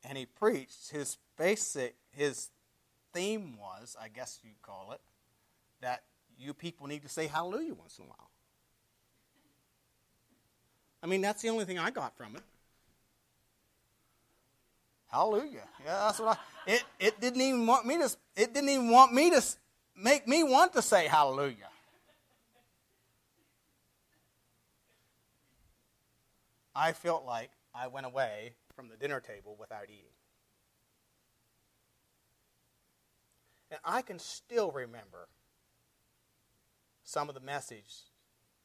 And 0.05 0.17
he 0.17 0.25
preached, 0.25 0.91
his 0.91 1.19
basic, 1.37 1.97
his 2.13 2.51
theme 3.13 3.57
was, 3.59 3.97
I 4.01 4.09
guess 4.09 4.39
you'd 4.45 4.63
call 4.63 4.93
it, 4.93 5.01
that 5.81 6.05
you 6.39 6.55
people 6.55 6.87
need 6.87 7.03
to 7.03 7.09
say 7.09 7.27
hallelujah 7.27 7.75
once 7.75 7.99
in 7.99 8.05
a 8.05 8.09
while. 8.09 8.31
I 11.03 11.07
mean, 11.09 11.23
that's 11.23 11.43
the 11.43 11.49
only 11.49 11.65
thing 11.65 11.81
I 11.81 11.91
got 11.91 12.17
from 12.17 12.37
it. 12.37 12.43
Hallelujah. 15.15 15.63
Yeah, 15.85 16.07
that's 16.07 16.19
what 16.19 16.37
I. 16.67 16.73
It 16.73 16.83
it 16.99 17.21
didn't 17.21 17.41
even 17.41 17.69
want 17.69 17.87
me 17.87 17.99
to. 17.99 18.11
It 18.35 18.53
didn't 18.53 18.69
even 18.69 18.91
want 18.91 19.15
me 19.15 19.31
to 19.31 19.41
make 19.97 20.27
me 20.27 20.43
want 20.43 20.73
to 20.73 20.83
say 20.83 21.07
hallelujah. 21.07 21.69
I 26.75 26.91
felt 26.91 27.25
like 27.25 27.51
I 27.73 27.87
went 27.87 28.07
away 28.07 28.55
from 28.75 28.89
the 28.89 28.97
dinner 28.97 29.21
table 29.21 29.57
without 29.57 29.85
eating. 29.85 30.17
And 33.71 33.79
I 33.85 34.03
can 34.03 34.19
still 34.19 34.73
remember 34.73 35.29
some 37.05 37.29
of 37.29 37.37
the 37.37 37.41
message, 37.41 38.11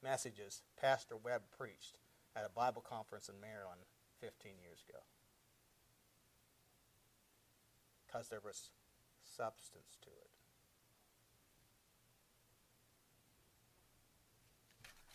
messages 0.02 0.64
Pastor 0.82 1.16
Webb 1.16 1.44
preached 1.56 2.00
at 2.36 2.44
a 2.44 2.50
Bible 2.50 2.82
conference 2.82 3.30
in 3.30 3.40
Maryland 3.40 3.82
15 4.20 4.54
years 4.64 4.80
ago. 4.90 5.00
Because 8.12 8.28
there 8.30 8.42
was 8.44 8.70
substance 9.24 9.98
to 10.02 10.08
it. 10.08 10.30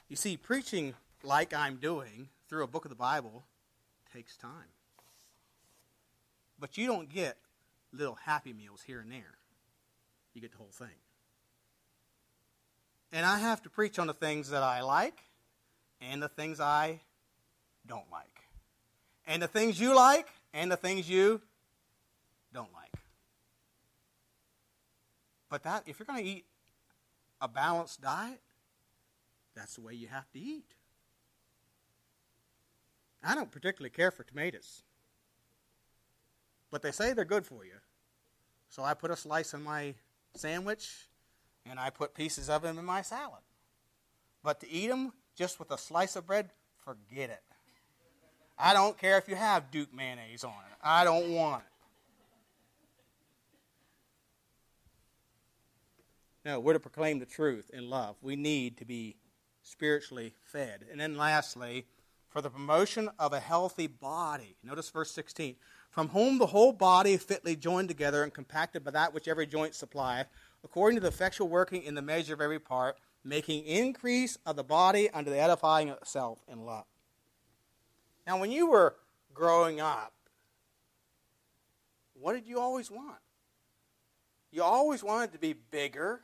You 0.09 0.17
see, 0.17 0.37
preaching 0.37 0.95
like 1.23 1.53
I'm 1.53 1.77
doing 1.77 2.29
through 2.49 2.63
a 2.63 2.69
book 2.69 2.85
of 2.85 2.91
the 2.91 2.97
Bible 2.97 3.43
takes 4.13 4.37
time. 4.37 4.51
But 6.61 6.79
you 6.79 6.87
don't 6.87 7.13
get 7.13 7.37
little 7.93 8.15
happy 8.15 8.53
meals 8.53 8.83
here 8.87 9.01
and 9.01 9.11
there. 9.11 9.39
You 10.35 10.41
get 10.41 10.53
the 10.53 10.59
whole 10.59 10.71
thing. 10.73 10.89
And 13.13 13.25
I 13.25 13.39
have 13.39 13.63
to 13.63 13.71
preach 13.71 13.99
on 13.99 14.07
the 14.07 14.15
things 14.15 14.51
that 14.51 14.63
I 14.63 14.83
like 14.83 15.21
and 16.01 16.23
the 16.23 16.29
things 16.29 16.61
I 16.61 17.01
don't 17.87 18.11
like. 18.11 18.27
And 19.27 19.43
the 19.43 19.49
things 19.49 19.81
you 19.81 19.95
like 19.97 20.29
and 20.53 20.71
the 20.71 20.77
things 20.77 21.09
you 21.09 21.41
don't 22.53 22.73
like. 22.73 22.84
But 25.49 25.63
that 25.65 25.85
if 25.87 25.99
you're 25.99 26.07
going 26.07 26.23
to 26.23 26.29
eat 26.29 26.47
a 27.41 27.49
balanced 27.49 28.01
diet, 28.01 28.41
that's 29.55 29.77
the 29.77 29.83
way 29.83 29.95
you 29.95 30.09
have 30.09 30.31
to 30.33 30.39
eat. 30.39 30.75
I 33.23 33.35
don't 33.35 33.51
particularly 33.51 33.91
care 33.91 34.11
for 34.11 34.25
tomatoes. 34.25 34.83
But 36.71 36.83
they 36.83 36.91
say 36.91 37.13
they're 37.13 37.25
good 37.25 37.47
for 37.47 37.65
you. 37.65 37.77
So 38.69 38.83
I 38.83 38.95
put 38.95 39.11
a 39.11 39.17
slice 39.17 39.55
in 39.55 39.63
my 39.63 39.95
sandwich 40.35 41.07
and 41.65 41.79
I 41.79 41.91
put 41.91 42.15
pieces 42.15 42.51
of 42.51 42.63
them 42.63 42.79
in 42.79 42.85
my 42.85 43.03
salad. 43.03 43.43
But 44.43 44.61
to 44.61 44.71
eat 44.71 44.89
them 44.89 45.13
just 45.37 45.59
with 45.59 45.71
a 45.71 45.79
slice 45.79 46.17
of 46.17 46.27
bread, 46.27 46.51
forget 46.85 47.31
it. 47.31 47.43
I 48.59 48.73
don't 48.73 48.99
care 48.99 49.19
if 49.19 49.29
you 49.29 49.37
have 49.37 49.71
Duke 49.71 49.95
mayonnaise 49.95 50.45
on 50.45 50.51
it. 50.51 50.77
I 50.83 51.05
don't 51.05 51.33
want 51.33 51.63
it. 51.63 51.74
No, 56.45 56.61
we're 56.61 56.75
to 56.75 56.81
proclaim 56.81 57.19
the 57.19 57.27
truth 57.27 57.71
in 57.73 57.89
love. 57.89 58.17
We 58.21 58.37
need 58.37 58.77
to 58.79 58.85
be 58.85 59.17
spiritually 59.63 60.35
fed. 60.45 60.85
And 60.91 61.01
then 61.01 61.17
lastly, 61.17 61.87
for 62.29 62.43
the 62.43 62.51
promotion 62.51 63.09
of 63.19 63.33
a 63.33 63.41
healthy 63.41 63.87
body. 63.87 64.57
Notice 64.63 64.91
verse 64.91 65.11
16. 65.13 65.57
From 65.91 66.09
whom 66.09 66.39
the 66.39 66.47
whole 66.47 66.73
body 66.73 67.17
fitly 67.17 67.55
joined 67.55 67.89
together 67.89 68.25
and 68.25 68.35
compacted 68.35 68.85
by 68.85 68.91
that 68.91 69.15
which 69.15 69.29
every 69.29 69.47
joint 69.47 69.75
supplieth, 69.75 70.27
according 70.65 70.97
to 70.97 71.01
the 71.01 71.09
effectual 71.09 71.49
working 71.49 71.83
in 71.83 71.95
the 71.95 72.03
measure 72.03 72.35
of 72.35 72.41
every 72.41 72.59
part, 72.59 72.97
making 73.23 73.65
increase 73.65 74.37
of 74.45 74.57
the 74.57 74.65
body 74.65 75.09
unto 75.11 75.31
the 75.31 75.39
edifying 75.39 75.89
of 75.89 75.99
itself 75.99 76.41
in 76.51 76.65
love. 76.65 76.85
Now, 78.27 78.39
when 78.39 78.51
you 78.51 78.69
were 78.69 78.97
growing 79.33 79.81
up, 79.81 80.13
what 82.15 82.35
did 82.35 82.47
you 82.47 82.59
always 82.59 82.91
want? 82.91 83.19
You 84.51 84.63
always 84.63 85.03
wanted 85.03 85.33
to 85.33 85.39
be 85.39 85.53
bigger 85.53 86.21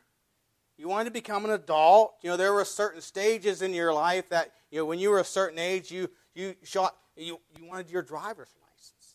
you 0.81 0.89
wanted 0.89 1.05
to 1.05 1.11
become 1.11 1.45
an 1.45 1.51
adult. 1.51 2.15
You 2.23 2.31
know, 2.31 2.39
there 2.39 2.55
were 2.55 2.65
certain 2.65 3.03
stages 3.03 3.61
in 3.61 3.75
your 3.75 3.93
life 3.93 4.31
that, 4.31 4.51
you 4.71 4.79
know, 4.79 4.87
when 4.87 4.99
you 4.99 5.11
were 5.11 5.19
a 5.19 5.25
certain 5.25 5.59
age, 5.59 5.91
you, 5.91 6.09
you 6.35 6.55
shot, 6.63 6.97
you, 7.17 7.39
you 7.59 7.67
wanted 7.67 7.91
your 7.91 8.01
driver's 8.01 8.49
license. 8.63 9.15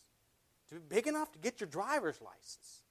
To 0.68 0.76
be 0.76 0.80
big 0.88 1.08
enough 1.08 1.32
to 1.32 1.40
get 1.40 1.60
your 1.60 1.68
driver's 1.68 2.20
license. 2.20 2.82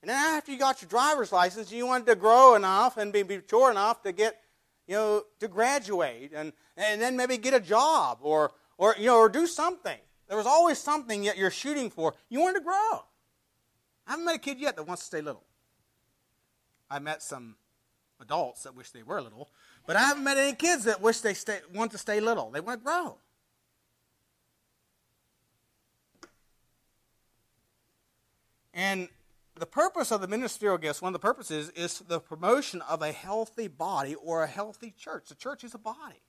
And 0.00 0.08
then 0.08 0.16
after 0.16 0.50
you 0.50 0.58
got 0.58 0.80
your 0.80 0.88
driver's 0.88 1.30
license, 1.30 1.70
you 1.70 1.86
wanted 1.86 2.06
to 2.06 2.14
grow 2.14 2.54
enough 2.54 2.96
and 2.96 3.12
be 3.12 3.22
mature 3.22 3.70
enough 3.70 4.02
to 4.04 4.12
get, 4.12 4.40
you 4.86 4.94
know, 4.94 5.22
to 5.40 5.48
graduate 5.48 6.32
and, 6.34 6.54
and 6.78 7.02
then 7.02 7.18
maybe 7.18 7.36
get 7.36 7.52
a 7.52 7.60
job 7.60 8.20
or, 8.22 8.52
or, 8.78 8.94
you 8.98 9.08
know, 9.08 9.18
or 9.18 9.28
do 9.28 9.46
something. 9.46 9.98
There 10.26 10.38
was 10.38 10.46
always 10.46 10.78
something 10.78 11.24
that 11.24 11.36
you're 11.36 11.50
shooting 11.50 11.90
for. 11.90 12.14
You 12.30 12.40
wanted 12.40 12.60
to 12.60 12.64
grow. 12.64 13.04
I 14.06 14.12
haven't 14.12 14.24
met 14.24 14.36
a 14.36 14.38
kid 14.38 14.58
yet 14.58 14.76
that 14.76 14.84
wants 14.84 15.02
to 15.02 15.06
stay 15.06 15.20
little. 15.20 15.44
I 16.90 16.98
met 16.98 17.22
some 17.22 17.56
adults 18.20 18.62
that 18.62 18.74
wish 18.74 18.90
they 18.90 19.02
were 19.02 19.20
little, 19.20 19.50
but 19.86 19.96
I 19.96 20.00
haven't 20.00 20.24
met 20.24 20.36
any 20.36 20.54
kids 20.54 20.84
that 20.84 21.00
wish 21.00 21.20
they 21.20 21.34
stay, 21.34 21.60
want 21.74 21.92
to 21.92 21.98
stay 21.98 22.20
little. 22.20 22.50
They 22.50 22.60
want 22.60 22.80
to 22.80 22.84
grow. 22.84 23.18
And 28.72 29.08
the 29.54 29.66
purpose 29.66 30.12
of 30.12 30.20
the 30.20 30.28
ministerial 30.28 30.76
gifts, 30.76 31.00
one 31.00 31.14
of 31.14 31.20
the 31.20 31.26
purposes, 31.26 31.70
is 31.70 32.00
the 32.00 32.20
promotion 32.20 32.82
of 32.82 33.00
a 33.00 33.10
healthy 33.10 33.68
body 33.68 34.14
or 34.14 34.42
a 34.42 34.46
healthy 34.46 34.94
church. 34.96 35.28
The 35.28 35.34
church 35.34 35.64
is 35.64 35.74
a 35.74 35.78
body. 35.78 36.22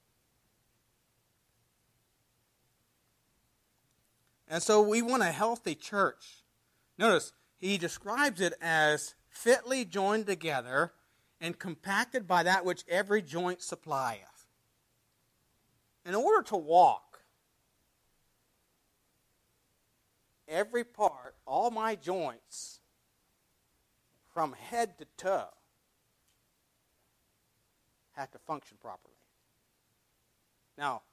And 4.48 4.64
so 4.64 4.82
we 4.82 5.02
want 5.02 5.24
a 5.24 5.32
healthy 5.32 5.76
church. 5.76 6.44
Notice, 6.98 7.34
he 7.58 7.78
describes 7.78 8.40
it 8.40 8.54
as 8.62 9.16
fitly 9.38 9.86
joined 9.86 10.26
together 10.26 10.92
and 11.40 11.60
compacted 11.60 12.28
by 12.28 12.44
that 12.44 12.66
which 12.66 12.84
every 12.90 13.22
joint 13.22 13.62
supplieth. 13.62 14.48
In 16.06 16.16
order 16.16 16.42
to 16.48 16.58
walk, 16.58 17.20
every 20.48 20.84
part, 20.84 21.36
all 21.46 21.70
my 21.70 21.96
joints, 21.96 22.80
from 24.34 24.54
head 24.54 24.98
to 24.98 25.06
toe, 25.18 25.50
have 28.14 28.32
to 28.32 28.40
function 28.40 28.78
properly. 28.82 29.14
Now, 30.78 31.04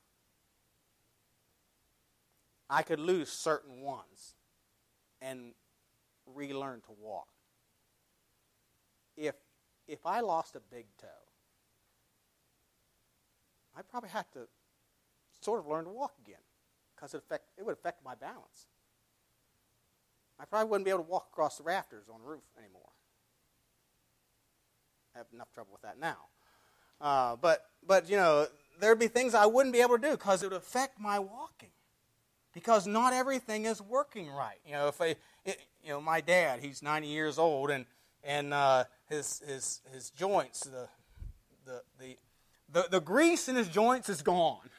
I 2.70 2.82
could 2.82 3.00
lose 3.00 3.30
certain 3.30 3.82
ones 3.82 4.34
and 5.20 5.52
relearn 6.26 6.80
to 6.82 6.92
walk. 6.98 7.28
If 9.16 9.34
if 9.86 10.06
I 10.06 10.20
lost 10.20 10.56
a 10.56 10.60
big 10.60 10.86
toe, 11.00 11.06
I 13.76 13.82
probably 13.82 14.10
have 14.10 14.30
to 14.32 14.46
sort 15.40 15.60
of 15.60 15.66
learn 15.66 15.84
to 15.84 15.90
walk 15.90 16.14
again 16.24 16.40
because 16.94 17.14
it, 17.14 17.18
affect, 17.18 17.44
it 17.58 17.66
would 17.66 17.72
affect 17.72 18.04
my 18.04 18.14
balance. 18.14 18.66
I 20.38 20.44
probably 20.46 20.70
wouldn't 20.70 20.84
be 20.84 20.90
able 20.90 21.04
to 21.04 21.10
walk 21.10 21.28
across 21.32 21.58
the 21.58 21.64
rafters 21.64 22.04
on 22.12 22.20
the 22.20 22.26
roof 22.26 22.42
anymore. 22.58 22.88
I 25.14 25.18
have 25.18 25.26
enough 25.32 25.52
trouble 25.52 25.72
with 25.72 25.82
that 25.82 25.98
now. 25.98 26.16
Uh, 27.00 27.36
but, 27.36 27.66
but, 27.86 28.08
you 28.08 28.16
know, 28.16 28.46
there'd 28.80 28.98
be 28.98 29.08
things 29.08 29.34
I 29.34 29.46
wouldn't 29.46 29.72
be 29.72 29.80
able 29.80 29.96
to 29.96 30.02
do 30.02 30.10
because 30.12 30.42
it 30.42 30.50
would 30.50 30.56
affect 30.56 30.98
my 30.98 31.18
walking. 31.18 31.70
Because 32.52 32.86
not 32.86 33.12
everything 33.12 33.64
is 33.64 33.82
working 33.82 34.28
right. 34.28 34.58
You 34.64 34.72
know, 34.72 34.88
if 34.88 35.00
I, 35.00 35.16
it, 35.44 35.60
you 35.82 35.90
know, 35.90 36.00
my 36.00 36.20
dad, 36.20 36.60
he's 36.60 36.82
90 36.82 37.08
years 37.08 37.38
old, 37.38 37.70
and, 37.70 37.84
and 38.22 38.54
uh, 38.54 38.84
his, 39.14 39.42
his, 39.46 39.80
his 39.92 40.10
joints, 40.10 40.60
the, 40.60 40.88
the, 41.64 41.82
the, 41.98 42.16
the, 42.70 42.88
the 42.90 43.00
grease 43.00 43.48
in 43.48 43.56
his 43.56 43.68
joints 43.68 44.08
is 44.08 44.22
gone. 44.22 44.58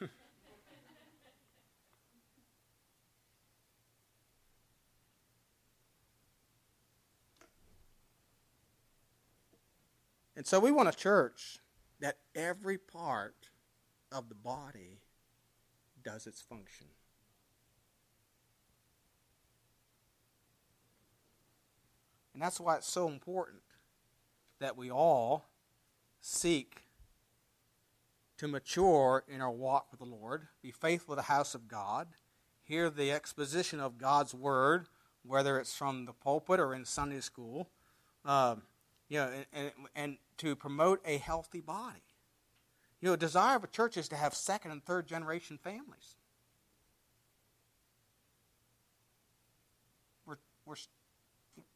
and 10.36 10.46
so 10.46 10.60
we 10.60 10.70
want 10.70 10.88
a 10.88 10.92
church 10.92 11.58
that 12.00 12.18
every 12.34 12.78
part 12.78 13.50
of 14.12 14.28
the 14.28 14.34
body 14.34 15.00
does 16.04 16.26
its 16.26 16.42
function. 16.42 16.86
And 22.34 22.42
that's 22.42 22.60
why 22.60 22.76
it's 22.76 22.86
so 22.86 23.08
important 23.08 23.62
that 24.58 24.76
we 24.76 24.90
all 24.90 25.46
seek 26.20 26.82
to 28.38 28.48
mature 28.48 29.24
in 29.28 29.40
our 29.40 29.50
walk 29.50 29.88
with 29.90 30.00
the 30.00 30.06
Lord, 30.06 30.48
be 30.62 30.70
faithful 30.70 31.14
to 31.14 31.16
the 31.16 31.22
house 31.22 31.54
of 31.54 31.68
God, 31.68 32.08
hear 32.62 32.90
the 32.90 33.10
exposition 33.12 33.80
of 33.80 33.98
God's 33.98 34.34
word, 34.34 34.88
whether 35.22 35.58
it's 35.58 35.74
from 35.74 36.04
the 36.04 36.12
pulpit 36.12 36.60
or 36.60 36.74
in 36.74 36.84
Sunday 36.84 37.20
school, 37.20 37.70
um, 38.24 38.62
you 39.08 39.18
know, 39.18 39.30
and, 39.32 39.46
and, 39.52 39.72
and 39.94 40.16
to 40.38 40.54
promote 40.54 41.00
a 41.04 41.18
healthy 41.18 41.60
body. 41.60 42.02
You 43.00 43.08
know, 43.08 43.14
a 43.14 43.18
desire 43.18 43.56
of 43.56 43.64
a 43.64 43.68
church 43.68 43.96
is 43.96 44.08
to 44.08 44.16
have 44.16 44.34
second 44.34 44.72
and 44.72 44.84
third 44.84 45.06
generation 45.06 45.58
families. 45.58 46.16
We're, 50.26 50.38
we're, 50.64 50.76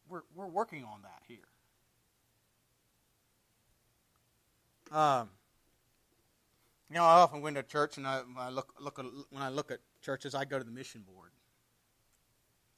we're, 0.09 0.23
we're 0.35 0.49
working 0.49 0.85
on 0.85 1.03
that 1.03 1.23
here. 1.29 1.39
Um, 4.91 5.29
you 6.89 6.97
know, 6.97 7.05
I 7.05 7.21
often 7.21 7.41
go 7.41 7.47
into 7.47 7.63
church 7.63 7.97
and 7.97 8.07
I, 8.07 8.23
I 8.37 8.51
look, 8.51 8.75
look 8.81 8.99
at, 8.99 9.05
when 9.31 9.43
I 9.43 9.49
look 9.49 9.71
at 9.71 9.79
churches, 10.03 10.35
I 10.35 10.45
go 10.45 10.59
to 10.59 10.65
the 10.65 10.73
mission 10.73 11.03
board. 11.03 11.31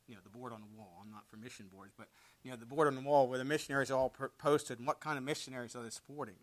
You 0.06 0.16
know, 0.16 0.20
the 0.22 0.30
board 0.30 0.52
on 0.52 0.60
the 0.60 0.66
wall. 0.76 0.98
I'm 1.02 1.10
not 1.10 1.26
for 1.28 1.36
mission 1.36 1.66
boards, 1.72 1.92
but 1.96 2.08
you 2.42 2.50
know, 2.50 2.56
the 2.56 2.66
board 2.66 2.88
on 2.88 2.94
the 2.94 3.00
wall 3.00 3.28
where 3.28 3.38
the 3.38 3.44
missionaries 3.44 3.90
are 3.90 3.96
all 3.96 4.10
per- 4.10 4.30
posted 4.36 4.78
and 4.78 4.86
what 4.86 5.00
kind 5.00 5.16
of 5.16 5.24
missionaries 5.24 5.74
are 5.74 5.82
they 5.82 5.90
supporting. 5.90 6.34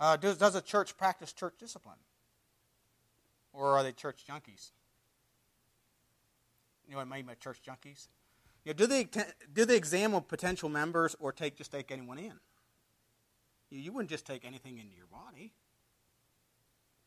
Uh, 0.00 0.16
does, 0.16 0.36
does 0.36 0.56
a 0.56 0.60
church 0.60 0.96
practice 0.96 1.32
church 1.32 1.54
discipline? 1.58 1.98
Or 3.52 3.76
are 3.76 3.84
they 3.84 3.92
church 3.92 4.24
junkies? 4.28 4.72
You 6.88 6.92
know 6.92 6.98
what 6.98 7.06
I 7.06 7.16
mean 7.16 7.26
by 7.26 7.34
church 7.34 7.60
junkies? 7.66 8.08
You 8.64 8.72
know, 8.72 8.74
do 8.74 8.86
they 8.86 9.08
do 9.52 9.64
they 9.64 9.76
examine 9.76 10.22
potential 10.22 10.68
members 10.68 11.14
or 11.20 11.32
take 11.32 11.56
just 11.56 11.70
take 11.70 11.92
anyone 11.92 12.18
in? 12.18 12.32
You, 13.74 13.92
wouldn't 13.92 14.10
just 14.10 14.26
take 14.26 14.44
anything 14.44 14.78
into 14.78 14.94
your 14.94 15.06
body. 15.06 15.52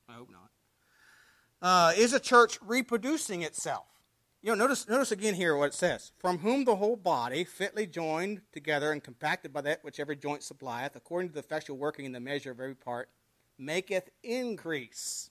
I 0.10 0.14
hope 0.14 0.30
not. 0.30 0.50
Uh, 1.62 1.94
is 1.98 2.14
a 2.14 2.20
church 2.20 2.60
reproducing 2.62 3.42
itself? 3.42 3.86
You 4.42 4.50
know, 4.50 4.56
notice, 4.56 4.88
notice 4.88 5.12
again 5.12 5.34
here 5.34 5.56
what 5.56 5.70
it 5.70 5.74
says. 5.74 6.12
From 6.20 6.40
whom 6.40 6.66
the 6.66 6.76
whole 6.76 6.98
body, 6.98 7.44
fitly 7.44 7.88
joined 7.88 8.42
together 8.52 8.92
and 8.92 9.04
compacted 9.04 9.54
by 9.54 9.62
that 9.62 9.84
which 9.84 10.00
every 10.00 10.16
joint 10.16 10.44
supplieth, 10.44 10.96
according 10.96 11.30
to 11.30 11.34
the 11.34 11.40
effectual 11.40 11.78
working 11.78 12.06
in 12.06 12.12
the 12.12 12.20
measure 12.20 12.52
of 12.52 12.60
every 12.60 12.76
part, 12.76 13.10
maketh 13.58 14.10
increase 14.22 15.30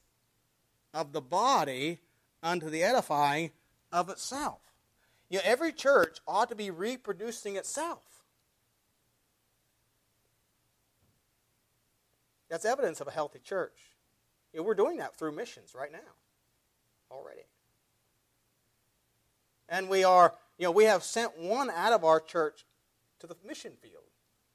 of 0.92 1.12
the 1.12 1.20
body 1.20 2.00
unto 2.42 2.68
the 2.70 2.82
edifying 2.82 3.52
of 3.92 4.08
itself. 4.08 4.60
You 5.28 5.38
know, 5.38 5.44
every 5.44 5.72
church 5.72 6.18
ought 6.26 6.48
to 6.48 6.56
be 6.56 6.70
reproducing 6.70 7.56
itself. 7.56 8.15
That's 12.48 12.64
evidence 12.64 13.00
of 13.00 13.08
a 13.08 13.10
healthy 13.10 13.40
church. 13.40 13.96
Know, 14.54 14.62
we're 14.62 14.74
doing 14.74 14.96
that 14.98 15.14
through 15.16 15.32
missions 15.32 15.74
right 15.74 15.92
now, 15.92 15.98
already. 17.10 17.42
And 19.68 19.88
we 19.88 20.04
are, 20.04 20.34
you 20.58 20.64
know, 20.64 20.70
we 20.70 20.84
have 20.84 21.02
sent 21.02 21.38
one 21.38 21.70
out 21.70 21.92
of 21.92 22.04
our 22.04 22.20
church 22.20 22.64
to 23.18 23.26
the 23.26 23.36
mission 23.46 23.72
field. 23.80 24.04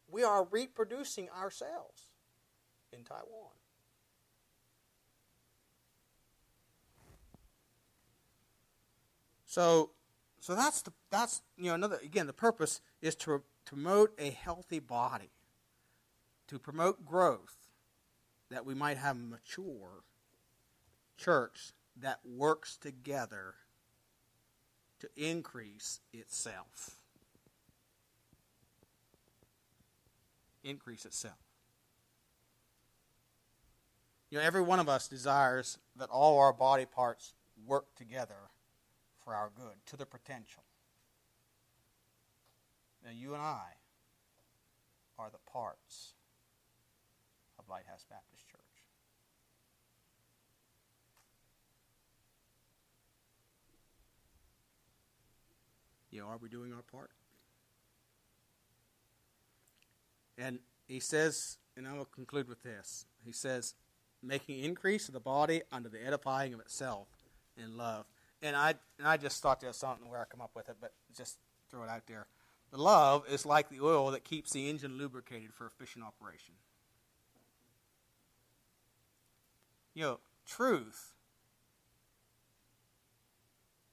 We 0.10 0.24
are 0.24 0.48
reproducing 0.50 1.30
ourselves 1.30 2.08
in 2.92 3.04
Taiwan. 3.04 3.52
So, 9.46 9.92
so 10.40 10.56
that's 10.56 10.82
the 10.82 10.94
that's 11.10 11.42
you 11.58 11.66
know 11.66 11.74
another 11.74 12.00
again 12.02 12.26
the 12.26 12.32
purpose 12.32 12.80
is 13.02 13.16
to 13.18 13.44
promote 13.66 14.14
a 14.18 14.30
healthy 14.30 14.80
body, 14.80 15.30
to 16.48 16.58
promote 16.58 17.06
growth, 17.06 17.61
that 18.52 18.66
we 18.66 18.76
might 18.76 18.98
have 18.98 19.16
a 19.16 19.20
mature 19.20 20.04
church 21.18 21.72
that 21.96 22.20
works 22.26 22.78
together 22.78 23.56
to 25.00 25.10
increase 25.16 26.02
itself. 26.14 27.00
Increase 30.64 31.06
itself. 31.06 31.38
You 34.30 34.38
know, 34.38 34.44
every 34.44 34.62
one 34.62 34.80
of 34.80 34.88
us 34.88 35.08
desires 35.08 35.78
that 35.96 36.10
all 36.10 36.38
our 36.40 36.54
body 36.54 36.86
parts 36.86 37.34
work 37.66 37.96
together 37.96 38.50
for 39.24 39.34
our 39.34 39.50
good, 39.56 39.76
to 39.88 39.98
their 39.98 40.06
potential. 40.06 40.64
Now, 43.04 43.12
you 43.12 43.34
and 43.34 43.42
I 43.42 43.64
are 45.18 45.30
the 45.30 45.52
parts 45.52 46.14
Lighthouse 47.72 48.06
Baptist 48.10 48.48
Church. 48.50 48.60
You 56.12 56.20
know, 56.20 56.28
are 56.28 56.38
we 56.38 56.50
doing 56.50 56.74
our 56.74 56.82
part? 56.82 57.12
And 60.38 60.60
he 60.88 61.00
says, 61.00 61.58
and 61.78 61.88
I 61.88 61.94
will 61.94 62.06
conclude 62.06 62.50
with 62.50 62.62
this. 62.64 63.06
He 63.24 63.32
says, 63.32 63.76
making 64.22 64.60
increase 64.60 65.08
of 65.08 65.14
the 65.14 65.22
body 65.22 65.62
under 65.72 65.88
the 65.88 66.06
edifying 66.06 66.54
of 66.54 66.60
itself 66.60 67.08
in 67.56 67.78
love. 67.78 68.06
And 68.42 68.56
I 68.56 68.76
and 69.00 69.08
I 69.08 69.18
just 69.18 69.42
thought 69.42 69.62
there's 69.62 69.78
something 69.78 70.10
where 70.10 70.20
I 70.20 70.26
come 70.26 70.42
up 70.42 70.52
with 70.56 70.68
it, 70.68 70.76
but 70.82 70.94
just 71.16 71.38
throw 71.70 71.84
it 71.84 71.90
out 71.90 72.08
there. 72.08 72.28
The 72.72 72.82
love 72.82 73.24
is 73.30 73.46
like 73.46 73.70
the 73.70 73.82
oil 73.82 74.12
that 74.12 74.24
keeps 74.24 74.52
the 74.52 74.70
engine 74.70 74.98
lubricated 74.98 75.54
for 75.54 75.68
efficient 75.68 76.04
operation. 76.04 76.56
You 79.94 80.04
know, 80.04 80.20
truth. 80.46 81.14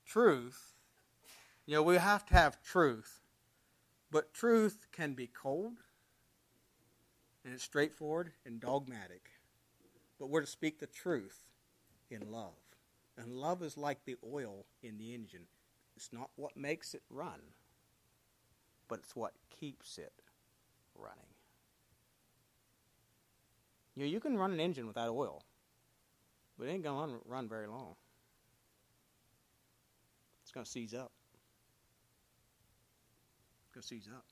Truth 0.07 0.79
you 1.69 1.75
know, 1.75 1.83
we 1.83 1.97
have 1.97 2.25
to 2.25 2.35
have 2.35 2.63
truth. 2.63 3.21
But 4.11 4.33
truth 4.33 4.87
can 4.91 5.13
be 5.13 5.27
cold, 5.27 5.81
and 7.45 7.53
it's 7.53 7.63
straightforward 7.63 8.33
and 8.47 8.59
dogmatic. 8.59 9.29
But 10.19 10.31
we're 10.31 10.41
to 10.41 10.47
speak 10.47 10.79
the 10.79 10.87
truth 10.87 11.45
in 12.11 12.33
love. 12.33 12.55
And 13.19 13.35
love 13.35 13.63
is 13.63 13.77
like 13.77 14.07
the 14.07 14.17
oil 14.25 14.65
in 14.83 14.97
the 14.97 15.13
engine. 15.13 15.45
It's 15.95 16.11
not 16.11 16.31
what 16.37 16.57
makes 16.57 16.95
it 16.95 17.03
run, 17.11 17.41
but 18.89 19.01
it's 19.01 19.15
what 19.15 19.35
keeps 19.51 19.99
it 19.99 20.23
running. 20.95 21.35
You 23.95 24.05
know, 24.05 24.09
you 24.09 24.21
can 24.21 24.39
run 24.39 24.53
an 24.53 24.61
engine 24.61 24.87
without 24.87 25.11
oil, 25.11 25.43
but 26.59 26.67
it 26.67 26.73
ain't 26.73 26.83
going 26.83 27.11
to 27.11 27.17
run 27.27 27.49
very 27.49 27.69
long. 27.69 27.95
It's 30.43 30.51
going 30.51 30.65
to 30.65 30.71
seize 30.71 30.93
up. 30.93 31.13
It's 33.65 33.75
going 33.75 33.83
to 33.83 33.89
seize 33.89 34.09
up. 34.13 34.25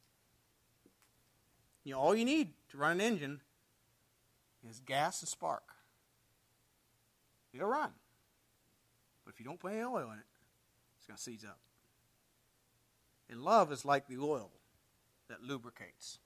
You 1.85 1.93
know, 1.93 2.01
all 2.01 2.16
you 2.16 2.24
need 2.24 2.53
to 2.70 2.79
run 2.79 2.93
an 2.93 3.01
engine 3.01 3.41
is 4.68 4.81
gas 4.81 5.22
and 5.22 5.29
spark. 5.29 5.62
It'll 7.55 7.68
run. 7.68 7.91
But 9.24 9.35
if 9.35 9.41
you 9.41 9.47
don't 9.47 9.61
put 9.61 9.72
any 9.72 9.83
oil 9.83 10.11
in 10.11 10.18
it, 10.18 10.27
it's 10.97 11.07
going 11.07 11.16
to 11.16 11.22
seize 11.22 11.45
up. 11.45 11.59
And 13.31 13.43
love 13.43 13.70
is 13.70 13.85
like 13.85 14.09
the 14.09 14.18
oil 14.18 14.51
that 15.29 15.43
lubricates. 15.43 16.18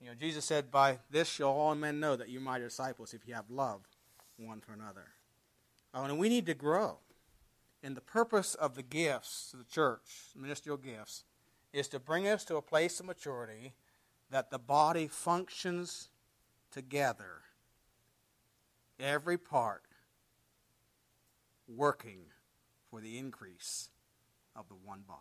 You 0.00 0.08
know, 0.08 0.14
Jesus 0.14 0.44
said, 0.44 0.70
By 0.70 0.98
this 1.10 1.28
shall 1.28 1.50
all 1.50 1.74
men 1.74 2.00
know 2.00 2.16
that 2.16 2.30
you're 2.30 2.40
my 2.40 2.58
disciples 2.58 3.14
if 3.14 3.26
you 3.26 3.34
have 3.34 3.50
love 3.50 3.80
one 4.36 4.60
for 4.60 4.72
another. 4.72 5.08
Oh, 5.94 6.04
and 6.04 6.18
we 6.18 6.28
need 6.28 6.46
to 6.46 6.54
grow. 6.54 6.98
And 7.82 7.96
the 7.96 8.00
purpose 8.00 8.54
of 8.54 8.74
the 8.74 8.82
gifts 8.82 9.48
to 9.50 9.56
the 9.56 9.64
church, 9.64 10.30
ministerial 10.36 10.78
gifts, 10.78 11.24
is 11.72 11.88
to 11.88 11.98
bring 11.98 12.28
us 12.28 12.44
to 12.44 12.56
a 12.56 12.62
place 12.62 13.00
of 13.00 13.06
maturity 13.06 13.72
that 14.30 14.50
the 14.50 14.58
body 14.58 15.08
functions 15.08 16.08
together, 16.70 17.42
every 18.98 19.36
part 19.36 19.82
working 21.68 22.20
for 22.90 23.00
the 23.00 23.18
increase 23.18 23.90
of 24.54 24.68
the 24.68 24.74
one 24.74 25.02
body. 25.06 25.18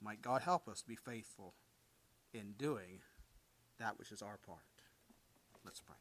Might 0.00 0.22
God 0.22 0.42
help 0.42 0.68
us 0.68 0.82
be 0.86 0.96
faithful 0.96 1.54
in 2.32 2.52
doing 2.58 3.00
that 3.78 3.98
which 3.98 4.12
is 4.12 4.22
our 4.22 4.38
part. 4.46 4.60
Let's 5.64 5.80
pray. 5.80 5.96